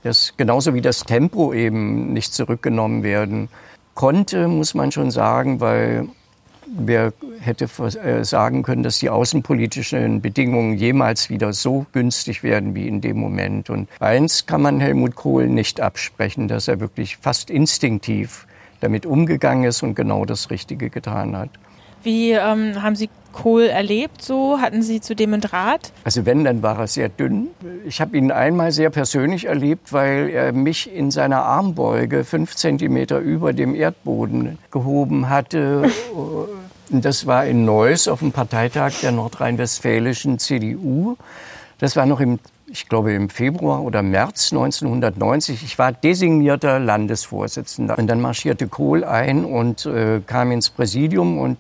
Das, 0.02 0.34
genauso 0.38 0.74
wie 0.74 0.82
das 0.82 1.02
Tempo 1.02 1.54
eben 1.54 2.14
nicht 2.14 2.34
zurückgenommen 2.34 3.04
werden 3.04 3.50
konnte, 3.94 4.48
muss 4.48 4.74
man 4.74 4.92
schon 4.92 5.12
sagen, 5.12 5.60
weil 5.60 6.10
wer 6.76 7.14
hätte 7.40 7.66
äh, 7.66 8.24
sagen 8.24 8.64
können, 8.64 8.84
dass 8.84 9.00
die 9.00 9.10
außenpolitischen 9.10 10.22
Bedingungen 10.22 10.78
jemals 10.78 11.30
wieder 11.30 11.54
so 11.54 11.86
günstig 11.92 12.44
werden 12.44 12.76
wie 12.76 12.88
in 12.88 13.02
dem 13.02 13.18
Moment. 13.18 13.70
Und 13.70 13.90
eins 14.00 14.46
kann 14.46 14.62
man 14.62 14.80
Helmut 14.80 15.16
Kohl 15.16 15.48
nicht 15.48 15.82
absprechen, 15.82 16.48
dass 16.48 16.68
er 16.68 16.80
wirklich 16.80 17.18
fast 17.18 17.50
instinktiv 17.50 18.48
damit 18.80 19.06
umgegangen 19.06 19.64
ist 19.64 19.84
und 19.84 19.96
genau 19.96 20.26
das 20.26 20.50
Richtige 20.50 20.90
getan 20.90 21.36
hat. 21.36 21.50
Wie 22.04 22.32
ähm, 22.32 22.82
haben 22.82 22.96
Sie 22.96 23.10
Kohl 23.34 23.64
erlebt 23.64 24.22
so? 24.22 24.60
Hatten 24.60 24.82
Sie 24.82 25.02
zu 25.02 25.16
dem 25.16 25.34
einen 25.34 25.42
Draht? 25.42 25.92
Also 26.04 26.26
wenn, 26.26 26.44
dann 26.44 26.64
war 26.64 26.80
er 26.80 26.88
sehr 26.88 27.10
dünn. 27.10 27.50
Ich 27.88 28.02
habe 28.02 28.18
ihn 28.18 28.34
einmal 28.34 28.74
sehr 28.74 28.90
persönlich 28.90 29.46
erlebt, 29.46 29.94
weil 29.94 30.30
er 30.30 30.52
mich 30.52 30.94
in 30.94 31.10
seiner 31.10 31.44
Armbeuge 31.44 32.26
fünf 32.26 32.54
Zentimeter 32.54 33.20
über 33.20 33.54
dem 33.54 33.74
Erdboden 33.74 34.58
gehoben 34.72 35.30
hatte. 35.30 35.90
Das 36.90 37.28
war 37.28 37.46
in 37.46 37.64
Neuss 37.64 38.10
auf 38.10 38.20
dem 38.20 38.34
Parteitag 38.34 38.92
der 39.02 39.14
nordrhein-westfälischen 39.14 40.38
CDU. 40.38 41.16
Das 41.78 41.96
war 41.96 42.06
noch 42.06 42.20
im 42.20 42.40
ich 42.70 42.90
glaube 42.90 43.14
im 43.14 43.30
Februar 43.30 43.82
oder 43.82 44.04
März 44.04 44.52
1990. 44.52 45.64
Ich 45.64 45.80
war 45.80 45.94
designierter 45.94 46.80
Landesvorsitzender. 46.80 47.98
Und 47.98 48.08
dann 48.08 48.20
marschierte 48.20 48.68
Kohl 48.68 49.06
ein 49.06 49.46
und 49.46 49.86
äh, 49.86 50.20
kam 50.28 50.52
ins 50.52 50.70
Präsidium 50.70 51.40
und 51.40 51.58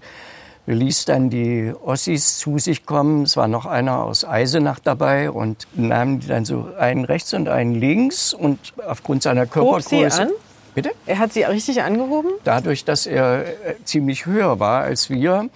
ließ 0.74 1.06
dann 1.06 1.30
die 1.30 1.74
Ossis 1.84 2.40
zu 2.40 2.60
sich 2.60 2.86
kommen. 2.86 3.24
Es 3.24 3.38
war 3.38 3.48
noch 3.48 3.66
einer 3.66 4.04
aus 4.04 4.26
Eisenach 4.26 4.80
dabei 4.80 5.32
und 5.32 5.68
nahm 5.74 6.20
die 6.20 6.28
dann 6.28 6.46
so 6.46 6.68
einen 6.78 7.06
rechts 7.06 7.34
und 7.34 7.48
einen 7.48 7.74
links 7.74 8.34
und 8.34 8.74
aufgrund 8.86 9.24
seiner 9.24 9.46
Körpergröße. 9.46 10.04
Hob 10.04 10.12
sie 10.12 10.22
an? 10.22 10.30
Bitte? 10.76 10.92
Er 11.08 11.18
hat 11.18 11.34
sie 11.34 11.42
richtig 11.44 11.82
angehoben? 11.82 12.32
Dadurch, 12.44 12.86
dass 12.86 13.08
er 13.08 13.46
äh, 13.46 13.76
ziemlich 13.84 14.26
höher 14.28 14.60
war 14.60 14.84
als 14.84 15.10
wir, 15.10 15.50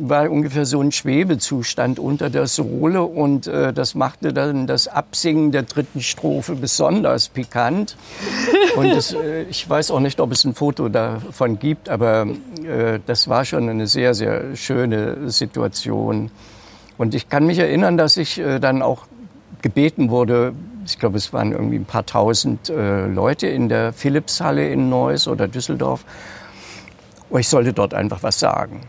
war 0.00 0.30
ungefähr 0.30 0.64
so 0.64 0.80
ein 0.80 0.92
Schwebezustand 0.92 1.98
unter 1.98 2.30
der 2.30 2.46
Sohle 2.46 3.02
und 3.02 3.46
äh, 3.46 3.72
das 3.72 3.94
machte 3.94 4.32
dann 4.32 4.66
das 4.66 4.86
Absingen 4.86 5.50
der 5.50 5.64
dritten 5.64 6.00
Strophe 6.00 6.54
besonders 6.54 7.28
pikant. 7.28 7.96
Und 8.76 8.90
das, 8.90 9.12
äh, 9.12 9.42
ich 9.44 9.68
weiß 9.68 9.90
auch 9.90 10.00
nicht, 10.00 10.20
ob 10.20 10.32
es 10.32 10.44
ein 10.44 10.54
Foto 10.54 10.88
davon 10.88 11.58
gibt, 11.58 11.88
aber 11.88 12.26
äh, 12.64 13.00
das 13.06 13.28
war 13.28 13.44
schon 13.44 13.68
eine 13.68 13.86
sehr, 13.86 14.14
sehr 14.14 14.54
schöne 14.56 15.30
Situation. 15.30 16.30
Und 16.96 17.14
ich 17.14 17.28
kann 17.28 17.46
mich 17.46 17.58
erinnern, 17.58 17.96
dass 17.96 18.16
ich 18.16 18.38
äh, 18.38 18.60
dann 18.60 18.82
auch 18.82 19.06
gebeten 19.62 20.10
wurde, 20.10 20.52
ich 20.86 20.98
glaube, 20.98 21.18
es 21.18 21.32
waren 21.32 21.52
irgendwie 21.52 21.76
ein 21.76 21.84
paar 21.84 22.06
tausend 22.06 22.70
äh, 22.70 23.06
Leute 23.06 23.46
in 23.46 23.68
der 23.68 23.92
Philipshalle 23.92 24.68
in 24.68 24.88
Neuss 24.88 25.28
oder 25.28 25.46
Düsseldorf. 25.46 26.04
Und 27.30 27.40
ich 27.40 27.48
sollte 27.48 27.72
dort 27.72 27.92
einfach 27.92 28.22
was 28.22 28.38
sagen. 28.38 28.80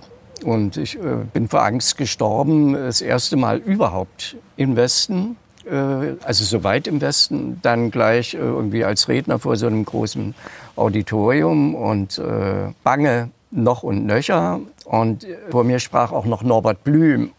Und 0.43 0.77
ich 0.77 0.95
äh, 0.95 1.25
bin 1.33 1.47
vor 1.47 1.63
Angst 1.63 1.97
gestorben, 1.97 2.73
das 2.73 3.01
erste 3.01 3.37
Mal 3.37 3.57
überhaupt 3.57 4.37
im 4.57 4.75
Westen, 4.75 5.37
äh, 5.65 6.15
also 6.23 6.43
so 6.43 6.63
weit 6.63 6.87
im 6.87 7.01
Westen, 7.01 7.59
dann 7.61 7.91
gleich 7.91 8.33
äh, 8.33 8.37
irgendwie 8.37 8.83
als 8.83 9.07
Redner 9.07 9.39
vor 9.39 9.55
so 9.55 9.67
einem 9.67 9.85
großen 9.85 10.35
Auditorium 10.75 11.75
und 11.75 12.17
äh, 12.17 12.73
bange 12.83 13.29
noch 13.51 13.83
und 13.83 14.05
nöcher. 14.05 14.59
Und 14.85 15.23
äh, 15.23 15.37
vor 15.49 15.63
mir 15.63 15.79
sprach 15.79 16.11
auch 16.11 16.25
noch 16.25 16.43
Norbert 16.43 16.83
Blüm. 16.83 17.31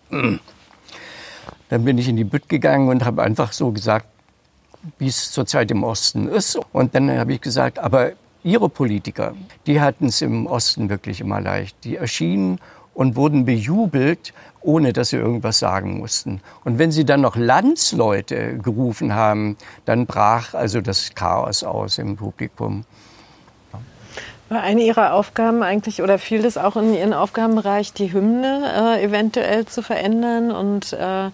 Dann 1.69 1.85
bin 1.85 1.99
ich 1.99 2.09
in 2.09 2.17
die 2.17 2.25
Bütt 2.25 2.49
gegangen 2.49 2.89
und 2.89 3.05
habe 3.05 3.23
einfach 3.23 3.53
so 3.53 3.71
gesagt, 3.71 4.07
wie 4.99 5.09
es 5.09 5.31
zurzeit 5.31 5.71
im 5.71 5.85
Osten 5.85 6.29
ist. 6.29 6.59
Und 6.73 6.95
dann 6.95 7.11
habe 7.11 7.35
ich 7.35 7.41
gesagt, 7.41 7.79
aber 7.79 8.13
Ihre 8.43 8.71
Politiker, 8.71 9.35
die 9.67 9.83
hatten 9.83 10.07
es 10.07 10.23
im 10.23 10.47
Osten 10.47 10.89
wirklich 10.89 11.21
immer 11.21 11.43
leicht. 11.43 11.77
Die 11.85 11.97
erschienen 11.97 12.59
und 12.95 13.17
wurden 13.17 13.45
bejubelt, 13.45 14.33
ohne 14.63 14.93
dass 14.93 15.11
sie 15.11 15.17
irgendwas 15.17 15.59
sagen 15.59 15.99
mussten. 15.99 16.41
Und 16.65 16.79
wenn 16.79 16.93
sie 16.93 17.05
dann 17.05 17.21
noch 17.21 17.37
Landsleute 17.37 18.59
gerufen 18.59 19.15
haben, 19.15 19.57
dann 19.85 20.07
brach 20.07 20.55
also 20.55 20.81
das 20.81 21.15
Chaos 21.15 21.65
aus 21.65 21.99
im 21.99 22.17
Publikum. 22.17 22.85
War 24.51 24.63
eine 24.63 24.83
Ihrer 24.83 25.15
Aufgaben 25.15 25.63
eigentlich 25.63 26.03
oder 26.03 26.19
fiel 26.19 26.43
das 26.43 26.59
auch 26.59 26.77
in 26.77 26.93
Ihren 26.93 27.15
Aufgabenbereich, 27.15 27.93
die 27.93 28.13
Hymne 28.13 28.97
äh, 28.99 29.05
eventuell 29.05 29.65
zu 29.67 29.81
verändern 29.81 30.51
und 30.51 30.93
äh, 30.93 31.31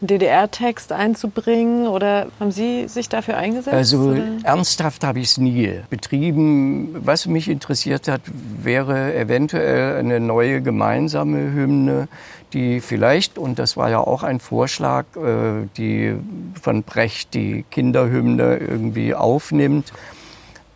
DDR-Text 0.00 0.92
einzubringen 0.92 1.86
oder 1.86 2.28
haben 2.38 2.50
Sie 2.50 2.88
sich 2.88 3.08
dafür 3.08 3.36
eingesetzt? 3.36 3.74
Also 3.74 3.98
oder? 3.98 4.24
ernsthaft 4.44 5.04
habe 5.04 5.20
ich 5.20 5.32
es 5.32 5.38
nie 5.38 5.80
betrieben. 5.90 6.96
Was 7.04 7.26
mich 7.26 7.48
interessiert 7.48 8.08
hat, 8.08 8.22
wäre 8.26 9.14
eventuell 9.14 9.98
eine 9.98 10.20
neue 10.20 10.62
gemeinsame 10.62 11.52
Hymne, 11.52 12.08
die 12.52 12.80
vielleicht, 12.80 13.38
und 13.38 13.58
das 13.58 13.76
war 13.76 13.90
ja 13.90 14.00
auch 14.00 14.22
ein 14.22 14.40
Vorschlag, 14.40 15.04
äh, 15.16 15.68
die 15.76 16.14
von 16.60 16.82
Brecht 16.82 17.34
die 17.34 17.64
Kinderhymne 17.70 18.56
irgendwie 18.56 19.14
aufnimmt, 19.14 19.92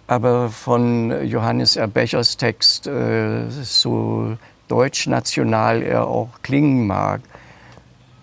aber 0.07 0.51
von 0.51 1.27
Johannes 1.27 1.77
Erbechers 1.77 2.37
Text 2.37 2.87
äh, 2.87 3.49
so 3.49 4.37
deutschnational 4.69 5.83
er 5.83 6.07
auch 6.07 6.29
klingen 6.43 6.87
mag 6.87 7.21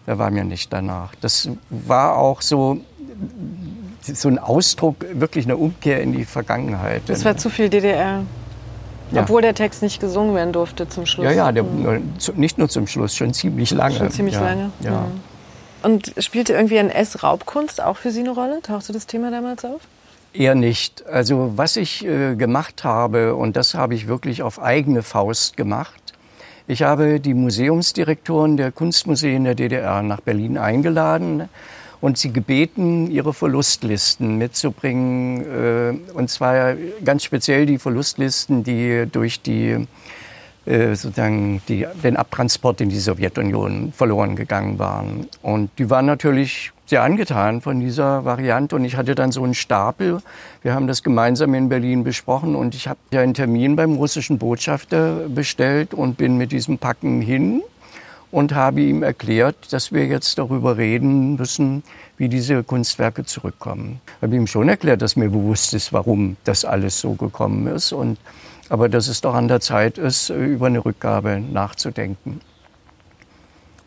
da 0.05 0.17
war 0.17 0.31
mir 0.31 0.43
nicht 0.43 0.71
danach. 0.73 1.13
Das 1.21 1.49
war 1.69 2.17
auch 2.17 2.41
so, 2.41 2.77
so 4.01 4.27
ein 4.29 4.39
Ausdruck, 4.39 5.05
wirklich 5.13 5.45
eine 5.45 5.57
Umkehr 5.57 6.01
in 6.01 6.13
die 6.13 6.25
Vergangenheit. 6.25 7.03
Das 7.07 7.25
war 7.25 7.37
zu 7.37 7.49
viel 7.49 7.69
DDR. 7.69 8.23
Ja. 9.11 9.23
Obwohl 9.23 9.41
der 9.41 9.53
Text 9.53 9.81
nicht 9.81 9.99
gesungen 9.99 10.35
werden 10.35 10.53
durfte 10.53 10.87
zum 10.87 11.05
Schluss. 11.05 11.25
Ja, 11.25 11.31
ja, 11.31 11.51
der, 11.51 11.65
nicht 12.35 12.57
nur 12.57 12.69
zum 12.69 12.87
Schluss, 12.87 13.15
schon 13.15 13.33
ziemlich 13.33 13.71
lange. 13.71 13.95
Schon 13.95 14.09
ziemlich 14.09 14.35
ja, 14.35 14.41
lange. 14.41 14.71
Ja. 14.79 15.01
Mhm. 15.01 15.21
Und 15.83 16.13
spielte 16.19 16.53
irgendwie 16.53 16.77
NS-Raubkunst 16.77 17.81
auch 17.81 17.97
für 17.97 18.11
Sie 18.11 18.21
eine 18.21 18.31
Rolle? 18.31 18.61
Tauchte 18.61 18.93
das 18.93 19.07
Thema 19.07 19.31
damals 19.31 19.65
auf? 19.65 19.81
Eher 20.33 20.55
nicht. 20.55 21.05
Also 21.07 21.53
was 21.55 21.75
ich 21.75 22.05
äh, 22.05 22.35
gemacht 22.35 22.83
habe, 22.85 23.35
und 23.35 23.57
das 23.57 23.73
habe 23.73 23.95
ich 23.95 24.07
wirklich 24.07 24.43
auf 24.43 24.61
eigene 24.61 25.03
Faust 25.03 25.57
gemacht, 25.57 26.00
ich 26.71 26.83
habe 26.83 27.19
die 27.19 27.33
Museumsdirektoren 27.33 28.55
der 28.55 28.71
Kunstmuseen 28.71 29.43
der 29.43 29.55
DDR 29.55 30.01
nach 30.03 30.21
Berlin 30.21 30.57
eingeladen 30.57 31.49
und 31.99 32.17
sie 32.17 32.31
gebeten, 32.31 33.11
ihre 33.11 33.33
Verlustlisten 33.33 34.37
mitzubringen. 34.37 35.41
Äh, 35.41 36.13
und 36.13 36.29
zwar 36.29 36.75
ganz 37.03 37.25
speziell 37.25 37.65
die 37.65 37.77
Verlustlisten, 37.77 38.63
die 38.63 39.05
durch 39.11 39.41
die 39.41 39.85
äh, 40.71 40.95
sozusagen 40.95 41.61
die, 41.67 41.85
den 42.01 42.15
Abtransport 42.15 42.79
in 42.79 42.87
die 42.87 42.99
Sowjetunion 42.99 43.91
verloren 43.91 44.37
gegangen 44.37 44.79
waren. 44.79 45.27
Und 45.41 45.69
die 45.77 45.89
waren 45.89 46.05
natürlich 46.05 46.71
sehr 46.85 47.03
angetan 47.03 47.59
von 47.59 47.81
dieser 47.81 48.23
Variante 48.23 48.77
und 48.77 48.85
ich 48.85 48.95
hatte 48.95 49.13
dann 49.13 49.33
so 49.33 49.43
einen 49.43 49.53
Stapel. 49.53 50.21
Wir 50.61 50.73
haben 50.73 50.87
das 50.87 51.03
gemeinsam 51.03 51.53
in 51.55 51.67
Berlin 51.67 52.05
besprochen 52.05 52.55
und 52.55 52.73
ich 52.73 52.87
habe 52.87 52.99
ja 53.11 53.19
einen 53.19 53.33
Termin 53.33 53.75
beim 53.75 53.95
russischen 53.95 54.37
Botschafter 54.37 55.27
bestellt 55.27 55.93
und 55.93 56.15
bin 56.15 56.37
mit 56.37 56.53
diesem 56.53 56.77
Packen 56.77 57.19
hin 57.19 57.61
und 58.31 58.55
habe 58.55 58.79
ihm 58.79 59.03
erklärt, 59.03 59.73
dass 59.73 59.91
wir 59.91 60.05
jetzt 60.07 60.37
darüber 60.37 60.77
reden 60.77 61.35
müssen, 61.35 61.83
wie 62.17 62.29
diese 62.29 62.63
Kunstwerke 62.63 63.25
zurückkommen. 63.25 63.99
Ich 64.17 64.23
habe 64.23 64.35
ihm 64.37 64.47
schon 64.47 64.69
erklärt, 64.69 65.01
dass 65.01 65.17
mir 65.17 65.29
bewusst 65.29 65.73
ist, 65.73 65.91
warum 65.91 66.37
das 66.45 66.63
alles 66.63 66.99
so 67.01 67.13
gekommen 67.13 67.67
ist 67.67 67.91
und 67.91 68.17
aber 68.71 68.87
dass 68.87 69.09
es 69.09 69.19
doch 69.19 69.35
an 69.35 69.49
der 69.49 69.59
Zeit 69.59 69.97
ist, 69.97 70.29
über 70.29 70.67
eine 70.67 70.85
Rückgabe 70.85 71.41
nachzudenken. 71.41 72.39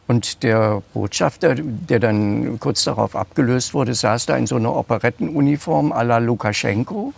Und 0.07 0.43
der 0.43 0.83
Botschafter, 0.93 1.55
der 1.55 2.01
dann 2.01 2.61
kurz 2.61 2.85
darauf 2.85 3.17
abgelöst 3.17 3.73
wurde, 3.73 3.95
saß 3.95 4.27
da 4.27 4.37
in 4.37 4.47
so 4.47 4.57
einer 4.57 4.77
Operettenuniform 4.77 5.91
à 5.91 6.05
la 6.05 6.19
Lukaschenko 6.19 7.15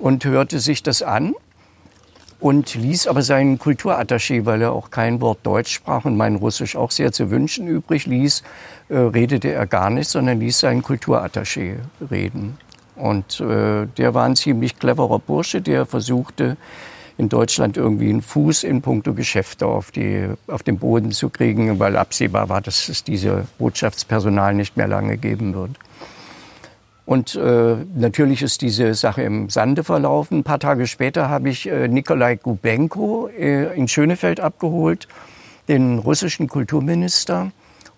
und 0.00 0.24
hörte 0.24 0.58
sich 0.58 0.82
das 0.82 1.02
an 1.02 1.34
und 2.40 2.74
ließ 2.74 3.06
aber 3.06 3.22
seinen 3.22 3.60
Kulturattaché, 3.60 4.44
weil 4.44 4.62
er 4.62 4.72
auch 4.72 4.90
kein 4.90 5.20
Wort 5.20 5.38
Deutsch 5.44 5.72
sprach 5.72 6.04
und 6.04 6.16
mein 6.16 6.34
Russisch 6.34 6.74
auch 6.74 6.90
sehr 6.90 7.12
zu 7.12 7.30
wünschen 7.30 7.68
übrig 7.68 8.06
ließ, 8.06 8.42
äh, 8.88 8.96
redete 8.96 9.52
er 9.52 9.68
gar 9.68 9.90
nicht, 9.90 10.08
sondern 10.08 10.40
ließ 10.40 10.58
seinen 10.58 10.82
Kulturattaché 10.82 11.76
reden. 12.10 12.58
Und 12.98 13.40
äh, 13.40 13.86
der 13.96 14.14
war 14.14 14.24
ein 14.24 14.36
ziemlich 14.36 14.78
cleverer 14.78 15.18
Bursche, 15.18 15.60
der 15.60 15.86
versuchte, 15.86 16.56
in 17.16 17.28
Deutschland 17.28 17.76
irgendwie 17.76 18.10
einen 18.10 18.22
Fuß 18.22 18.62
in 18.62 18.80
puncto 18.80 19.12
Geschäfte 19.12 19.66
auf, 19.66 19.90
die, 19.90 20.28
auf 20.46 20.62
den 20.62 20.78
Boden 20.78 21.10
zu 21.10 21.30
kriegen, 21.30 21.78
weil 21.80 21.96
absehbar 21.96 22.48
war, 22.48 22.60
dass 22.60 22.88
es 22.88 23.02
diese 23.02 23.46
Botschaftspersonal 23.58 24.54
nicht 24.54 24.76
mehr 24.76 24.86
lange 24.86 25.18
geben 25.18 25.52
wird. 25.52 25.72
Und 27.06 27.34
äh, 27.34 27.76
natürlich 27.94 28.42
ist 28.42 28.60
diese 28.62 28.94
Sache 28.94 29.22
im 29.22 29.48
Sande 29.48 29.82
verlaufen. 29.82 30.40
Ein 30.40 30.44
paar 30.44 30.60
Tage 30.60 30.86
später 30.86 31.28
habe 31.28 31.48
ich 31.48 31.66
äh, 31.66 31.88
Nikolai 31.88 32.36
Gubenko 32.36 33.28
äh, 33.28 33.74
in 33.74 33.88
Schönefeld 33.88 34.40
abgeholt, 34.40 35.08
den 35.68 35.98
russischen 35.98 36.48
Kulturminister. 36.48 37.50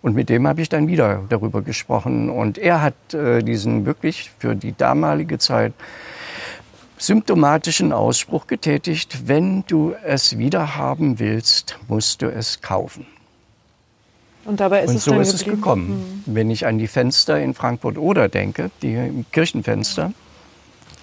Und 0.02 0.14
mit 0.14 0.28
dem 0.28 0.46
habe 0.46 0.62
ich 0.62 0.68
dann 0.68 0.88
wieder 0.88 1.22
darüber 1.28 1.62
gesprochen. 1.62 2.30
Und 2.30 2.56
er 2.56 2.80
hat 2.80 3.14
äh, 3.14 3.42
diesen 3.42 3.84
wirklich 3.84 4.30
für 4.38 4.54
die 4.54 4.72
damalige 4.76 5.38
Zeit 5.38 5.74
symptomatischen 6.96 7.92
Ausspruch 7.92 8.46
getätigt, 8.46 9.26
wenn 9.26 9.64
du 9.66 9.94
es 10.04 10.38
wieder 10.38 10.76
haben 10.76 11.18
willst, 11.18 11.78
musst 11.88 12.22
du 12.22 12.30
es 12.30 12.60
kaufen. 12.60 13.06
Und 14.44 14.60
dabei 14.60 14.82
ist 14.82 14.90
Und 14.90 14.96
es 14.96 15.04
so 15.04 15.10
dann 15.12 15.20
ist 15.20 15.34
es 15.34 15.44
gekommen. 15.44 16.22
Mhm. 16.26 16.34
Wenn 16.34 16.50
ich 16.50 16.66
an 16.66 16.78
die 16.78 16.86
Fenster 16.86 17.40
in 17.40 17.54
Frankfurt 17.54 17.98
oder 17.98 18.28
denke, 18.28 18.70
die 18.82 19.24
Kirchenfenster, 19.32 20.12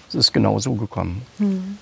es 0.08 0.14
ist 0.14 0.32
genau 0.32 0.58
so 0.58 0.74
gekommen. 0.74 1.22
Mhm. 1.38 1.78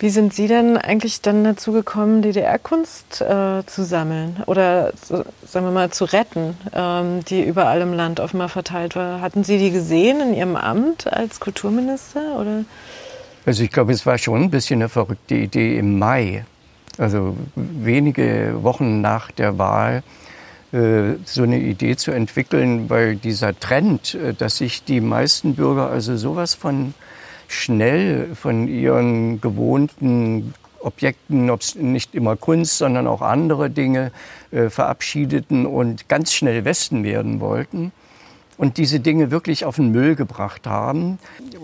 Wie 0.00 0.10
sind 0.10 0.32
Sie 0.32 0.46
denn 0.46 0.76
eigentlich 0.76 1.22
dann 1.22 1.42
dazu 1.42 1.72
gekommen, 1.72 2.22
DDR-Kunst 2.22 3.20
äh, 3.20 3.66
zu 3.66 3.84
sammeln 3.84 4.36
oder 4.46 4.92
sagen 5.02 5.66
wir 5.66 5.72
mal 5.72 5.90
zu 5.90 6.04
retten, 6.04 6.56
ähm, 6.72 7.24
die 7.24 7.42
überall 7.42 7.80
im 7.80 7.92
Land 7.92 8.20
offenbar 8.20 8.48
verteilt 8.48 8.94
war? 8.94 9.20
Hatten 9.20 9.42
Sie 9.42 9.58
die 9.58 9.72
gesehen 9.72 10.20
in 10.20 10.34
Ihrem 10.34 10.54
Amt 10.54 11.12
als 11.12 11.40
Kulturminister 11.40 12.38
oder? 12.38 12.64
Also 13.44 13.64
ich 13.64 13.70
glaube, 13.70 13.92
es 13.92 14.06
war 14.06 14.18
schon 14.18 14.42
ein 14.44 14.50
bisschen 14.50 14.80
eine 14.80 14.88
verrückte 14.88 15.34
Idee 15.34 15.76
im 15.78 15.98
Mai, 15.98 16.44
also 16.96 17.36
wenige 17.56 18.62
Wochen 18.62 19.00
nach 19.00 19.32
der 19.32 19.58
Wahl, 19.58 20.04
äh, 20.70 21.14
so 21.24 21.42
eine 21.42 21.58
Idee 21.58 21.96
zu 21.96 22.12
entwickeln, 22.12 22.88
weil 22.88 23.16
dieser 23.16 23.58
Trend, 23.58 24.14
äh, 24.14 24.32
dass 24.32 24.58
sich 24.58 24.84
die 24.84 25.00
meisten 25.00 25.56
Bürger 25.56 25.90
also 25.90 26.16
sowas 26.16 26.54
von 26.54 26.94
schnell 27.48 28.34
von 28.34 28.68
ihren 28.68 29.40
gewohnten 29.40 30.54
Objekten, 30.80 31.50
ob 31.50 31.62
es 31.62 31.74
nicht 31.74 32.14
immer 32.14 32.36
Kunst, 32.36 32.78
sondern 32.78 33.06
auch 33.06 33.20
andere 33.20 33.68
Dinge 33.68 34.12
äh, 34.52 34.70
verabschiedeten 34.70 35.66
und 35.66 36.08
ganz 36.08 36.32
schnell 36.32 36.64
Westen 36.64 37.02
werden 37.02 37.40
wollten 37.40 37.90
und 38.58 38.76
diese 38.76 39.00
Dinge 39.00 39.30
wirklich 39.30 39.64
auf 39.64 39.76
den 39.76 39.92
Müll 39.92 40.16
gebracht 40.16 40.66
haben. 40.66 41.18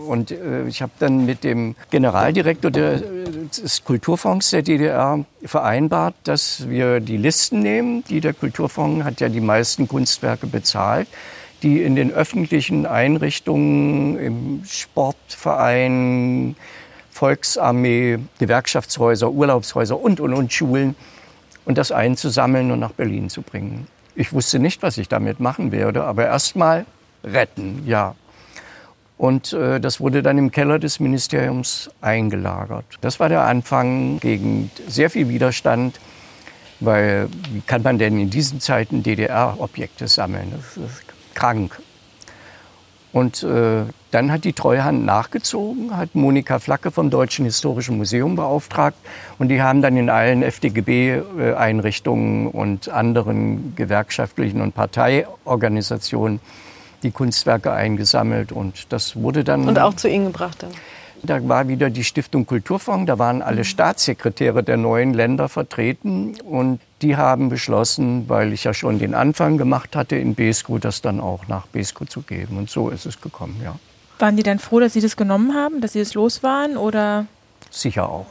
Und 0.06 0.30
äh, 0.30 0.66
ich 0.66 0.80
habe 0.80 0.92
dann 0.98 1.26
mit 1.26 1.44
dem 1.44 1.74
Generaldirektor 1.90 2.70
der, 2.70 3.00
des 3.00 3.84
Kulturfonds 3.84 4.50
der 4.50 4.62
DDR 4.62 5.24
vereinbart, 5.44 6.14
dass 6.24 6.68
wir 6.68 7.00
die 7.00 7.16
Listen 7.16 7.60
nehmen. 7.60 8.04
Die 8.08 8.20
der 8.20 8.32
Kulturfonds 8.32 9.04
hat 9.04 9.20
ja 9.20 9.28
die 9.28 9.40
meisten 9.40 9.86
Kunstwerke 9.88 10.46
bezahlt 10.46 11.08
die 11.64 11.82
in 11.82 11.96
den 11.96 12.12
öffentlichen 12.12 12.86
Einrichtungen, 12.86 14.18
im 14.18 14.62
Sportverein, 14.66 16.54
Volksarmee, 17.10 18.18
Gewerkschaftshäuser, 18.38 19.30
Urlaubshäuser 19.30 19.98
und, 19.98 20.20
und, 20.20 20.34
und 20.34 20.52
Schulen 20.52 20.94
und 21.64 21.78
das 21.78 21.90
einzusammeln 21.90 22.70
und 22.70 22.80
nach 22.80 22.92
Berlin 22.92 23.30
zu 23.30 23.40
bringen. 23.42 23.86
Ich 24.14 24.32
wusste 24.32 24.58
nicht, 24.58 24.82
was 24.82 24.98
ich 24.98 25.08
damit 25.08 25.40
machen 25.40 25.72
werde, 25.72 26.04
aber 26.04 26.26
erstmal 26.26 26.84
retten, 27.24 27.82
ja. 27.86 28.14
Und 29.16 29.52
äh, 29.52 29.80
das 29.80 30.00
wurde 30.00 30.22
dann 30.22 30.36
im 30.38 30.50
Keller 30.50 30.78
des 30.78 31.00
Ministeriums 31.00 31.90
eingelagert. 32.00 32.84
Das 33.00 33.20
war 33.20 33.28
der 33.28 33.42
Anfang 33.42 34.18
gegen 34.18 34.70
sehr 34.86 35.08
viel 35.08 35.28
Widerstand, 35.28 35.98
weil 36.80 37.28
wie 37.52 37.60
kann 37.60 37.82
man 37.82 37.98
denn 37.98 38.18
in 38.20 38.28
diesen 38.28 38.60
Zeiten 38.60 39.02
DDR-Objekte 39.02 40.08
sammeln? 40.08 40.52
Das, 40.52 40.74
das 40.74 41.13
krank. 41.34 41.80
Und 43.12 43.44
äh, 43.44 43.84
dann 44.10 44.32
hat 44.32 44.44
die 44.44 44.52
Treuhand 44.52 45.04
nachgezogen, 45.04 45.96
hat 45.96 46.16
Monika 46.16 46.58
Flacke 46.58 46.90
vom 46.90 47.10
Deutschen 47.10 47.44
Historischen 47.44 47.96
Museum 47.96 48.34
beauftragt 48.34 48.96
und 49.38 49.48
die 49.48 49.62
haben 49.62 49.82
dann 49.82 49.96
in 49.96 50.10
allen 50.10 50.42
FDGB-Einrichtungen 50.42 52.48
und 52.48 52.88
anderen 52.88 53.76
gewerkschaftlichen 53.76 54.60
und 54.60 54.74
Parteiorganisationen 54.74 56.40
die 57.04 57.12
Kunstwerke 57.12 57.72
eingesammelt 57.72 58.50
und 58.50 58.92
das 58.92 59.14
wurde 59.14 59.44
dann... 59.44 59.68
Und 59.68 59.78
auch 59.78 59.94
zu 59.94 60.08
Ihnen 60.08 60.26
gebracht 60.26 60.64
dann? 60.64 60.72
Da 61.26 61.48
war 61.48 61.68
wieder 61.68 61.88
die 61.88 62.04
Stiftung 62.04 62.44
Kulturfonds, 62.44 63.06
da 63.06 63.18
waren 63.18 63.40
alle 63.40 63.64
Staatssekretäre 63.64 64.62
der 64.62 64.76
neuen 64.76 65.14
Länder 65.14 65.48
vertreten 65.48 66.36
und 66.44 66.80
die 67.00 67.16
haben 67.16 67.48
beschlossen, 67.48 68.28
weil 68.28 68.52
ich 68.52 68.64
ja 68.64 68.74
schon 68.74 68.98
den 68.98 69.14
Anfang 69.14 69.56
gemacht 69.56 69.96
hatte 69.96 70.16
in 70.16 70.34
Besko, 70.34 70.78
das 70.78 71.00
dann 71.00 71.20
auch 71.20 71.48
nach 71.48 71.66
Besko 71.66 72.04
zu 72.04 72.20
geben. 72.22 72.58
Und 72.58 72.68
so 72.68 72.90
ist 72.90 73.06
es 73.06 73.20
gekommen, 73.20 73.60
ja. 73.64 73.76
Waren 74.18 74.36
die 74.36 74.42
dann 74.42 74.58
froh, 74.58 74.80
dass 74.80 74.92
Sie 74.92 75.00
das 75.00 75.16
genommen 75.16 75.54
haben, 75.54 75.80
dass 75.80 75.94
Sie 75.94 76.00
es 76.00 76.08
das 76.08 76.14
los 76.14 76.42
waren 76.42 76.76
oder? 76.76 77.26
Sicher 77.70 78.08
auch. 78.08 78.26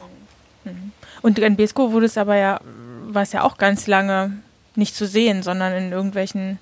Mhm. 0.64 0.92
Und 1.20 1.38
in 1.38 1.56
Besko 1.56 1.92
wurde 1.92 2.06
es 2.06 2.16
aber 2.16 2.36
ja, 2.36 2.60
war 3.08 3.22
es 3.22 3.32
ja 3.32 3.42
auch 3.42 3.58
ganz 3.58 3.86
lange 3.86 4.38
nicht 4.76 4.94
zu 4.94 5.06
sehen, 5.06 5.42
sondern 5.42 5.72
in 5.72 5.92
irgendwelchen 5.92 6.58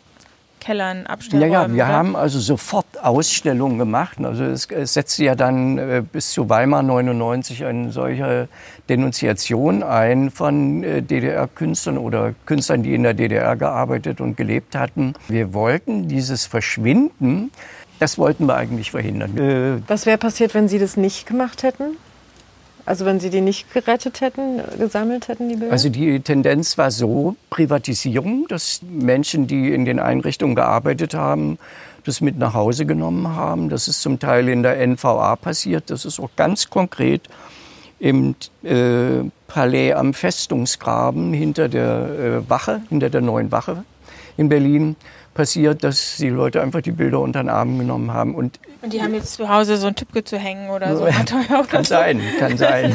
Kellern, 0.62 1.08
Abstellräumen? 1.08 1.52
Ja, 1.52 1.62
ja, 1.62 1.68
wir 1.74 1.84
oder? 1.84 1.92
haben 1.92 2.14
also 2.14 2.38
sofort 2.38 2.86
Ausstellungen 3.02 3.78
gemacht. 3.78 4.18
Also 4.24 4.44
es, 4.44 4.66
es 4.66 4.94
setzte 4.94 5.24
ja 5.24 5.34
dann 5.34 5.76
äh, 5.76 6.02
bis 6.10 6.30
zu 6.30 6.48
Weimar 6.48 6.84
99 6.84 7.64
eine 7.64 7.90
solche 7.90 8.48
Denunziation 8.88 9.82
ein 9.82 10.30
von 10.30 10.84
äh, 10.84 11.02
DDR-Künstlern 11.02 11.98
oder 11.98 12.34
Künstlern, 12.46 12.84
die 12.84 12.94
in 12.94 13.02
der 13.02 13.14
DDR 13.14 13.56
gearbeitet 13.56 14.20
und 14.20 14.36
gelebt 14.36 14.76
hatten. 14.76 15.14
Wir 15.26 15.52
wollten 15.52 16.06
dieses 16.06 16.46
Verschwinden, 16.46 17.50
das 17.98 18.16
wollten 18.16 18.46
wir 18.46 18.54
eigentlich 18.54 18.92
verhindern. 18.92 19.36
Äh, 19.36 19.82
Was 19.88 20.06
wäre 20.06 20.18
passiert, 20.18 20.54
wenn 20.54 20.68
Sie 20.68 20.78
das 20.78 20.96
nicht 20.96 21.26
gemacht 21.26 21.64
hätten? 21.64 21.96
Also 22.84 23.04
wenn 23.04 23.20
Sie 23.20 23.30
die 23.30 23.40
nicht 23.40 23.72
gerettet 23.72 24.20
hätten, 24.20 24.60
gesammelt 24.78 25.28
hätten, 25.28 25.48
die 25.48 25.56
Bilder? 25.56 25.72
Also 25.72 25.88
die 25.88 26.20
Tendenz 26.20 26.76
war 26.78 26.90
so, 26.90 27.36
Privatisierung, 27.50 28.46
dass 28.48 28.80
Menschen, 28.82 29.46
die 29.46 29.72
in 29.72 29.84
den 29.84 30.00
Einrichtungen 30.00 30.56
gearbeitet 30.56 31.14
haben, 31.14 31.58
das 32.04 32.20
mit 32.20 32.38
nach 32.38 32.54
Hause 32.54 32.84
genommen 32.84 33.28
haben. 33.28 33.68
Das 33.68 33.86
ist 33.86 34.02
zum 34.02 34.18
Teil 34.18 34.48
in 34.48 34.62
der 34.62 34.84
NVA 34.84 35.36
passiert. 35.36 35.90
Das 35.90 36.04
ist 36.04 36.18
auch 36.18 36.30
ganz 36.34 36.70
konkret 36.70 37.28
im 38.00 38.34
äh, 38.64 39.30
Palais 39.46 39.92
am 39.92 40.12
Festungsgraben 40.12 41.32
hinter 41.32 41.68
der 41.68 42.42
äh, 42.44 42.50
Wache, 42.50 42.82
hinter 42.88 43.10
der 43.10 43.20
neuen 43.20 43.52
Wache 43.52 43.84
in 44.36 44.48
Berlin 44.48 44.96
passiert, 45.34 45.84
dass 45.84 46.16
die 46.16 46.28
Leute 46.28 46.62
einfach 46.62 46.82
die 46.82 46.92
Bilder 46.92 47.20
unter 47.20 47.42
den 47.42 47.48
Arm 47.48 47.78
genommen 47.78 48.12
haben. 48.12 48.34
Und, 48.34 48.60
und 48.82 48.92
die 48.92 49.02
haben 49.02 49.14
jetzt 49.14 49.34
zu 49.34 49.48
Hause 49.48 49.76
so 49.76 49.86
ein 49.86 49.94
Tübke 49.94 50.24
zu 50.24 50.38
hängen 50.38 50.70
oder 50.70 50.96
so. 50.96 51.04
kann 51.70 51.84
sein, 51.84 52.20
kann 52.38 52.56
sein. 52.56 52.94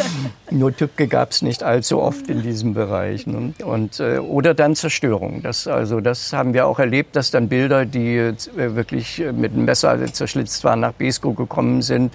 Nur 0.50 0.74
Tübke 0.74 1.08
gab 1.08 1.30
es 1.30 1.42
nicht 1.42 1.62
allzu 1.62 2.00
oft 2.00 2.28
in 2.28 2.42
diesem 2.42 2.74
Bereich. 2.74 3.26
Ne? 3.26 3.54
Und, 3.64 4.00
äh, 4.00 4.18
oder 4.18 4.54
dann 4.54 4.74
Zerstörung. 4.76 5.42
Das, 5.42 5.66
also, 5.66 6.00
das 6.00 6.32
haben 6.32 6.54
wir 6.54 6.66
auch 6.66 6.78
erlebt, 6.78 7.16
dass 7.16 7.30
dann 7.30 7.48
Bilder, 7.48 7.84
die 7.84 8.16
äh, 8.16 8.34
wirklich 8.56 9.22
mit 9.32 9.52
einem 9.52 9.64
Messer 9.64 10.12
zerschlitzt 10.12 10.64
waren, 10.64 10.80
nach 10.80 10.92
Besko 10.92 11.32
gekommen 11.32 11.82
sind 11.82 12.12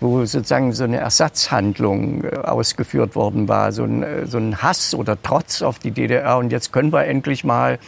wo 0.00 0.24
sozusagen 0.24 0.72
so 0.72 0.84
eine 0.84 0.98
Ersatzhandlung 0.98 2.24
äh, 2.24 2.36
ausgeführt 2.36 3.16
worden 3.16 3.48
war, 3.48 3.72
so 3.72 3.84
ein, 3.84 4.02
äh, 4.02 4.26
so 4.26 4.38
ein 4.38 4.62
Hass 4.62 4.94
oder 4.94 5.16
Trotz 5.20 5.62
auf 5.62 5.78
die 5.78 5.90
DDR. 5.90 6.38
Und 6.38 6.52
jetzt 6.52 6.72
können 6.72 6.92
wir 6.92 7.06
endlich 7.06 7.44
mal 7.44 7.78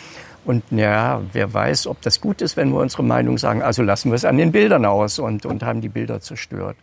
und 0.47 0.63
ja, 0.71 1.23
wer 1.33 1.53
weiß, 1.53 1.89
ob 1.89 2.01
das 2.03 2.21
gut 2.21 2.41
ist, 2.41 2.57
wenn 2.57 2.71
wir 2.71 2.81
unsere 2.81 3.03
Meinung 3.03 3.37
sagen. 3.37 3.63
Also 3.63 3.83
lassen 3.83 4.11
wir 4.11 4.15
es 4.15 4.25
an 4.25 4.37
den 4.37 4.53
Bildern 4.53 4.85
aus 4.85 5.19
und, 5.19 5.45
und 5.45 5.63
haben 5.65 5.81
die 5.81 5.89
Bilder 5.89 6.21
zerstört. 6.21 6.77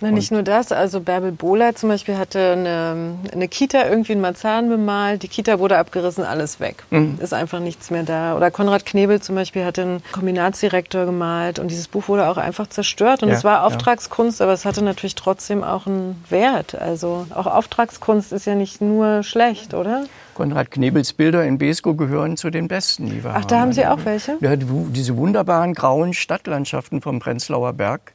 Na, 0.00 0.10
nicht 0.10 0.30
nur 0.30 0.42
das, 0.42 0.70
also 0.70 1.00
Bärbel 1.00 1.32
Bohler 1.32 1.74
zum 1.74 1.88
Beispiel 1.88 2.16
hatte 2.16 2.52
eine, 2.52 3.16
eine, 3.32 3.48
Kita 3.48 3.88
irgendwie 3.88 4.12
in 4.12 4.20
Marzahn 4.20 4.68
bemalt. 4.68 5.22
Die 5.22 5.28
Kita 5.28 5.58
wurde 5.58 5.76
abgerissen, 5.76 6.24
alles 6.24 6.60
weg. 6.60 6.84
Mhm. 6.90 7.18
Ist 7.20 7.34
einfach 7.34 7.58
nichts 7.58 7.90
mehr 7.90 8.04
da. 8.04 8.36
Oder 8.36 8.50
Konrad 8.50 8.86
Knebel 8.86 9.20
zum 9.20 9.34
Beispiel 9.34 9.64
hatte 9.64 9.82
einen 9.82 10.02
Kombinatsdirektor 10.12 11.04
gemalt 11.04 11.58
und 11.58 11.70
dieses 11.70 11.88
Buch 11.88 12.08
wurde 12.08 12.28
auch 12.28 12.36
einfach 12.36 12.68
zerstört. 12.68 13.22
Und 13.22 13.30
ja, 13.30 13.34
es 13.34 13.44
war 13.44 13.64
Auftragskunst, 13.64 14.38
ja. 14.40 14.46
aber 14.46 14.52
es 14.52 14.64
hatte 14.64 14.82
natürlich 14.82 15.16
trotzdem 15.16 15.64
auch 15.64 15.86
einen 15.86 16.22
Wert. 16.30 16.74
Also 16.80 17.26
auch 17.34 17.46
Auftragskunst 17.46 18.32
ist 18.32 18.46
ja 18.46 18.54
nicht 18.54 18.80
nur 18.80 19.22
schlecht, 19.24 19.74
oder? 19.74 20.04
Konrad 20.34 20.70
Knebels 20.70 21.14
Bilder 21.14 21.44
in 21.44 21.58
Besko 21.58 21.94
gehören 21.94 22.36
zu 22.36 22.50
den 22.50 22.68
besten, 22.68 23.10
die 23.10 23.24
wir 23.24 23.34
Ach, 23.34 23.44
da 23.44 23.58
haben 23.58 23.72
Sie 23.72 23.84
auch 23.84 24.04
welche? 24.04 24.36
Ja, 24.40 24.54
diese 24.54 25.16
wunderbaren 25.16 25.74
grauen 25.74 26.14
Stadtlandschaften 26.14 27.00
vom 27.00 27.18
Prenzlauer 27.18 27.72
Berg 27.72 28.12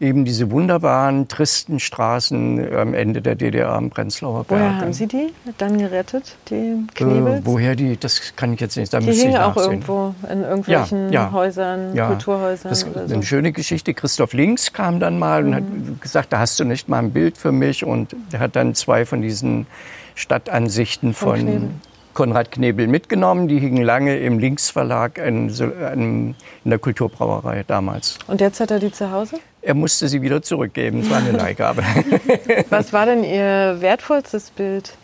eben 0.00 0.24
diese 0.24 0.50
wunderbaren, 0.50 1.28
tristen 1.28 1.78
Straßen 1.78 2.74
am 2.74 2.94
Ende 2.94 3.20
der 3.20 3.34
DDR 3.34 3.72
am 3.72 3.90
Prenzlauer 3.90 4.44
Berg. 4.44 4.60
Woher 4.60 4.80
haben 4.80 4.92
Sie 4.94 5.06
die 5.06 5.32
dann 5.58 5.76
gerettet, 5.78 6.36
die 6.48 6.86
Knebels? 6.94 7.40
Äh, 7.40 7.42
woher 7.44 7.76
die, 7.76 7.98
das 7.98 8.34
kann 8.34 8.54
ich 8.54 8.60
jetzt 8.60 8.76
nicht, 8.76 8.92
da 8.92 9.00
Die 9.00 9.12
hingen 9.12 9.36
auch 9.36 9.56
irgendwo 9.56 10.14
in 10.30 10.42
irgendwelchen 10.42 11.12
ja, 11.12 11.24
ja, 11.24 11.32
Häusern, 11.32 11.94
ja. 11.94 12.08
Kulturhäusern 12.08 12.70
das, 12.70 12.86
oder 12.86 13.06
so. 13.06 13.14
Eine 13.14 13.22
schöne 13.22 13.52
Geschichte. 13.52 13.92
Christoph 13.92 14.32
Links 14.32 14.72
kam 14.72 15.00
dann 15.00 15.18
mal 15.18 15.42
mhm. 15.42 15.48
und 15.48 15.54
hat 15.54 16.00
gesagt, 16.00 16.32
da 16.32 16.38
hast 16.38 16.58
du 16.58 16.64
nicht 16.64 16.88
mal 16.88 16.98
ein 16.98 17.12
Bild 17.12 17.36
für 17.36 17.52
mich 17.52 17.84
und 17.84 18.16
er 18.32 18.40
hat 18.40 18.56
dann 18.56 18.74
zwei 18.74 19.04
von 19.04 19.20
diesen 19.20 19.66
Stadtansichten 20.14 21.12
von, 21.12 21.80
Konrad 22.14 22.50
Knebel 22.50 22.86
mitgenommen. 22.86 23.48
Die 23.48 23.58
hingen 23.58 23.82
lange 23.82 24.18
im 24.18 24.38
Linksverlag 24.38 25.18
in, 25.18 25.48
in, 25.48 26.34
der 26.64 26.78
Kulturbrauerei 26.78 27.64
damals. 27.66 28.18
Und 28.26 28.40
jetzt 28.40 28.60
hat 28.60 28.70
er 28.70 28.78
die 28.78 28.92
zu 28.92 29.10
Hause? 29.10 29.38
Er 29.62 29.74
musste 29.74 30.08
sie 30.08 30.22
wieder 30.22 30.42
zurückgeben. 30.42 31.00
Es 31.00 31.10
war 31.10 31.18
eine 31.18 31.32
Leihgabe. 31.32 31.82
Was 32.70 32.92
war 32.92 33.06
denn 33.06 33.24
Ihr 33.24 33.76
wertvollstes 33.80 34.50
Bild 34.50 34.94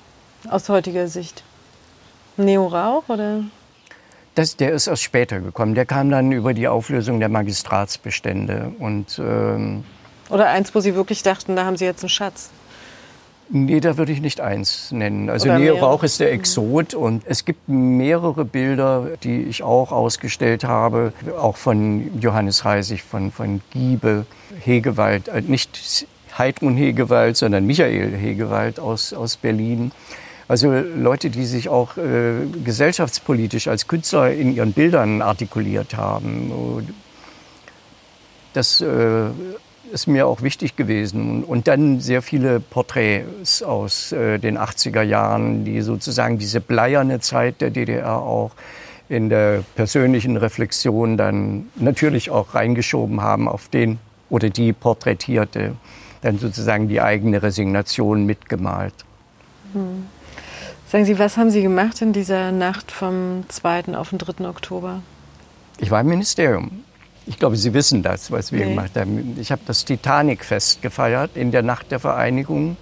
aus 0.49 0.69
heutiger 0.69 1.09
Sicht? 1.09 1.43
Neo 2.37 2.67
Rauch 2.67 3.09
oder? 3.09 3.45
Das, 4.35 4.57
der 4.57 4.73
ist 4.73 4.87
erst 4.87 5.03
später 5.03 5.41
gekommen. 5.41 5.75
Der 5.75 5.87
kam 5.87 6.11
dann 6.11 6.31
über 6.31 6.53
die 6.53 6.69
Auflösung 6.69 7.21
der 7.21 7.31
Magistratsbestände. 7.31 8.73
Und, 8.79 9.19
ähm, 9.19 9.85
oder 10.29 10.49
eins, 10.49 10.75
wo 10.75 10.81
Sie 10.81 10.95
wirklich 10.95 11.23
dachten, 11.23 11.57
da 11.57 11.65
haben 11.65 11.77
Sie 11.77 11.87
jetzt 11.87 12.03
einen 12.03 12.11
Schatz. 12.11 12.51
Nee, 13.49 13.79
da 13.79 13.97
würde 13.97 14.11
ich 14.11 14.21
nicht 14.21 14.41
eins 14.41 14.91
nennen. 14.91 15.31
Also 15.31 15.53
Neo 15.53 15.77
Rauch 15.77 16.03
ist 16.03 16.19
der 16.19 16.33
Exot 16.33 16.95
und 16.95 17.23
es 17.27 17.45
gibt 17.45 17.69
mehrere 17.69 18.45
Bilder, 18.45 19.11
die 19.23 19.43
ich 19.43 19.63
auch 19.63 19.93
ausgestellt 19.93 20.65
habe, 20.65 21.13
auch 21.39 21.57
von 21.57 22.21
Johannes 22.21 22.65
Reisig, 22.65 23.05
von, 23.05 23.31
von 23.31 23.61
Giebe, 23.71 24.27
Hegewald, 24.65 25.29
äh, 25.29 25.43
nicht 25.43 26.07
Heidrun 26.37 26.77
Hegewald, 26.77 27.37
sondern 27.37 27.67
Michael 27.67 28.17
Hegewald 28.17 28.81
aus, 28.81 29.13
aus 29.13 29.37
Berlin. 29.37 29.93
Also 30.49 30.73
Leute, 30.73 31.31
die 31.31 31.45
sich 31.45 31.69
auch 31.69 31.97
äh, 31.97 32.47
gesellschaftspolitisch 32.65 33.69
als 33.69 33.87
Künstler 33.87 34.33
in 34.33 34.55
ihren 34.55 34.73
Bildern 34.73 35.23
artikuliert 35.23 35.97
haben. 35.97 36.53
Das 38.53 38.81
äh, 38.81 39.27
ist 39.93 40.07
mir 40.07 40.27
auch 40.27 40.43
wichtig 40.43 40.77
gewesen. 40.77 41.45
Und 41.45 41.69
dann 41.69 42.01
sehr 42.01 42.23
viele 42.23 42.61
Porträts 42.61 43.63
aus 43.63 44.13
äh, 44.13 44.39
den 44.39 44.59
80er 44.59 45.03
Jahren, 45.03 45.65
die 45.65 45.81
sozusagen 45.81 46.39
diese 46.39 46.61
bleierne 46.61 47.21
Zeit 47.21 47.61
der 47.61 47.71
DDR 47.71 48.19
auch 48.19 48.53
in 49.09 49.29
der 49.29 49.63
persönlichen 49.75 50.37
Reflexion 50.37 51.17
dann 51.17 51.67
natürlich 51.77 52.31
auch 52.31 52.55
reingeschoben 52.55 53.21
haben 53.21 53.49
auf 53.49 53.69
den 53.69 53.99
oder 54.29 54.51
die 54.51 54.73
Porträtierte, 54.73 55.77
dann 56.23 56.39
sozusagen 56.39 56.89
die 56.89 57.01
eigene 57.01 57.43
Resignation 57.43 58.27
mitgemalt. 58.27 58.95
Hm. 59.73 60.07
Sagen 60.89 61.05
Sie, 61.05 61.19
was 61.19 61.37
haben 61.37 61.51
Sie 61.51 61.63
gemacht 61.63 62.01
in 62.01 62.13
dieser 62.13 62.53
Nacht 62.53 62.91
vom 62.91 63.45
2. 63.49 63.97
auf 63.97 64.11
den 64.11 64.19
3. 64.19 64.49
Oktober? 64.49 65.03
Ich 65.79 65.91
war 65.91 66.01
im 66.01 66.09
Ministerium. 66.09 66.85
Ich 67.29 67.39
glaube, 67.39 67.57
Sie 67.57 67.75
wissen 67.75 68.05
das, 68.05 68.31
was 68.31 68.53
wir 68.53 68.61
nee. 68.65 68.71
gemacht 68.71 68.93
haben. 68.95 69.37
Ich 69.41 69.51
habe 69.51 69.63
das 69.67 69.85
Titanic-Fest 69.85 70.81
gefeiert 70.81 71.33
in 71.35 71.51
der 71.51 71.63
Nacht 71.63 71.91
der 71.91 71.99
Vereinigung. 71.99 72.77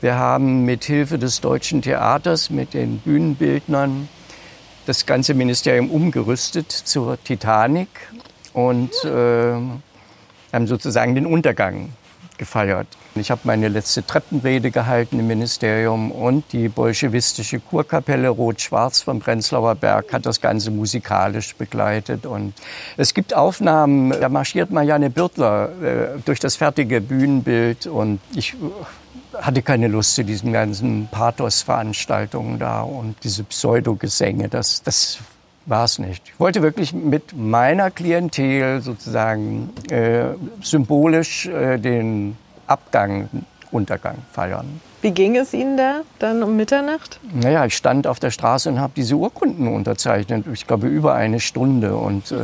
Wir 0.00 0.16
haben 0.16 0.64
mit 0.64 0.84
Hilfe 0.84 1.18
des 1.18 1.40
Deutschen 1.40 1.80
Theaters, 1.80 2.50
mit 2.50 2.74
den 2.74 2.98
Bühnenbildnern, 2.98 4.08
das 4.86 5.06
ganze 5.06 5.34
Ministerium 5.34 5.90
umgerüstet 5.90 6.72
zur 6.72 7.22
Titanic 7.22 7.88
und 8.52 8.92
äh, 9.04 9.52
haben 10.52 10.66
sozusagen 10.66 11.14
den 11.14 11.26
Untergang 11.26 11.90
gefeiert. 12.40 12.88
Ich 13.14 13.30
habe 13.30 13.42
meine 13.44 13.68
letzte 13.68 14.04
Treppenrede 14.04 14.70
gehalten 14.70 15.20
im 15.20 15.26
Ministerium 15.26 16.10
und 16.10 16.52
die 16.52 16.68
bolschewistische 16.68 17.60
Kurkapelle 17.60 18.30
Rot-Schwarz 18.30 19.02
vom 19.02 19.20
Prenzlauer 19.20 19.74
Berg 19.74 20.12
hat 20.12 20.24
das 20.24 20.40
Ganze 20.40 20.70
musikalisch 20.70 21.54
begleitet. 21.54 22.24
Und 22.24 22.54
es 22.96 23.12
gibt 23.12 23.34
Aufnahmen, 23.34 24.10
da 24.18 24.28
marschiert 24.30 24.70
Marianne 24.70 25.10
Birtler 25.10 25.68
äh, 25.82 26.18
durch 26.24 26.40
das 26.40 26.56
fertige 26.56 27.02
Bühnenbild 27.02 27.86
und 27.86 28.20
ich 28.34 28.56
hatte 29.34 29.62
keine 29.62 29.88
Lust 29.88 30.14
zu 30.14 30.24
diesen 30.24 30.52
ganzen 30.52 31.08
Pathos-Veranstaltungen 31.10 32.58
da 32.58 32.80
und 32.80 33.16
diese 33.22 33.44
Pseudogesänge. 33.44 34.48
Das, 34.48 34.82
das 34.82 35.18
war 35.66 35.84
es 35.84 35.98
nicht. 35.98 36.22
Ich 36.26 36.40
wollte 36.40 36.62
wirklich 36.62 36.92
mit 36.92 37.36
meiner 37.36 37.90
Klientel 37.90 38.80
sozusagen 38.80 39.70
äh, 39.90 40.24
symbolisch 40.62 41.46
äh, 41.46 41.78
den 41.78 42.36
Abgang, 42.66 43.28
Untergang 43.70 44.16
feiern. 44.32 44.80
Wie 45.02 45.12
ging 45.12 45.36
es 45.36 45.54
Ihnen 45.54 45.76
da 45.76 46.00
dann 46.18 46.42
um 46.42 46.56
Mitternacht? 46.56 47.20
Naja, 47.32 47.64
ich 47.64 47.76
stand 47.76 48.06
auf 48.06 48.20
der 48.20 48.30
Straße 48.30 48.68
und 48.68 48.80
habe 48.80 48.92
diese 48.96 49.14
Urkunden 49.14 49.68
unterzeichnet. 49.68 50.44
Ich 50.52 50.66
glaube, 50.66 50.88
über 50.88 51.14
eine 51.14 51.40
Stunde. 51.40 51.96
Und 51.96 52.32
äh, 52.32 52.36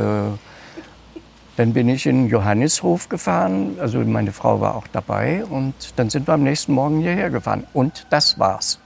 dann 1.56 1.72
bin 1.74 1.88
ich 1.88 2.06
in 2.06 2.22
den 2.22 2.30
Johannishof 2.30 3.08
gefahren. 3.08 3.76
Also 3.78 3.98
meine 4.00 4.32
Frau 4.32 4.60
war 4.60 4.74
auch 4.76 4.86
dabei. 4.86 5.44
Und 5.44 5.74
dann 5.96 6.08
sind 6.08 6.26
wir 6.28 6.34
am 6.34 6.44
nächsten 6.44 6.72
Morgen 6.72 7.00
hierher 7.00 7.28
gefahren. 7.28 7.66
Und 7.74 8.06
das 8.08 8.38
war's. 8.38 8.78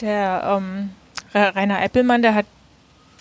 Der 0.00 0.58
ähm, 0.58 0.90
Rainer 1.32 1.82
Eppelmann, 1.82 2.22
der 2.22 2.34
hat 2.34 2.46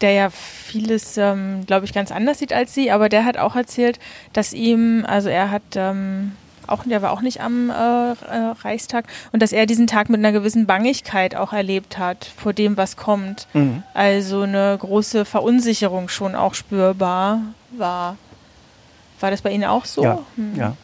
der 0.02 0.12
ja 0.12 0.30
vieles, 0.30 1.18
ähm, 1.18 1.66
glaube 1.66 1.86
ich, 1.86 1.94
ganz 1.94 2.12
anders 2.12 2.40
sieht 2.40 2.54
als 2.54 2.74
sie, 2.74 2.92
aber 2.92 3.10
der 3.10 3.26
hat 3.26 3.38
auch 3.38 3.56
erzählt, 3.56 4.00
dass 4.34 4.54
ihm, 4.54 5.06
also 5.08 5.30
er 5.30 5.52
hat 5.52 5.64
ähm, 5.76 6.34
auch, 6.68 6.84
der 6.84 7.02
war 7.02 7.12
auch 7.12 7.22
nicht 7.22 7.42
am 7.42 7.70
äh, 7.70 7.74
äh, 7.74 8.16
Reichstag 8.62 9.06
und 9.32 9.42
dass 9.42 9.52
er 9.52 9.66
diesen 9.66 9.88
Tag 9.88 10.10
mit 10.10 10.20
einer 10.20 10.32
gewissen 10.32 10.66
Bangigkeit 10.66 11.36
auch 11.36 11.54
erlebt 11.54 11.98
hat 11.98 12.26
vor 12.38 12.54
dem, 12.54 12.78
was 12.78 12.98
kommt. 12.98 13.48
Mhm. 13.54 13.84
Also 13.94 14.42
eine 14.42 14.78
große 14.80 15.26
Verunsicherung 15.26 16.10
schon 16.10 16.36
auch 16.36 16.54
spürbar 16.54 17.42
war. 17.72 18.18
War 19.20 19.32
das 19.32 19.42
bei 19.42 19.52
Ihnen 19.52 19.66
auch 19.66 19.86
so? 19.86 20.04
Ja, 20.04 20.20
hm. 20.36 20.56
ja. 20.58 20.76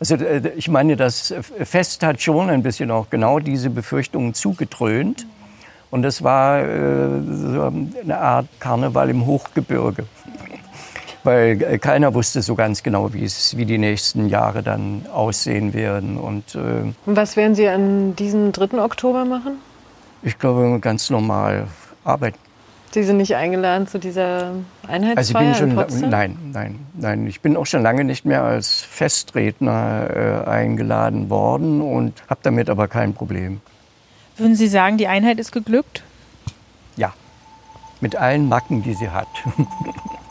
Also 0.00 0.16
äh, 0.16 0.52
ich 0.56 0.68
meine, 0.68 0.96
das 0.96 1.34
Fest 1.64 2.02
hat 2.02 2.20
schon 2.20 2.50
ein 2.50 2.62
bisschen 2.62 2.90
auch 2.90 3.10
genau 3.10 3.38
diese 3.38 3.70
Befürchtungen 3.70 4.34
zugetrönt. 4.34 5.24
Mhm. 5.24 5.37
Und 5.90 6.04
es 6.04 6.22
war 6.22 6.60
äh, 6.60 7.22
so 7.32 7.62
eine 7.62 8.18
Art 8.18 8.46
Karneval 8.60 9.10
im 9.10 9.24
Hochgebirge. 9.26 10.04
Weil 11.24 11.62
äh, 11.62 11.78
keiner 11.78 12.14
wusste 12.14 12.42
so 12.42 12.54
ganz 12.54 12.82
genau, 12.82 13.12
wie, 13.12 13.24
es, 13.24 13.56
wie 13.56 13.64
die 13.64 13.78
nächsten 13.78 14.28
Jahre 14.28 14.62
dann 14.62 15.06
aussehen 15.12 15.72
werden. 15.74 16.16
Und, 16.18 16.54
äh, 16.54 16.58
Und 17.06 17.16
was 17.16 17.36
werden 17.36 17.54
Sie 17.54 17.68
an 17.68 18.14
diesem 18.16 18.52
3. 18.52 18.82
Oktober 18.82 19.24
machen? 19.24 19.58
Ich 20.22 20.38
glaube, 20.38 20.78
ganz 20.80 21.10
normal 21.10 21.68
arbeiten. 22.04 22.38
Sie 22.90 23.02
sind 23.02 23.18
nicht 23.18 23.36
eingeladen 23.36 23.86
zu 23.86 23.98
dieser 23.98 24.52
Einheitsfeier 24.86 25.48
also 25.52 25.64
ich 25.64 25.74
bin 25.74 25.90
schon, 25.90 26.10
Nein, 26.10 26.38
nein, 26.52 26.78
nein. 26.94 27.26
Ich 27.26 27.42
bin 27.42 27.56
auch 27.56 27.66
schon 27.66 27.82
lange 27.82 28.04
nicht 28.04 28.24
mehr 28.24 28.42
als 28.42 28.80
Festredner 28.80 30.44
äh, 30.46 30.48
eingeladen 30.48 31.28
worden 31.28 31.82
und 31.82 32.22
habe 32.28 32.40
damit 32.42 32.70
aber 32.70 32.88
kein 32.88 33.12
Problem. 33.12 33.60
Würden 34.38 34.54
Sie 34.54 34.68
sagen, 34.68 34.98
die 34.98 35.08
Einheit 35.08 35.38
ist 35.40 35.50
geglückt? 35.50 36.04
Ja, 36.96 37.12
mit 38.00 38.14
allen 38.14 38.48
Macken, 38.48 38.82
die 38.82 38.94
sie 38.94 39.10
hat. 39.10 39.28